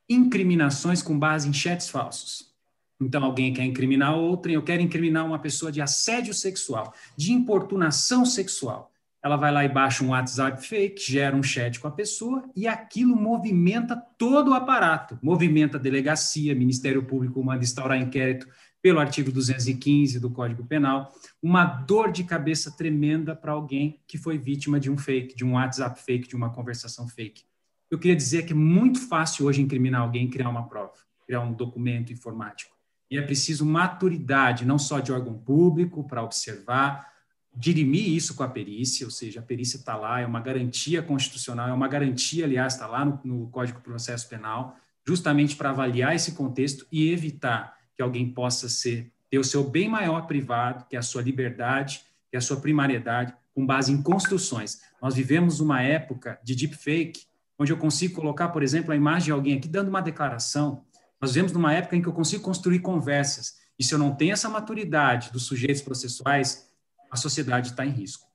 incriminações 0.08 1.02
com 1.02 1.18
base 1.18 1.48
em 1.48 1.52
chats 1.52 1.88
falsos. 1.88 2.52
Então, 3.00 3.24
alguém 3.24 3.52
quer 3.52 3.64
incriminar 3.64 4.16
outrem, 4.16 4.54
eu 4.54 4.62
quero 4.62 4.82
incriminar 4.82 5.26
uma 5.26 5.38
pessoa 5.38 5.72
de 5.72 5.80
assédio 5.80 6.32
sexual, 6.32 6.94
de 7.16 7.32
importunação 7.32 8.24
sexual. 8.24 8.92
Ela 9.24 9.36
vai 9.36 9.50
lá 9.50 9.64
e 9.64 9.68
baixa 9.70 10.04
um 10.04 10.08
WhatsApp 10.08 10.62
fake, 10.66 11.10
gera 11.10 11.34
um 11.34 11.42
chat 11.42 11.80
com 11.80 11.88
a 11.88 11.90
pessoa 11.90 12.44
e 12.54 12.68
aquilo 12.68 13.16
movimenta 13.16 13.96
todo 14.18 14.50
o 14.50 14.54
aparato. 14.54 15.18
Movimenta 15.22 15.78
a 15.78 15.80
delegacia, 15.80 16.54
Ministério 16.54 17.02
Público 17.02 17.42
manda 17.42 17.64
instaurar 17.64 17.96
inquérito 17.96 18.46
pelo 18.82 19.00
artigo 19.00 19.32
215 19.32 20.20
do 20.20 20.30
Código 20.30 20.62
Penal, 20.66 21.10
uma 21.42 21.64
dor 21.64 22.12
de 22.12 22.22
cabeça 22.22 22.70
tremenda 22.70 23.34
para 23.34 23.52
alguém 23.52 23.98
que 24.06 24.18
foi 24.18 24.36
vítima 24.36 24.78
de 24.78 24.90
um 24.90 24.98
fake, 24.98 25.34
de 25.34 25.42
um 25.42 25.54
WhatsApp 25.54 25.98
fake, 26.02 26.28
de 26.28 26.36
uma 26.36 26.50
conversação 26.50 27.08
fake. 27.08 27.44
Eu 27.90 27.98
queria 27.98 28.14
dizer 28.14 28.44
que 28.44 28.52
é 28.52 28.56
muito 28.56 29.08
fácil 29.08 29.46
hoje 29.46 29.62
incriminar 29.62 30.02
alguém 30.02 30.28
criar 30.28 30.50
uma 30.50 30.68
prova, 30.68 30.92
criar 31.24 31.40
um 31.40 31.54
documento 31.54 32.12
informático. 32.12 32.76
E 33.10 33.16
é 33.16 33.22
preciso 33.22 33.64
maturidade, 33.64 34.66
não 34.66 34.78
só 34.78 35.00
de 35.00 35.10
órgão 35.10 35.38
público, 35.38 36.04
para 36.06 36.22
observar, 36.22 37.13
dirimir 37.56 38.08
isso 38.08 38.34
com 38.34 38.42
a 38.42 38.48
perícia, 38.48 39.06
ou 39.06 39.10
seja, 39.10 39.40
a 39.40 39.42
perícia 39.42 39.76
está 39.76 39.96
lá, 39.96 40.20
é 40.20 40.26
uma 40.26 40.40
garantia 40.40 41.02
constitucional, 41.02 41.68
é 41.68 41.72
uma 41.72 41.88
garantia, 41.88 42.44
aliás, 42.44 42.74
está 42.74 42.86
lá 42.86 43.04
no, 43.04 43.20
no 43.24 43.46
Código 43.48 43.78
de 43.78 43.84
Processo 43.84 44.28
Penal, 44.28 44.76
justamente 45.06 45.54
para 45.54 45.70
avaliar 45.70 46.14
esse 46.14 46.32
contexto 46.32 46.86
e 46.90 47.10
evitar 47.10 47.78
que 47.94 48.02
alguém 48.02 48.28
possa 48.28 48.68
ser 48.68 49.12
ter 49.34 49.38
o 49.38 49.44
seu 49.44 49.68
bem 49.68 49.88
maior 49.88 50.28
privado, 50.28 50.84
que 50.88 50.94
é 50.94 50.98
a 50.98 51.02
sua 51.02 51.20
liberdade, 51.20 52.02
que 52.30 52.36
é 52.36 52.38
a 52.38 52.40
sua 52.40 52.60
primariedade, 52.60 53.34
com 53.52 53.66
base 53.66 53.90
em 53.90 54.00
construções. 54.00 54.80
Nós 55.02 55.16
vivemos 55.16 55.58
uma 55.58 55.82
época 55.82 56.38
de 56.44 56.54
deepfake, 56.54 57.26
onde 57.58 57.72
eu 57.72 57.76
consigo 57.76 58.14
colocar, 58.14 58.50
por 58.50 58.62
exemplo, 58.62 58.92
a 58.92 58.96
imagem 58.96 59.26
de 59.26 59.32
alguém 59.32 59.56
aqui 59.56 59.66
dando 59.66 59.88
uma 59.88 60.00
declaração. 60.00 60.84
Nós 61.20 61.32
vivemos 61.32 61.50
numa 61.50 61.72
época 61.72 61.96
em 61.96 62.02
que 62.02 62.06
eu 62.06 62.12
consigo 62.12 62.44
construir 62.44 62.78
conversas. 62.78 63.56
E 63.76 63.82
se 63.82 63.92
eu 63.92 63.98
não 63.98 64.14
tenho 64.14 64.32
essa 64.32 64.48
maturidade 64.48 65.32
dos 65.32 65.42
sujeitos 65.46 65.82
processuais, 65.82 66.70
a 67.14 67.16
sociedade 67.16 67.70
está 67.70 67.84
em 67.84 67.90
risco. 67.90 68.26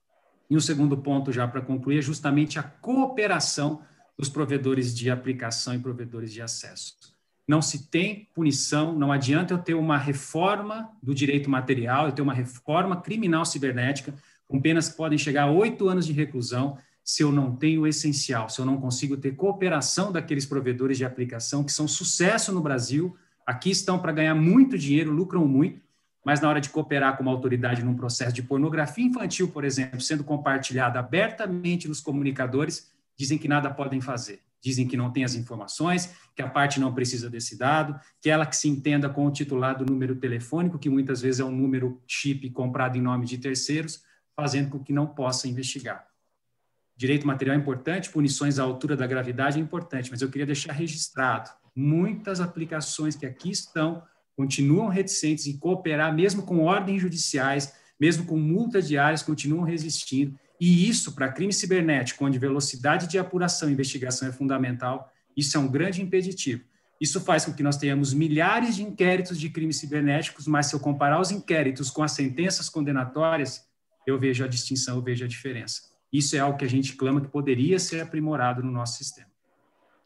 E 0.50 0.56
o 0.56 0.62
segundo 0.62 0.98
ponto, 0.98 1.32
já 1.32 1.48
para 1.48 1.62
concluir, 1.62 2.00
é 2.00 2.02
justamente 2.02 2.58
a 2.58 2.64
cooperação 2.64 3.82
dos 4.18 4.30
provedores 4.30 4.96
de 4.96 5.10
aplicação 5.10 5.76
e 5.76 5.80
provedores 5.80 6.34
de 6.34 6.42
acesso 6.42 6.96
não 7.50 7.64
se 7.64 7.90
tem 7.90 8.30
punição, 8.36 8.94
não 8.94 9.12
adianta 9.12 9.56
eu 9.56 9.58
ter 9.58 9.74
uma 9.74 9.98
reforma 9.98 10.88
do 11.02 11.16
direito 11.16 11.50
material, 11.50 12.06
eu 12.06 12.12
ter 12.12 12.22
uma 12.22 12.32
reforma 12.32 13.02
criminal 13.02 13.44
cibernética, 13.44 14.14
com 14.48 14.62
penas 14.62 14.88
que 14.88 14.96
podem 14.96 15.18
chegar 15.18 15.46
a 15.46 15.52
oito 15.52 15.90
anos 15.90 16.06
de 16.06 16.14
reclusão, 16.14 16.78
se 17.04 17.24
eu 17.24 17.32
não 17.32 17.56
tenho 17.56 17.82
o 17.82 17.88
essencial, 17.88 18.50
se 18.50 18.62
eu 18.62 18.66
não 18.68 18.78
consigo 18.78 19.18
ter 19.18 19.32
cooperação 19.32 20.12
daqueles 20.12 20.46
provedores 20.46 20.96
de 21.00 21.06
aplicação 21.06 21.64
que 21.64 21.72
são 21.72 21.88
sucesso 21.88 22.54
no 22.54 22.62
Brasil, 22.62 23.18
aqui 23.48 23.72
estão 23.72 23.98
para 23.98 24.12
ganhar 24.12 24.36
muito 24.36 24.78
dinheiro, 24.78 25.12
lucram 25.12 25.48
muito, 25.48 25.82
mas 26.30 26.42
na 26.42 26.48
hora 26.48 26.62
de 26.62 26.70
cooperar 26.70 27.18
com 27.18 27.24
uma 27.24 27.32
autoridade 27.32 27.84
num 27.84 27.96
processo 27.96 28.32
de 28.32 28.44
pornografia 28.44 29.04
infantil, 29.04 29.50
por 29.50 29.66
exemplo, 29.66 30.00
sendo 30.00 30.24
compartilhada 30.24 31.00
abertamente 31.00 31.88
nos 31.88 32.02
comunicadores, 32.02 32.92
dizem 33.18 33.36
que 33.36 33.48
nada 33.48 33.74
podem 33.74 34.00
fazer 34.00 34.40
dizem 34.62 34.88
que 34.88 34.98
não 34.98 35.10
tem 35.10 35.24
as 35.24 35.36
informações, 35.36 36.14
que 36.36 36.42
a 36.42 36.48
parte 36.50 36.80
não 36.80 36.94
precisa 36.94 37.30
desse 37.30 37.58
dado, 37.58 38.00
que 38.22 38.30
ela 38.30 38.46
que 38.46 38.56
se 38.56 38.68
entenda 38.68 39.10
com 39.10 39.26
o 39.26 39.32
titular 39.32 39.76
do 39.76 39.86
número 39.86 40.16
telefônico, 40.18 40.78
que 40.78 40.90
muitas 40.90 41.22
vezes 41.22 41.40
é 41.40 41.46
um 41.46 41.52
número 41.52 42.04
chip 42.06 42.50
comprado 42.50 42.98
em 42.98 43.02
nome 43.02 43.26
de 43.26 43.38
terceiros, 43.38 44.04
fazendo 44.36 44.70
com 44.70 44.84
que 44.84 44.92
não 44.92 45.08
possa 45.08 45.48
investigar. 45.48 46.06
Direito 46.96 47.26
material 47.26 47.56
é 47.56 47.60
importante, 47.60 48.10
punições 48.10 48.60
à 48.60 48.64
altura 48.64 48.98
da 48.98 49.08
gravidade 49.08 49.58
é 49.58 49.62
importante, 49.62 50.12
mas 50.12 50.22
eu 50.22 50.30
queria 50.30 50.46
deixar 50.46 50.74
registrado, 50.74 51.50
muitas 51.74 52.42
aplicações 52.42 53.16
que 53.16 53.26
aqui 53.26 53.50
estão 53.50 54.04
continuam 54.40 54.88
reticentes 54.88 55.48
em 55.48 55.58
cooperar, 55.58 56.16
mesmo 56.16 56.44
com 56.44 56.64
ordens 56.64 57.02
judiciais, 57.02 57.74
mesmo 58.00 58.24
com 58.24 58.38
multas 58.38 58.88
diárias, 58.88 59.22
continuam 59.22 59.64
resistindo, 59.64 60.34
e 60.58 60.88
isso, 60.88 61.12
para 61.12 61.30
crime 61.30 61.52
cibernético, 61.52 62.24
onde 62.24 62.40
velocidade 62.40 63.06
de 63.08 63.20
apuração 63.20 63.68
e 63.68 63.74
investigação 63.74 64.30
é 64.30 64.32
fundamental, 64.32 65.12
isso 65.36 65.58
é 65.58 65.60
um 65.60 65.68
grande 65.68 66.02
impeditivo. 66.02 66.64
Isso 67.02 67.20
faz 67.20 67.44
com 67.44 67.52
que 67.52 67.62
nós 67.62 67.76
tenhamos 67.76 68.14
milhares 68.14 68.78
de 68.78 68.84
inquéritos 68.84 69.38
de 69.38 69.50
crimes 69.50 69.76
cibernéticos, 69.76 70.48
mas 70.48 70.68
se 70.68 70.74
eu 70.74 70.80
comparar 70.80 71.20
os 71.20 71.32
inquéritos 71.32 71.90
com 71.90 72.02
as 72.02 72.14
sentenças 72.14 72.70
condenatórias, 72.70 73.66
eu 74.08 74.18
vejo 74.18 74.46
a 74.46 74.48
distinção, 74.48 74.96
eu 74.96 75.02
vejo 75.02 75.26
a 75.26 75.28
diferença. 75.28 75.82
Isso 76.14 76.34
é 76.38 76.40
algo 76.40 76.58
que 76.58 76.64
a 76.64 76.70
gente 76.70 76.96
clama 76.96 77.20
que 77.20 77.28
poderia 77.28 77.78
ser 77.78 78.00
aprimorado 78.00 78.64
no 78.64 78.72
nosso 78.72 79.00
sistema. 79.00 79.29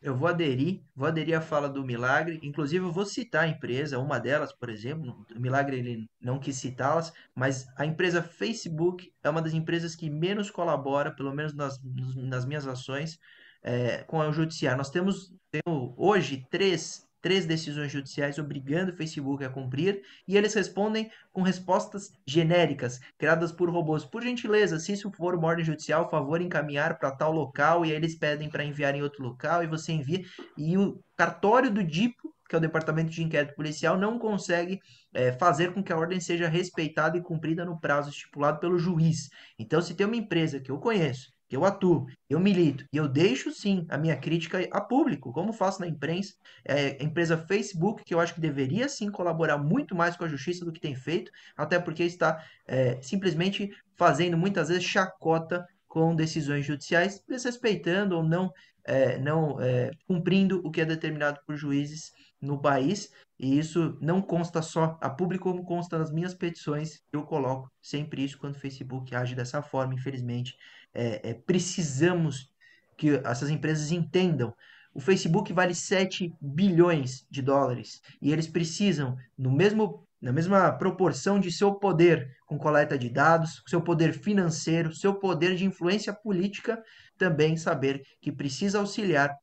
Eu 0.04 0.18
vou 0.18 0.28
aderir, 0.28 0.84
vou 0.94 1.08
aderir 1.08 1.38
à 1.38 1.40
fala 1.40 1.70
do 1.70 1.82
Milagre. 1.82 2.38
Inclusive, 2.44 2.84
eu 2.86 2.92
vou 2.92 3.06
citar 3.06 3.46
a 3.46 3.48
empresa, 3.48 3.98
uma 3.98 4.20
delas, 4.20 4.52
por 4.52 4.70
exemplo. 4.70 5.26
O 5.34 5.40
Milagre 5.40 5.78
ele 5.78 6.10
não 6.20 6.40
quis 6.40 6.58
citá-las, 6.58 7.14
mas 7.34 7.66
a 7.78 7.86
empresa 7.86 8.22
Facebook 8.22 9.14
é 9.24 9.30
uma 9.30 9.42
das 9.42 9.54
empresas 9.54 9.96
que 9.96 10.10
menos 10.10 10.52
colabora, 10.52 11.16
pelo 11.16 11.34
menos 11.34 11.54
nas, 11.54 11.80
nas 12.18 12.46
minhas 12.46 12.68
ações, 12.68 13.18
é, 13.64 14.04
com 14.04 14.18
o 14.18 14.34
judiciário. 14.34 14.78
Nós 14.78 14.90
temos, 14.90 15.34
temos 15.50 15.94
hoje 15.96 16.46
três 16.52 17.08
três 17.24 17.46
decisões 17.46 17.90
judiciais 17.90 18.38
obrigando 18.38 18.92
o 18.92 18.96
Facebook 18.96 19.44
a 19.46 19.50
cumprir 19.50 20.04
e 20.28 20.36
eles 20.38 20.54
respondem 20.54 21.10
com 21.32 21.42
respostas 21.42 22.12
genéricas, 22.28 23.00
criadas 23.18 23.52
por 23.52 23.70
robôs. 23.70 24.04
Por 24.04 24.22
gentileza, 24.22 24.78
se 24.78 24.92
isso 24.92 25.10
for 25.10 25.34
uma 25.34 25.48
ordem 25.48 25.64
judicial, 25.66 26.10
favor 26.10 26.42
encaminhar 26.42 27.00
para 27.00 27.16
tal 27.16 27.32
local 27.32 27.86
e 27.86 27.92
aí 27.92 27.96
eles 27.96 28.14
pedem 28.14 28.50
para 28.50 28.66
enviar 28.66 28.94
em 28.94 29.02
outro 29.02 29.24
local 29.24 29.64
e 29.64 29.68
você 29.68 29.94
envia. 29.94 30.22
E 30.58 30.78
o 30.78 31.02
cartório 31.16 31.72
do 31.72 31.82
DIPO, 31.82 32.36
que 32.48 32.56
é 32.56 32.58
o 32.58 32.62
Departamento 32.62 33.10
de 33.10 33.24
Inquérito 33.24 33.56
Policial, 33.56 33.98
não 33.98 34.20
consegue 34.20 34.82
é, 35.14 35.32
fazer 35.32 35.74
com 35.74 35.82
que 35.82 35.94
a 35.94 35.98
ordem 35.98 36.20
seja 36.20 36.50
respeitada 36.50 37.18
e 37.18 37.22
cumprida 37.22 37.64
no 37.64 37.80
prazo 37.80 38.10
estipulado 38.10 38.60
pelo 38.60 38.78
juiz. 38.78 39.30
Então, 39.58 39.82
se 39.82 39.96
tem 39.96 40.06
uma 40.06 40.18
empresa 40.18 40.60
que 40.60 40.70
eu 40.70 40.78
conheço 40.78 41.33
eu 41.54 41.66
atuo, 41.66 42.08
eu 42.30 42.40
milito, 42.40 42.86
e 42.92 42.98
eu 42.98 43.08
deixo 43.08 43.52
sim 43.52 43.86
a 43.90 43.98
minha 43.98 44.16
crítica 44.16 44.68
a 44.72 44.82
público, 44.82 45.32
como 45.32 45.54
faço 45.54 45.82
na 45.82 45.88
imprensa, 45.88 46.34
é, 46.66 46.98
a 47.00 47.04
empresa 47.04 47.38
Facebook, 47.38 48.04
que 48.04 48.14
eu 48.14 48.20
acho 48.20 48.34
que 48.34 48.42
deveria 48.42 48.90
sim 48.90 49.10
colaborar 49.10 49.58
muito 49.58 49.96
mais 49.96 50.16
com 50.16 50.26
a 50.26 50.28
justiça 50.28 50.66
do 50.66 50.72
que 50.72 50.80
tem 50.80 50.96
feito, 50.96 51.32
até 51.56 51.80
porque 51.80 52.04
está 52.04 52.44
é, 52.68 53.02
simplesmente 53.02 53.72
fazendo 53.96 54.38
muitas 54.38 54.70
vezes 54.70 54.84
chacota 54.84 55.66
com 55.88 56.16
decisões 56.16 56.66
judiciais, 56.66 57.24
desrespeitando 57.28 58.18
ou 58.18 58.24
não, 58.24 58.52
é, 58.84 59.20
não 59.20 59.62
é, 59.62 59.92
cumprindo 60.08 60.60
o 60.66 60.72
que 60.72 60.82
é 60.82 60.86
determinado 60.86 61.40
por 61.46 61.56
juízes 61.56 62.12
no 62.42 62.60
país, 62.60 63.12
e 63.40 63.58
isso 63.58 63.98
não 64.02 64.22
consta 64.22 64.62
só 64.62 64.98
a 65.00 65.10
público, 65.10 65.50
como 65.50 65.64
consta 65.64 65.98
nas 65.98 66.12
minhas 66.12 66.34
petições, 66.34 67.04
eu 67.12 67.24
coloco 67.24 67.72
sempre 67.82 68.24
isso 68.24 68.38
quando 68.38 68.56
o 68.56 68.60
Facebook 68.60 69.16
age 69.16 69.36
dessa 69.36 69.62
forma, 69.62 69.94
infelizmente 69.94 70.58
é, 70.94 71.30
é, 71.30 71.34
precisamos 71.34 72.52
que 72.98 73.22
essas 73.26 73.50
empresas 73.50 73.92
entendam. 73.92 74.54
O 74.94 75.00
Facebook 75.00 75.52
vale 75.52 75.74
7 75.74 76.36
bilhões 76.40 77.26
de 77.30 77.42
dólares 77.42 78.02
e 78.22 78.32
eles 78.32 78.48
precisam, 78.48 79.18
no 79.38 79.52
mesmo, 79.52 80.08
na 80.22 80.32
mesma 80.32 80.72
proporção 80.72 81.40
de 81.40 81.52
seu 81.52 81.74
poder 81.74 82.38
com 82.46 82.58
coleta 82.58 82.98
de 82.98 83.10
dados, 83.10 83.64
seu 83.66 83.82
poder 83.82 84.14
financeiro, 84.14 84.94
seu 84.94 85.16
poder 85.16 85.56
de 85.56 85.66
influência 85.66 86.14
política, 86.14 86.82
também 87.18 87.58
saber 87.58 88.04
que 88.22 88.32
precisa 88.32 88.80
auxiliar 88.80 89.36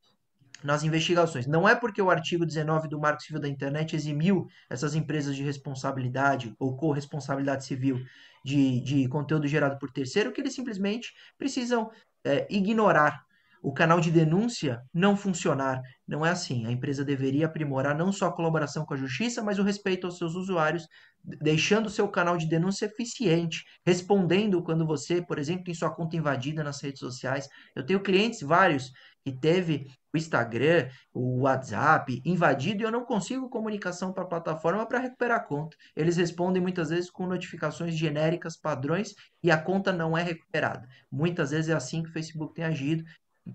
nas 0.63 0.85
investigações. 0.85 1.47
Não 1.47 1.69
é 1.69 1.75
porque 1.75 2.01
o 2.01 2.11
artigo 2.11 2.47
19 2.47 2.89
do 2.89 3.01
Marco 3.01 3.23
Civil 3.23 3.41
da 3.41 3.49
Internet 3.49 3.97
eximiu 3.97 4.47
essas 4.69 4.95
empresas 4.95 5.35
de 5.35 5.43
responsabilidade 5.43 6.55
ou 6.59 6.77
corresponsabilidade 6.77 7.65
civil 7.65 8.01
de, 8.45 8.81
de 8.81 9.09
conteúdo 9.09 9.47
gerado 9.47 9.79
por 9.79 9.91
terceiro 9.91 10.33
que 10.33 10.41
eles 10.41 10.55
simplesmente 10.55 11.13
precisam 11.39 11.91
é, 12.25 12.47
ignorar 12.51 13.23
o 13.63 13.73
canal 13.73 14.01
de 14.01 14.11
denúncia 14.11 14.81
não 14.93 15.17
funcionar. 15.17 15.81
Não 16.07 16.25
é 16.25 16.31
assim. 16.31 16.67
A 16.67 16.71
empresa 16.71 17.05
deveria 17.05 17.47
aprimorar 17.47 17.97
não 17.97 18.11
só 18.11 18.27
a 18.27 18.33
colaboração 18.33 18.85
com 18.85 18.95
a 18.95 18.97
justiça, 18.97 19.43
mas 19.43 19.59
o 19.59 19.63
respeito 19.63 20.07
aos 20.07 20.17
seus 20.17 20.35
usuários, 20.35 20.87
deixando 21.23 21.87
o 21.87 21.91
seu 21.91 22.09
canal 22.09 22.37
de 22.37 22.49
denúncia 22.49 22.87
eficiente, 22.87 23.63
respondendo 23.85 24.63
quando 24.63 24.87
você, 24.87 25.21
por 25.21 25.39
exemplo, 25.39 25.65
tem 25.65 25.75
sua 25.75 25.95
conta 25.95 26.17
invadida 26.17 26.65
nas 26.65 26.81
redes 26.81 27.01
sociais. 27.01 27.49
Eu 27.77 27.85
tenho 27.85 28.03
clientes 28.03 28.41
vários 28.41 28.91
que 29.25 29.33
teve 29.33 29.87
o 30.13 30.17
Instagram, 30.17 30.89
o 31.13 31.43
WhatsApp 31.43 32.21
invadido 32.25 32.83
e 32.83 32.85
eu 32.85 32.91
não 32.91 33.05
consigo 33.05 33.49
comunicação 33.49 34.13
para 34.13 34.25
a 34.25 34.27
plataforma 34.27 34.87
para 34.87 34.99
recuperar 34.99 35.39
a 35.39 35.45
conta. 35.45 35.77
Eles 35.95 36.17
respondem 36.17 36.61
muitas 36.61 36.91
vezes 36.91 37.11
com 37.11 37.27
notificações 37.27 37.95
genéricas, 37.95 38.57
padrões, 38.57 39.15
e 39.43 39.51
a 39.51 39.59
conta 39.59 39.93
não 39.93 40.17
é 40.17 40.23
recuperada. 40.23 40.89
Muitas 41.11 41.51
vezes 41.51 41.69
é 41.69 41.75
assim 41.75 42.03
que 42.03 42.11
o 42.11 42.13
Facebook 42.13 42.55
tem 42.55 42.65
agido. 42.65 43.05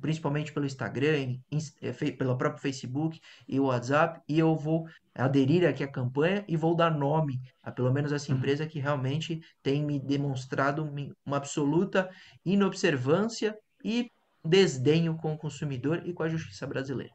principalmente 0.01 0.51
pelo 0.51 0.65
Instagram, 0.65 1.37
é, 1.81 2.11
pelo 2.11 2.37
próprio 2.37 2.61
Facebook 2.61 3.19
e 3.47 3.59
o 3.59 3.65
WhatsApp, 3.65 4.19
e 4.27 4.39
eu 4.39 4.55
vou 4.55 4.87
aderir 5.13 5.65
aqui 5.67 5.83
à 5.83 5.87
campanha 5.87 6.43
e 6.47 6.57
vou 6.57 6.75
dar 6.75 6.91
nome 6.91 7.39
a 7.63 7.71
pelo 7.71 7.93
menos 7.93 8.11
essa 8.11 8.31
uhum. 8.31 8.37
empresa 8.37 8.67
que 8.67 8.79
realmente 8.79 9.39
tem 9.63 9.85
me 9.85 9.99
demonstrado 9.99 10.83
uma 11.25 11.37
absoluta 11.37 12.09
inobservância 12.43 13.57
e 13.83 14.09
desdenho 14.45 15.15
com 15.15 15.33
o 15.33 15.37
consumidor 15.37 16.01
e 16.05 16.13
com 16.13 16.23
a 16.23 16.29
justiça 16.29 16.65
brasileira. 16.65 17.13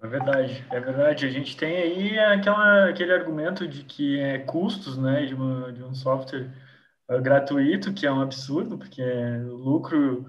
É 0.00 0.06
verdade, 0.06 0.64
é 0.70 0.80
verdade. 0.80 1.26
A 1.26 1.30
gente 1.30 1.56
tem 1.56 1.76
aí 1.76 2.18
aquela, 2.18 2.88
aquele 2.88 3.12
argumento 3.12 3.66
de 3.66 3.82
que 3.82 4.18
é 4.18 4.38
custos 4.38 4.96
né, 4.96 5.26
de, 5.26 5.34
uma, 5.34 5.72
de 5.72 5.82
um 5.82 5.94
software 5.94 6.50
gratuito, 7.20 7.92
que 7.92 8.06
é 8.06 8.12
um 8.12 8.20
absurdo, 8.20 8.78
porque 8.78 9.02
é 9.02 9.38
lucro 9.38 10.26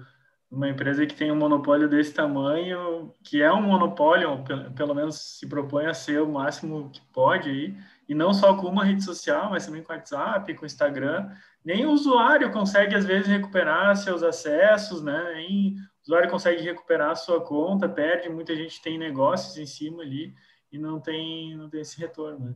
uma 0.50 0.68
empresa 0.68 1.06
que 1.06 1.14
tem 1.14 1.30
um 1.30 1.36
monopólio 1.36 1.88
desse 1.88 2.12
tamanho, 2.12 3.14
que 3.22 3.40
é 3.40 3.52
um 3.52 3.62
monopólio, 3.62 4.44
pelo 4.74 4.94
menos 4.94 5.38
se 5.38 5.46
propõe 5.46 5.86
a 5.86 5.94
ser 5.94 6.20
o 6.20 6.32
máximo 6.32 6.90
que 6.90 7.00
pode 7.12 7.48
aí, 7.48 7.76
e 8.10 8.14
não 8.14 8.34
só 8.34 8.56
com 8.56 8.66
uma 8.66 8.84
rede 8.84 9.04
social, 9.04 9.50
mas 9.50 9.64
também 9.64 9.84
com 9.84 9.92
WhatsApp, 9.92 10.52
com 10.54 10.66
Instagram. 10.66 11.30
Nem 11.64 11.86
o 11.86 11.92
usuário 11.92 12.50
consegue, 12.50 12.96
às 12.96 13.04
vezes, 13.04 13.28
recuperar 13.28 13.94
seus 13.94 14.24
acessos, 14.24 15.00
né? 15.00 15.32
Nem 15.34 15.76
o 15.76 16.02
usuário 16.02 16.28
consegue 16.28 16.60
recuperar 16.60 17.12
a 17.12 17.14
sua 17.14 17.40
conta, 17.40 17.88
perde, 17.88 18.28
muita 18.28 18.56
gente 18.56 18.82
tem 18.82 18.98
negócios 18.98 19.56
em 19.58 19.64
cima 19.64 20.02
ali 20.02 20.34
e 20.72 20.76
não 20.76 20.98
tem, 20.98 21.56
não 21.56 21.70
tem 21.70 21.82
esse 21.82 22.00
retorno, 22.00 22.46
né? 22.46 22.54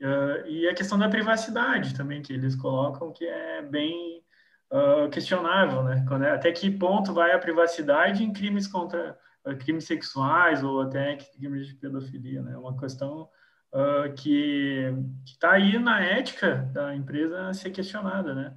Uh, 0.00 0.46
e 0.46 0.68
a 0.68 0.74
questão 0.74 0.96
da 0.96 1.08
privacidade 1.08 1.96
também, 1.96 2.22
que 2.22 2.32
eles 2.32 2.54
colocam, 2.54 3.10
que 3.10 3.26
é 3.26 3.62
bem 3.62 4.22
uh, 4.70 5.10
questionável, 5.10 5.82
né? 5.82 6.04
Quando 6.06 6.24
é, 6.24 6.30
até 6.30 6.52
que 6.52 6.70
ponto 6.70 7.12
vai 7.12 7.32
a 7.32 7.38
privacidade 7.40 8.22
em 8.22 8.32
crimes 8.32 8.68
contra 8.68 9.18
uh, 9.44 9.56
crimes 9.56 9.86
sexuais 9.86 10.62
ou 10.62 10.82
até 10.82 11.16
crimes 11.16 11.66
de 11.66 11.74
pedofilia, 11.74 12.42
né? 12.42 12.52
É 12.52 12.58
uma 12.58 12.76
questão 12.78 13.28
uh, 13.74 14.12
que 14.14 14.94
está 15.26 15.52
aí 15.52 15.78
na 15.78 16.00
ética 16.00 16.70
da 16.72 16.94
empresa 16.94 17.48
a 17.48 17.54
ser 17.54 17.70
questionada, 17.70 18.34
né? 18.34 18.54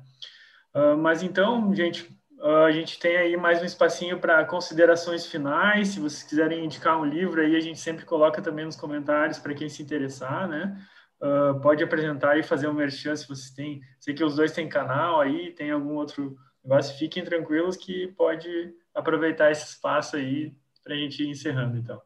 mas 1.01 1.23
então, 1.23 1.73
gente, 1.73 2.07
a 2.39 2.69
gente 2.69 2.99
tem 2.99 3.17
aí 3.17 3.35
mais 3.35 3.59
um 3.59 3.65
espacinho 3.65 4.19
para 4.19 4.45
considerações 4.45 5.25
finais. 5.25 5.87
Se 5.87 5.99
vocês 5.99 6.21
quiserem 6.21 6.63
indicar 6.63 7.01
um 7.01 7.03
livro 7.03 7.41
aí, 7.41 7.55
a 7.55 7.59
gente 7.59 7.79
sempre 7.79 8.05
coloca 8.05 8.43
também 8.43 8.63
nos 8.63 8.75
comentários 8.75 9.39
para 9.39 9.55
quem 9.55 9.67
se 9.67 9.81
interessar, 9.81 10.47
né? 10.47 10.77
uh, 11.21 11.59
pode 11.61 11.83
apresentar 11.83 12.37
e 12.37 12.43
fazer 12.43 12.67
um 12.67 12.73
merchan 12.73 13.15
se 13.15 13.27
vocês 13.27 13.51
têm. 13.51 13.81
Sei 13.99 14.13
que 14.13 14.23
os 14.23 14.35
dois 14.35 14.51
têm 14.51 14.69
canal 14.69 15.21
aí, 15.21 15.51
tem 15.51 15.71
algum 15.71 15.95
outro 15.95 16.37
negócio. 16.63 16.97
Fiquem 16.97 17.23
tranquilos 17.23 17.75
que 17.75 18.07
pode 18.17 18.73
aproveitar 18.93 19.51
esse 19.51 19.65
espaço 19.65 20.15
aí 20.15 20.53
para 20.83 20.93
a 20.93 20.97
gente 20.97 21.23
ir 21.23 21.29
encerrando, 21.29 21.77
então. 21.77 22.01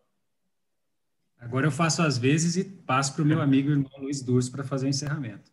Agora 1.42 1.66
eu 1.66 1.72
faço 1.72 2.04
as 2.04 2.20
vezes 2.20 2.56
e 2.56 2.64
passo 2.64 3.16
para 3.16 3.24
o 3.24 3.26
meu 3.26 3.42
amigo 3.42 3.72
irmão 3.72 3.92
Luiz 3.98 4.22
Durso 4.22 4.52
para 4.52 4.64
fazer 4.64 4.86
o 4.86 4.90
encerramento. 4.90 5.52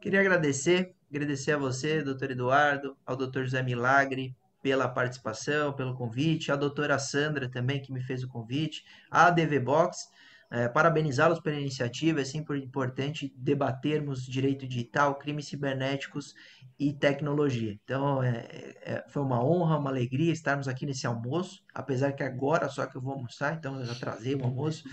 Queria 0.00 0.20
agradecer, 0.20 0.94
agradecer 1.10 1.52
a 1.52 1.58
você, 1.58 2.02
doutor 2.02 2.30
Eduardo, 2.30 2.96
ao 3.04 3.16
doutor 3.16 3.42
José 3.42 3.62
Milagre, 3.64 4.36
pela 4.62 4.88
participação, 4.88 5.72
pelo 5.72 5.96
convite, 5.96 6.52
a 6.52 6.56
doutora 6.56 7.00
Sandra 7.00 7.48
também, 7.48 7.82
que 7.82 7.92
me 7.92 8.00
fez 8.00 8.22
o 8.22 8.28
convite, 8.28 8.84
a 9.10 9.28
DV 9.28 9.58
Box 9.58 10.08
é, 10.52 10.68
parabenizá-los 10.68 11.40
pela 11.40 11.58
iniciativa, 11.58 12.20
é 12.20 12.24
sempre 12.26 12.58
importante 12.58 13.32
debatermos 13.34 14.26
direito 14.26 14.68
digital, 14.68 15.14
crimes 15.14 15.46
cibernéticos 15.46 16.34
e 16.78 16.92
tecnologia. 16.92 17.78
Então, 17.82 18.22
é, 18.22 18.74
é, 18.82 19.04
foi 19.08 19.22
uma 19.22 19.42
honra, 19.42 19.78
uma 19.78 19.88
alegria 19.88 20.30
estarmos 20.30 20.68
aqui 20.68 20.84
nesse 20.84 21.06
almoço, 21.06 21.62
apesar 21.74 22.12
que 22.12 22.22
agora 22.22 22.68
só 22.68 22.84
que 22.84 22.94
eu 22.94 23.00
vou 23.00 23.14
almoçar, 23.14 23.54
então 23.54 23.80
eu 23.80 23.86
já 23.86 23.94
trazei 23.94 24.34
o 24.34 24.44
almoço, 24.44 24.84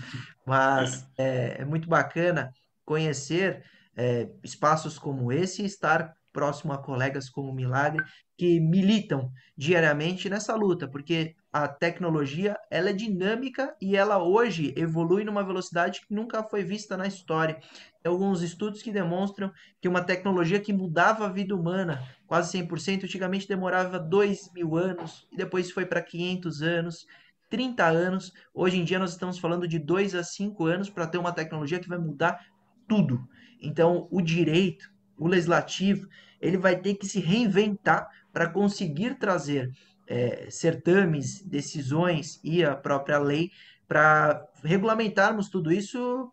mas 0.46 1.06
é, 1.18 1.60
é 1.60 1.64
muito 1.66 1.90
bacana 1.90 2.50
conhecer 2.82 3.62
é, 3.94 4.30
espaços 4.42 4.98
como 4.98 5.30
esse 5.30 5.60
e 5.60 5.66
estar 5.66 6.14
próximo 6.32 6.72
a 6.72 6.78
colegas 6.78 7.28
como 7.28 7.52
Milagre 7.52 8.02
que 8.34 8.58
militam 8.58 9.30
diariamente 9.54 10.30
nessa 10.30 10.54
luta, 10.54 10.88
porque 10.88 11.34
a 11.52 11.66
tecnologia 11.66 12.56
ela 12.70 12.90
é 12.90 12.92
dinâmica 12.92 13.74
e 13.80 13.96
ela 13.96 14.22
hoje 14.22 14.72
evolui 14.76 15.24
numa 15.24 15.42
velocidade 15.42 16.00
que 16.00 16.14
nunca 16.14 16.42
foi 16.44 16.62
vista 16.62 16.96
na 16.96 17.06
história. 17.06 17.58
Tem 18.02 18.10
alguns 18.10 18.40
estudos 18.40 18.82
que 18.82 18.92
demonstram 18.92 19.52
que 19.80 19.88
uma 19.88 20.02
tecnologia 20.02 20.60
que 20.60 20.72
mudava 20.72 21.26
a 21.26 21.28
vida 21.28 21.54
humana 21.54 22.02
quase 22.26 22.56
100%, 22.56 23.04
antigamente 23.04 23.48
demorava 23.48 23.98
2 23.98 24.52
mil 24.54 24.76
anos, 24.76 25.26
e 25.32 25.36
depois 25.36 25.72
foi 25.72 25.84
para 25.84 26.00
500 26.00 26.62
anos, 26.62 27.06
30 27.48 27.84
anos. 27.84 28.32
Hoje 28.54 28.78
em 28.78 28.84
dia 28.84 29.00
nós 29.00 29.10
estamos 29.10 29.38
falando 29.38 29.66
de 29.66 29.78
2 29.80 30.14
a 30.14 30.22
5 30.22 30.64
anos 30.66 30.88
para 30.88 31.08
ter 31.08 31.18
uma 31.18 31.32
tecnologia 31.32 31.80
que 31.80 31.88
vai 31.88 31.98
mudar 31.98 32.46
tudo. 32.88 33.28
Então, 33.60 34.06
o 34.10 34.22
direito, 34.22 34.88
o 35.18 35.26
legislativo, 35.26 36.08
ele 36.40 36.56
vai 36.56 36.76
ter 36.76 36.94
que 36.94 37.06
se 37.06 37.18
reinventar 37.18 38.08
para 38.32 38.48
conseguir 38.48 39.18
trazer 39.18 39.70
é, 40.10 40.48
certames, 40.50 41.40
decisões 41.40 42.40
e 42.42 42.64
a 42.64 42.74
própria 42.74 43.18
lei 43.18 43.52
para 43.86 44.44
regulamentarmos 44.64 45.48
tudo 45.48 45.72
isso 45.72 46.32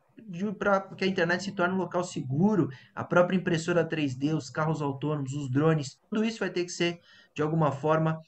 para 0.58 0.82
que 0.82 1.06
a 1.06 1.08
internet 1.08 1.44
se 1.44 1.52
torne 1.52 1.76
um 1.76 1.78
local 1.78 2.04
seguro, 2.04 2.70
a 2.94 3.04
própria 3.04 3.38
impressora 3.38 3.88
3D, 3.88 4.36
os 4.36 4.50
carros 4.50 4.82
autônomos, 4.82 5.32
os 5.34 5.50
drones, 5.50 6.00
tudo 6.10 6.26
isso 6.26 6.40
vai 6.40 6.50
ter 6.50 6.66
que 6.66 6.72
ser 6.72 7.00
de 7.36 7.42
alguma 7.42 7.72
forma 7.72 8.20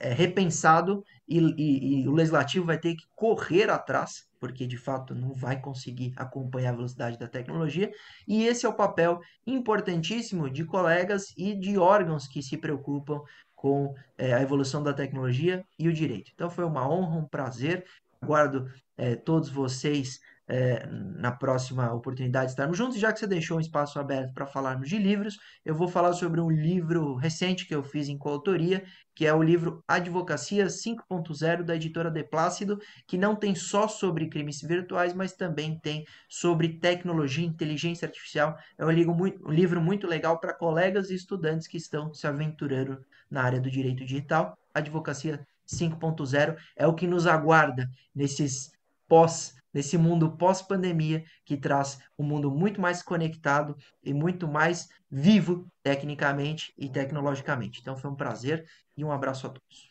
é, 0.00 0.12
repensado 0.12 1.04
e, 1.28 1.38
e, 1.38 2.02
e, 2.02 2.08
o 2.08 2.12
legislativo 2.12 2.64
vai 2.64 2.78
ter 2.78 2.94
que 2.94 3.04
correr 3.14 3.70
atrás, 3.70 4.26
porque 4.40 4.66
de 4.66 4.78
fato 4.78 5.14
não 5.14 5.32
vai 5.32 5.60
conseguir 5.60 6.12
acompanhar 6.16 6.70
a 6.70 6.76
velocidade 6.76 7.18
da 7.18 7.28
tecnologia, 7.28 7.92
e 8.26 8.46
esse 8.46 8.64
é 8.64 8.68
o 8.68 8.74
papel 8.74 9.20
importantíssimo 9.46 10.50
de 10.50 10.64
colegas 10.64 11.34
e 11.36 11.54
de 11.54 11.78
órgãos 11.78 12.26
que 12.26 12.42
se 12.42 12.56
preocupam 12.56 13.20
com 13.64 13.94
é, 14.18 14.34
a 14.34 14.42
evolução 14.42 14.82
da 14.82 14.92
tecnologia 14.92 15.64
e 15.78 15.88
o 15.88 15.92
direito. 15.92 16.30
Então 16.34 16.50
foi 16.50 16.66
uma 16.66 16.86
honra, 16.86 17.16
um 17.16 17.26
prazer. 17.26 17.86
Aguardo 18.20 18.70
é, 18.94 19.16
todos 19.16 19.48
vocês 19.48 20.20
é, 20.46 20.86
na 20.86 21.32
próxima 21.32 21.90
oportunidade 21.94 22.48
de 22.48 22.52
estarmos 22.52 22.76
juntos. 22.76 22.98
Já 22.98 23.10
que 23.10 23.18
você 23.18 23.26
deixou 23.26 23.56
um 23.56 23.60
espaço 23.60 23.98
aberto 23.98 24.34
para 24.34 24.44
falarmos 24.44 24.86
de 24.86 24.98
livros, 24.98 25.38
eu 25.64 25.74
vou 25.74 25.88
falar 25.88 26.12
sobre 26.12 26.42
um 26.42 26.50
livro 26.50 27.14
recente 27.14 27.66
que 27.66 27.74
eu 27.74 27.82
fiz 27.82 28.10
em 28.10 28.18
coautoria, 28.18 28.84
que 29.14 29.24
é 29.24 29.32
o 29.32 29.42
livro 29.42 29.82
Advocacia 29.88 30.66
5.0 30.66 31.62
da 31.62 31.74
editora 31.74 32.10
De 32.10 32.22
Plácido, 32.22 32.78
que 33.06 33.16
não 33.16 33.34
tem 33.34 33.54
só 33.54 33.88
sobre 33.88 34.28
crimes 34.28 34.60
virtuais, 34.60 35.14
mas 35.14 35.32
também 35.32 35.78
tem 35.78 36.04
sobre 36.28 36.78
tecnologia, 36.78 37.46
inteligência 37.46 38.04
artificial. 38.04 38.58
É 38.76 38.84
um 38.84 38.90
livro 38.90 39.14
muito, 39.14 39.48
um 39.48 39.52
livro 39.52 39.80
muito 39.80 40.06
legal 40.06 40.38
para 40.38 40.52
colegas 40.52 41.08
e 41.08 41.14
estudantes 41.14 41.66
que 41.66 41.78
estão 41.78 42.12
se 42.12 42.26
aventurando 42.26 43.02
na 43.34 43.42
área 43.42 43.60
do 43.60 43.70
direito 43.70 44.04
digital. 44.04 44.56
Advocacia 44.72 45.46
5.0 45.66 46.56
é 46.76 46.86
o 46.86 46.94
que 46.94 47.06
nos 47.06 47.26
aguarda 47.26 47.90
nesses 48.14 48.72
pós 49.06 49.54
nesse 49.74 49.98
mundo 49.98 50.30
pós-pandemia 50.30 51.24
que 51.44 51.56
traz 51.56 51.98
um 52.16 52.22
mundo 52.22 52.48
muito 52.48 52.80
mais 52.80 53.02
conectado 53.02 53.76
e 54.04 54.14
muito 54.14 54.46
mais 54.46 54.88
vivo 55.10 55.66
tecnicamente 55.82 56.72
e 56.78 56.88
tecnologicamente. 56.88 57.80
Então 57.80 57.96
foi 57.96 58.08
um 58.08 58.14
prazer 58.14 58.64
e 58.96 59.04
um 59.04 59.10
abraço 59.10 59.48
a 59.48 59.50
todos. 59.50 59.90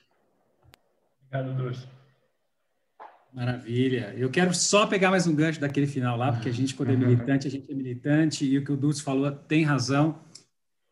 Obrigado, 1.28 1.54
Dulce. 1.58 1.88
Maravilha. 3.34 4.14
Eu 4.16 4.30
quero 4.30 4.54
só 4.54 4.86
pegar 4.86 5.10
mais 5.10 5.26
um 5.26 5.36
gancho 5.36 5.60
daquele 5.60 5.88
final 5.88 6.16
lá, 6.16 6.32
porque 6.32 6.50
a 6.50 6.54
gente, 6.54 6.76
quando 6.76 6.92
é 6.92 6.96
militante, 6.96 7.48
a 7.48 7.52
gente 7.52 7.70
é 7.70 7.74
militante, 7.74 8.46
e 8.46 8.58
o 8.60 8.64
que 8.64 8.72
o 8.72 8.78
Dulce 8.78 9.02
falou 9.02 9.32
tem 9.32 9.64
razão. 9.64 10.20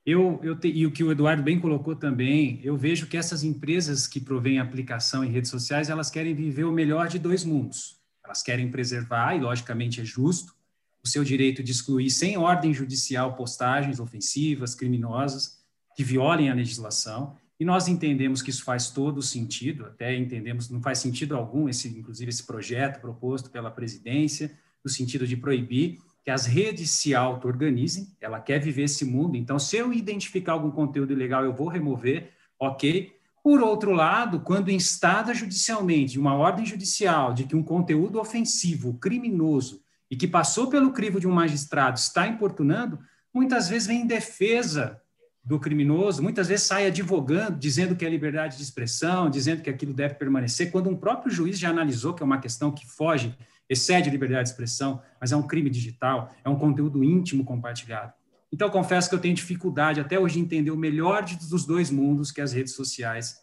Eu, 0.05 0.39
eu 0.41 0.55
te, 0.55 0.67
e 0.67 0.85
o 0.85 0.91
que 0.91 1.03
o 1.03 1.11
Eduardo 1.11 1.43
bem 1.43 1.59
colocou 1.59 1.95
também, 1.95 2.59
eu 2.63 2.75
vejo 2.75 3.05
que 3.05 3.17
essas 3.17 3.43
empresas 3.43 4.07
que 4.07 4.19
provêm 4.19 4.59
aplicação 4.59 5.23
em 5.23 5.29
redes 5.29 5.51
sociais, 5.51 5.89
elas 5.89 6.09
querem 6.09 6.33
viver 6.33 6.63
o 6.63 6.71
melhor 6.71 7.07
de 7.07 7.19
dois 7.19 7.43
mundos. 7.43 7.99
Elas 8.25 8.41
querem 8.41 8.71
preservar, 8.71 9.35
e 9.35 9.39
logicamente 9.39 10.01
é 10.01 10.05
justo, 10.05 10.55
o 11.03 11.07
seu 11.07 11.23
direito 11.23 11.63
de 11.63 11.71
excluir 11.71 12.09
sem 12.09 12.37
ordem 12.37 12.73
judicial 12.73 13.35
postagens 13.35 13.99
ofensivas, 13.99 14.73
criminosas, 14.73 15.59
que 15.95 16.03
violem 16.03 16.49
a 16.49 16.53
legislação. 16.53 17.35
E 17.59 17.65
nós 17.65 17.87
entendemos 17.87 18.41
que 18.41 18.49
isso 18.49 18.63
faz 18.63 18.89
todo 18.89 19.21
sentido, 19.21 19.85
até 19.85 20.15
entendemos 20.15 20.69
não 20.69 20.81
faz 20.81 20.97
sentido 20.97 21.35
algum 21.35 21.69
esse, 21.69 21.87
inclusive 21.89 22.29
esse 22.29 22.43
projeto 22.43 22.99
proposto 22.99 23.51
pela 23.51 23.69
presidência, 23.69 24.51
no 24.83 24.89
sentido 24.89 25.27
de 25.27 25.37
proibir 25.37 25.99
que 26.23 26.31
as 26.31 26.45
redes 26.45 26.91
se 26.91 27.15
auto-organizem. 27.15 28.15
Ela 28.19 28.39
quer 28.39 28.59
viver 28.59 28.83
esse 28.83 29.05
mundo, 29.05 29.35
então 29.35 29.57
se 29.57 29.77
eu 29.77 29.91
identificar 29.91 30.53
algum 30.53 30.71
conteúdo 30.71 31.13
ilegal, 31.13 31.43
eu 31.43 31.53
vou 31.53 31.67
remover, 31.67 32.31
ok? 32.59 33.15
Por 33.43 33.59
outro 33.61 33.91
lado, 33.91 34.41
quando 34.41 34.69
instada 34.69 35.33
judicialmente 35.33 36.19
uma 36.19 36.35
ordem 36.35 36.65
judicial 36.65 37.33
de 37.33 37.45
que 37.45 37.55
um 37.55 37.63
conteúdo 37.63 38.19
ofensivo, 38.19 38.99
criminoso 38.99 39.81
e 40.09 40.15
que 40.15 40.27
passou 40.27 40.67
pelo 40.67 40.91
crivo 40.91 41.19
de 41.19 41.27
um 41.27 41.31
magistrado 41.31 41.97
está 41.97 42.27
importunando, 42.27 42.99
muitas 43.33 43.67
vezes 43.67 43.87
vem 43.87 44.01
em 44.01 44.07
defesa 44.07 45.01
do 45.43 45.59
criminoso, 45.59 46.21
muitas 46.21 46.47
vezes 46.47 46.65
sai 46.65 46.85
advogando, 46.87 47.57
dizendo 47.57 47.95
que 47.95 48.05
é 48.05 48.09
liberdade 48.09 48.57
de 48.57 48.63
expressão, 48.63 49.29
dizendo 49.29 49.61
que 49.61 49.69
aquilo 49.69 49.93
deve 49.93 50.13
permanecer, 50.13 50.71
quando 50.71 50.89
um 50.89 50.95
próprio 50.95 51.31
juiz 51.31 51.57
já 51.57 51.69
analisou 51.69 52.13
que 52.13 52.21
é 52.21 52.25
uma 52.25 52.39
questão 52.39 52.71
que 52.71 52.85
foge, 52.85 53.35
excede 53.67 54.09
a 54.09 54.11
liberdade 54.11 54.43
de 54.43 54.49
expressão, 54.49 55.01
mas 55.19 55.31
é 55.31 55.35
um 55.35 55.47
crime 55.47 55.69
digital, 55.69 56.31
é 56.43 56.49
um 56.49 56.57
conteúdo 56.57 57.03
íntimo 57.03 57.43
compartilhado. 57.43 58.13
Então, 58.51 58.69
confesso 58.69 59.09
que 59.09 59.15
eu 59.15 59.19
tenho 59.19 59.33
dificuldade 59.33 59.99
até 59.99 60.19
hoje 60.19 60.35
de 60.35 60.41
entender 60.41 60.71
o 60.71 60.77
melhor 60.77 61.23
dos 61.23 61.65
dois 61.65 61.89
mundos 61.89 62.31
que 62.31 62.41
as 62.41 62.51
redes 62.51 62.73
sociais 62.73 63.41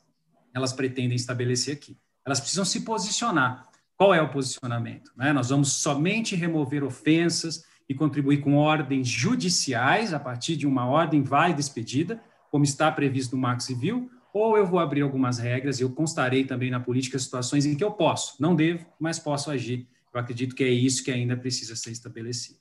elas 0.54 0.72
pretendem 0.72 1.16
estabelecer 1.16 1.74
aqui. 1.74 1.96
Elas 2.26 2.40
precisam 2.40 2.64
se 2.64 2.80
posicionar. 2.82 3.66
Qual 3.96 4.14
é 4.14 4.20
o 4.20 4.30
posicionamento? 4.30 5.10
Né? 5.16 5.32
Nós 5.32 5.48
vamos 5.48 5.72
somente 5.72 6.36
remover 6.36 6.84
ofensas, 6.84 7.64
e 7.88 7.94
contribuir 7.94 8.38
com 8.38 8.54
ordens 8.54 9.08
judiciais, 9.08 10.12
a 10.12 10.20
partir 10.20 10.56
de 10.56 10.66
uma 10.66 10.86
ordem 10.86 11.22
válida 11.22 11.60
expedida, 11.60 12.20
como 12.50 12.64
está 12.64 12.90
previsto 12.92 13.34
no 13.34 13.42
Marco 13.42 13.62
Civil, 13.62 14.10
ou 14.32 14.56
eu 14.56 14.66
vou 14.66 14.78
abrir 14.78 15.00
algumas 15.00 15.38
regras 15.38 15.80
e 15.80 15.82
eu 15.82 15.90
constarei 15.90 16.44
também 16.44 16.70
na 16.70 16.78
política 16.78 17.18
situações 17.18 17.64
em 17.64 17.74
que 17.74 17.82
eu 17.82 17.90
posso, 17.90 18.40
não 18.40 18.54
devo, 18.54 18.86
mas 19.00 19.18
posso 19.18 19.50
agir. 19.50 19.88
Eu 20.12 20.20
acredito 20.20 20.54
que 20.54 20.64
é 20.64 20.68
isso 20.68 21.02
que 21.02 21.10
ainda 21.10 21.36
precisa 21.36 21.74
ser 21.74 21.90
estabelecido. 21.90 22.58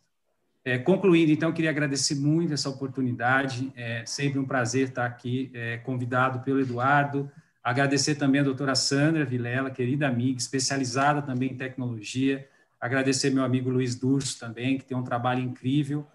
É, 0.63 0.77
concluindo, 0.77 1.31
então, 1.31 1.53
queria 1.53 1.69
agradecer 1.69 2.15
muito 2.15 2.53
essa 2.53 2.69
oportunidade, 2.69 3.71
é 3.75 4.05
sempre 4.05 4.37
um 4.37 4.45
prazer 4.45 4.89
estar 4.89 5.05
aqui, 5.05 5.49
é, 5.53 5.77
convidado 5.77 6.39
pelo 6.39 6.59
Eduardo, 6.59 7.31
agradecer 7.63 8.15
também 8.15 8.41
a 8.41 8.43
doutora 8.43 8.75
Sandra 8.75 9.23
Vilela, 9.23 9.69
querida 9.71 10.07
amiga, 10.07 10.37
especializada 10.37 11.21
também 11.21 11.51
em 11.51 11.55
tecnologia, 11.55 12.47
Agradecer 12.79 13.29
meu 13.31 13.43
amigo 13.43 13.69
Luiz 13.69 13.95
Durso 13.95 14.39
também, 14.39 14.77
que 14.77 14.85
tem 14.85 14.95
um 14.95 15.03
trabalho 15.03 15.41
incrível 15.41 16.07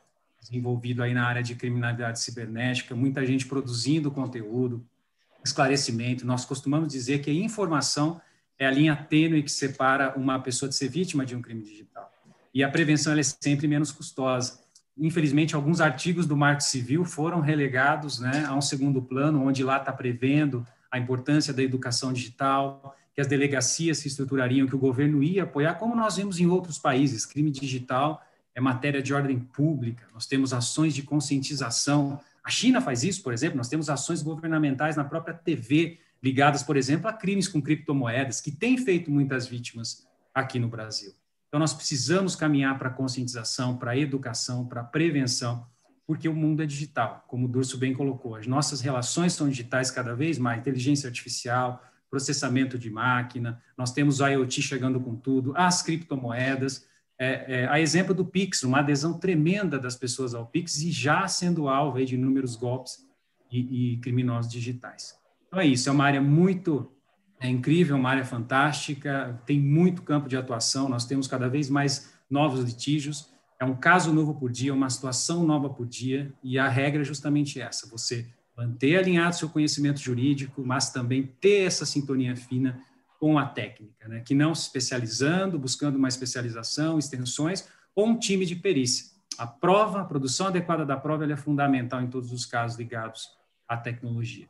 desenvolvido 0.42 1.02
aí 1.02 1.14
na 1.14 1.24
área 1.24 1.42
de 1.42 1.54
criminalidade 1.54 2.20
cibernética, 2.20 2.96
muita 2.96 3.24
gente 3.24 3.46
produzindo 3.46 4.10
conteúdo, 4.10 4.84
esclarecimento. 5.44 6.26
Nós 6.26 6.44
costumamos 6.44 6.92
dizer 6.92 7.20
que 7.20 7.30
a 7.30 7.34
informação 7.34 8.20
é 8.58 8.66
a 8.66 8.70
linha 8.70 8.96
tênue 8.96 9.42
que 9.42 9.50
separa 9.50 10.14
uma 10.16 10.40
pessoa 10.40 10.68
de 10.68 10.74
ser 10.74 10.88
vítima 10.88 11.24
de 11.24 11.36
um 11.36 11.40
crime 11.40 11.62
digital. 11.62 12.12
E 12.52 12.62
a 12.62 12.68
prevenção 12.68 13.16
é 13.16 13.22
sempre 13.22 13.68
menos 13.68 13.92
custosa. 13.92 14.60
Infelizmente, 14.98 15.54
alguns 15.54 15.80
artigos 15.80 16.26
do 16.26 16.36
Marco 16.36 16.62
Civil 16.62 17.04
foram 17.04 17.40
relegados 17.40 18.18
né, 18.18 18.44
a 18.46 18.54
um 18.54 18.60
segundo 18.60 19.00
plano, 19.00 19.46
onde 19.46 19.62
lá 19.62 19.78
está 19.78 19.92
prevendo 19.92 20.66
a 20.90 20.98
importância 20.98 21.54
da 21.54 21.62
educação 21.62 22.12
digital, 22.12 22.94
que 23.14 23.20
as 23.20 23.26
delegacias 23.26 23.98
se 23.98 24.08
estruturariam, 24.08 24.66
que 24.66 24.74
o 24.74 24.78
governo 24.78 25.22
ia 25.22 25.42
apoiar, 25.42 25.74
como 25.74 25.94
nós 25.94 26.16
vemos 26.16 26.40
em 26.40 26.46
outros 26.46 26.78
países. 26.78 27.26
Crime 27.26 27.50
digital 27.50 28.22
é 28.54 28.60
matéria 28.60 29.02
de 29.02 29.12
ordem 29.12 29.38
pública, 29.38 30.06
nós 30.12 30.26
temos 30.26 30.52
ações 30.52 30.94
de 30.94 31.02
conscientização. 31.02 32.20
A 32.44 32.50
China 32.50 32.80
faz 32.80 33.04
isso, 33.04 33.22
por 33.22 33.32
exemplo, 33.32 33.56
nós 33.56 33.68
temos 33.68 33.90
ações 33.90 34.22
governamentais 34.22 34.96
na 34.96 35.04
própria 35.04 35.34
TV, 35.34 35.98
ligadas, 36.22 36.62
por 36.62 36.76
exemplo, 36.76 37.08
a 37.08 37.12
crimes 37.12 37.48
com 37.48 37.60
criptomoedas, 37.60 38.40
que 38.40 38.50
têm 38.50 38.78
feito 38.78 39.10
muitas 39.10 39.46
vítimas 39.46 40.06
aqui 40.34 40.58
no 40.58 40.68
Brasil. 40.68 41.12
Então, 41.48 41.60
nós 41.60 41.74
precisamos 41.74 42.34
caminhar 42.34 42.78
para 42.78 42.88
a 42.88 42.92
conscientização, 42.92 43.76
para 43.76 43.90
a 43.90 43.98
educação, 43.98 44.64
para 44.64 44.80
a 44.80 44.84
prevenção, 44.84 45.66
porque 46.06 46.28
o 46.28 46.34
mundo 46.34 46.62
é 46.62 46.66
digital, 46.66 47.24
como 47.28 47.46
o 47.46 47.48
Durso 47.48 47.76
bem 47.76 47.92
colocou. 47.92 48.36
As 48.36 48.46
nossas 48.46 48.80
relações 48.80 49.34
são 49.34 49.48
digitais 49.48 49.90
cada 49.90 50.14
vez 50.14 50.38
mais, 50.38 50.60
inteligência 50.60 51.08
artificial, 51.08 51.82
processamento 52.12 52.78
de 52.78 52.90
máquina, 52.90 53.58
nós 53.74 53.90
temos 53.90 54.20
o 54.20 54.26
IoT 54.26 54.60
chegando 54.60 55.00
com 55.00 55.16
tudo, 55.16 55.54
as 55.56 55.80
criptomoedas, 55.80 56.86
é, 57.18 57.62
é, 57.62 57.68
a 57.68 57.80
exemplo 57.80 58.12
do 58.12 58.22
Pix, 58.22 58.62
uma 58.64 58.80
adesão 58.80 59.18
tremenda 59.18 59.78
das 59.78 59.96
pessoas 59.96 60.34
ao 60.34 60.46
Pix 60.46 60.82
e 60.82 60.92
já 60.92 61.26
sendo 61.26 61.70
alvo 61.70 62.04
de 62.04 62.14
inúmeros 62.14 62.54
golpes 62.54 62.98
e, 63.50 63.94
e, 63.94 63.96
criminosos 63.96 64.52
digitais. 64.52 65.18
Então 65.48 65.58
é 65.58 65.66
isso, 65.66 65.88
é 65.88 65.92
uma 65.92 66.04
área 66.04 66.20
muito 66.20 66.92
é 67.40 67.48
incrível, 67.48 67.96
uma 67.96 68.10
área 68.10 68.24
fantástica, 68.24 69.40
tem 69.46 69.58
muito 69.58 70.02
campo 70.02 70.28
de 70.28 70.36
atuação, 70.36 70.88
nós 70.88 71.06
temos 71.06 71.26
cada 71.26 71.48
vez 71.48 71.68
mais 71.68 72.12
novos 72.30 72.62
litígios, 72.62 73.32
é 73.58 73.64
um 73.64 73.74
caso 73.74 74.12
novo 74.12 74.34
por 74.34 74.50
dia, 74.50 74.72
uma 74.72 74.90
situação 74.90 75.44
nova 75.44 75.68
por 75.70 75.86
dia, 75.86 76.32
e 76.42 76.58
a 76.58 76.68
regra 76.68 77.00
é 77.00 77.04
justamente 77.04 77.60
essa, 77.60 77.88
você 77.88 78.28
manter 78.56 78.98
alinhado 78.98 79.36
seu 79.36 79.48
conhecimento 79.48 80.00
jurídico, 80.00 80.62
mas 80.64 80.90
também 80.90 81.22
ter 81.40 81.66
essa 81.66 81.86
sintonia 81.86 82.36
fina 82.36 82.80
com 83.18 83.38
a 83.38 83.46
técnica, 83.46 84.08
né? 84.08 84.20
que 84.20 84.34
não 84.34 84.54
se 84.54 84.62
especializando, 84.62 85.58
buscando 85.58 85.96
uma 85.96 86.08
especialização, 86.08 86.98
extensões, 86.98 87.68
ou 87.94 88.06
um 88.06 88.18
time 88.18 88.44
de 88.44 88.56
perícia. 88.56 89.12
A 89.38 89.46
prova, 89.46 90.00
a 90.00 90.04
produção 90.04 90.48
adequada 90.48 90.84
da 90.84 90.96
prova, 90.96 91.30
é 91.30 91.36
fundamental 91.36 92.02
em 92.02 92.08
todos 92.08 92.32
os 92.32 92.44
casos 92.44 92.78
ligados 92.78 93.30
à 93.68 93.76
tecnologia. 93.76 94.48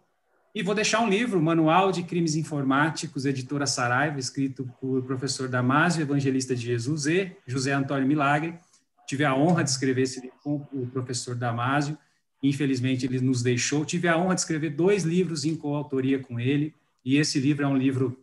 E 0.55 0.63
vou 0.63 0.75
deixar 0.75 1.01
um 1.01 1.09
livro, 1.09 1.41
Manual 1.41 1.91
de 1.91 2.03
Crimes 2.03 2.35
Informáticos, 2.35 3.25
editora 3.25 3.67
Saraiva, 3.67 4.19
escrito 4.19 4.69
por 4.81 5.03
professor 5.03 5.49
Damásio, 5.49 6.03
evangelista 6.03 6.55
de 6.55 6.63
Jesus, 6.63 7.07
e 7.07 7.35
José 7.47 7.73
Antônio 7.73 8.07
Milagre. 8.07 8.59
Tive 9.07 9.25
a 9.25 9.35
honra 9.35 9.65
de 9.65 9.71
escrever 9.71 10.03
esse 10.03 10.21
livro 10.21 10.37
com 10.43 10.67
o 10.73 10.87
professor 10.89 11.35
Damásio, 11.35 11.97
Infelizmente, 12.43 13.07
ele 13.07 13.21
nos 13.21 13.43
deixou. 13.43 13.85
Tive 13.85 14.09
a 14.09 14.19
honra 14.19 14.35
de 14.35 14.41
escrever 14.41 14.71
dois 14.71 15.05
livros 15.05 15.45
em 15.45 15.55
coautoria 15.55 16.19
com 16.19 16.41
ele, 16.41 16.75
e 17.05 17.17
esse 17.17 17.39
livro 17.39 17.65
é 17.65 17.69
um 17.69 17.77
livro 17.77 18.19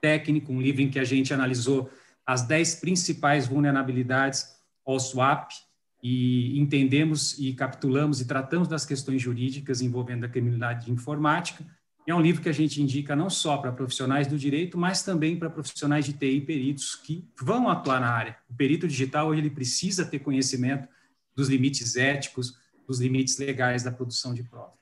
técnico, 0.00 0.52
um 0.52 0.60
livro 0.60 0.82
em 0.82 0.90
que 0.90 0.98
a 0.98 1.04
gente 1.04 1.32
analisou 1.32 1.90
as 2.24 2.42
dez 2.42 2.74
principais 2.74 3.46
vulnerabilidades 3.46 4.56
ao 4.84 4.98
swap 5.00 5.50
e 6.02 6.58
entendemos 6.58 7.38
e 7.38 7.52
capitulamos 7.52 8.20
e 8.20 8.26
tratamos 8.26 8.68
das 8.68 8.84
questões 8.84 9.22
jurídicas 9.22 9.80
envolvendo 9.80 10.24
a 10.24 10.28
criminalidade 10.28 10.90
informática. 10.90 11.64
É 12.06 12.14
um 12.14 12.20
livro 12.20 12.40
que 12.40 12.48
a 12.48 12.52
gente 12.52 12.80
indica 12.80 13.16
não 13.16 13.28
só 13.28 13.56
para 13.56 13.72
profissionais 13.72 14.28
do 14.28 14.38
direito, 14.38 14.78
mas 14.78 15.02
também 15.02 15.36
para 15.36 15.50
profissionais 15.50 16.04
de 16.04 16.12
TI 16.12 16.40
peritos 16.40 16.94
que 16.94 17.24
vão 17.42 17.68
atuar 17.68 18.00
na 18.00 18.08
área. 18.08 18.36
O 18.48 18.54
perito 18.54 18.86
digital 18.86 19.34
ele 19.34 19.50
precisa 19.50 20.04
ter 20.04 20.20
conhecimento 20.20 20.88
dos 21.34 21.48
limites 21.48 21.96
éticos, 21.96 22.56
dos 22.86 23.00
limites 23.00 23.38
legais 23.38 23.82
da 23.82 23.90
produção 23.90 24.32
de 24.32 24.42
prova. 24.42 24.72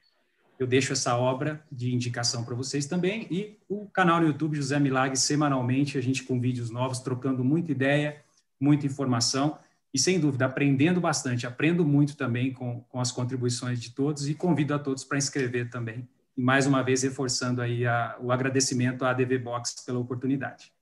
Eu 0.58 0.66
deixo 0.66 0.92
essa 0.92 1.16
obra 1.16 1.64
de 1.70 1.92
indicação 1.92 2.44
para 2.44 2.54
vocês 2.54 2.86
também 2.86 3.26
e 3.30 3.58
o 3.68 3.86
canal 3.86 4.20
no 4.20 4.26
YouTube 4.28 4.56
José 4.56 4.78
Milagre, 4.78 5.16
semanalmente, 5.16 5.98
a 5.98 6.00
gente 6.00 6.22
com 6.22 6.40
vídeos 6.40 6.70
novos, 6.70 7.00
trocando 7.00 7.42
muita 7.42 7.72
ideia, 7.72 8.22
muita 8.60 8.86
informação 8.86 9.58
e, 9.92 9.98
sem 9.98 10.18
dúvida, 10.20 10.46
aprendendo 10.46 11.00
bastante. 11.00 11.46
Aprendo 11.46 11.84
muito 11.84 12.16
também 12.16 12.52
com, 12.52 12.80
com 12.88 13.00
as 13.00 13.10
contribuições 13.10 13.80
de 13.80 13.90
todos 13.90 14.28
e 14.28 14.34
convido 14.34 14.74
a 14.74 14.78
todos 14.78 15.04
para 15.04 15.18
inscrever 15.18 15.70
também. 15.70 16.08
E, 16.36 16.42
mais 16.42 16.66
uma 16.66 16.82
vez, 16.82 17.02
reforçando 17.02 17.60
aí 17.60 17.86
a, 17.86 18.16
o 18.20 18.30
agradecimento 18.30 19.04
à 19.04 19.10
ADV 19.10 19.38
Box 19.38 19.84
pela 19.84 19.98
oportunidade. 19.98 20.72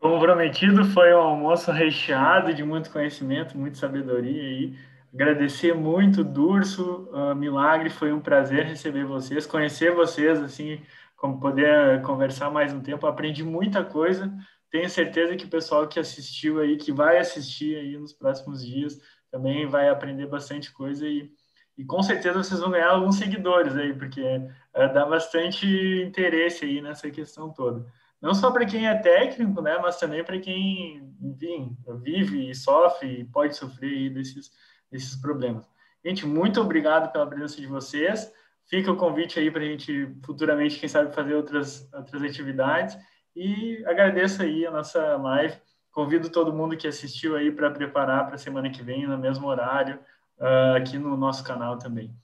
Como 0.00 0.18
prometido, 0.18 0.84
foi 0.86 1.14
um 1.14 1.18
almoço 1.18 1.70
recheado 1.70 2.52
de 2.52 2.64
muito 2.64 2.90
conhecimento, 2.90 3.56
muita 3.56 3.78
sabedoria 3.78 4.42
aí. 4.42 4.76
Agradecer 5.14 5.74
muito, 5.74 6.24
Durso, 6.24 7.06
uh, 7.12 7.34
Milagre, 7.34 7.90
foi 7.90 8.14
um 8.14 8.20
prazer 8.20 8.64
receber 8.64 9.04
vocês, 9.04 9.46
conhecer 9.46 9.94
vocês, 9.94 10.40
assim, 10.40 10.80
como 11.16 11.38
poder 11.38 12.00
conversar 12.00 12.50
mais 12.50 12.72
um 12.72 12.80
tempo. 12.80 13.06
Aprendi 13.06 13.44
muita 13.44 13.84
coisa. 13.84 14.32
Tenho 14.70 14.88
certeza 14.88 15.36
que 15.36 15.44
o 15.44 15.50
pessoal 15.50 15.86
que 15.86 16.00
assistiu 16.00 16.60
aí, 16.60 16.78
que 16.78 16.90
vai 16.90 17.18
assistir 17.18 17.76
aí 17.76 17.98
nos 17.98 18.14
próximos 18.14 18.64
dias, 18.64 18.98
também 19.30 19.66
vai 19.66 19.90
aprender 19.90 20.26
bastante 20.26 20.72
coisa 20.72 21.06
e, 21.06 21.30
e 21.76 21.84
com 21.84 22.02
certeza 22.02 22.42
vocês 22.42 22.60
vão 22.60 22.70
ganhar 22.70 22.92
alguns 22.92 23.16
seguidores 23.16 23.76
aí, 23.76 23.92
porque 23.92 24.22
uh, 24.22 24.94
dá 24.94 25.04
bastante 25.04 25.66
interesse 26.06 26.64
aí 26.64 26.80
nessa 26.80 27.10
questão 27.10 27.52
toda. 27.52 27.84
Não 28.18 28.32
só 28.32 28.50
para 28.50 28.64
quem 28.64 28.88
é 28.88 28.94
técnico, 28.94 29.60
né, 29.60 29.78
mas 29.82 29.98
também 29.98 30.24
para 30.24 30.38
quem, 30.38 31.14
enfim, 31.20 31.76
vive 32.02 32.48
e 32.48 32.54
sofre 32.54 33.20
e 33.20 33.24
pode 33.24 33.54
sofrer 33.54 33.90
aí 33.90 34.08
desses 34.08 34.50
esses 34.92 35.16
problemas. 35.16 35.68
Gente, 36.04 36.26
muito 36.26 36.60
obrigado 36.60 37.12
pela 37.12 37.26
presença 37.26 37.60
de 37.60 37.66
vocês. 37.66 38.32
Fica 38.66 38.90
o 38.90 38.96
convite 38.96 39.38
aí 39.38 39.50
para 39.50 39.62
a 39.62 39.64
gente 39.64 40.14
futuramente, 40.24 40.78
quem 40.78 40.88
sabe, 40.88 41.14
fazer 41.14 41.34
outras, 41.34 41.88
outras 41.92 42.22
atividades. 42.22 42.96
E 43.34 43.84
agradeço 43.86 44.42
aí 44.42 44.66
a 44.66 44.70
nossa 44.70 45.16
live. 45.16 45.56
Convido 45.90 46.30
todo 46.30 46.52
mundo 46.52 46.76
que 46.76 46.88
assistiu 46.88 47.36
aí 47.36 47.50
para 47.50 47.70
preparar 47.70 48.26
para 48.26 48.36
a 48.36 48.38
semana 48.38 48.70
que 48.70 48.82
vem, 48.82 49.06
no 49.06 49.18
mesmo 49.18 49.46
horário, 49.46 49.98
uh, 50.38 50.76
aqui 50.76 50.98
no 50.98 51.16
nosso 51.16 51.44
canal 51.44 51.78
também. 51.78 52.14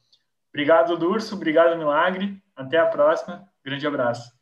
Obrigado, 0.49 0.97
Durso. 0.97 1.35
Obrigado, 1.35 1.77
Milagre. 1.77 2.43
Até 2.57 2.79
a 2.79 2.87
próxima. 2.87 3.47
Grande 3.65 3.87
abraço. 3.87 4.38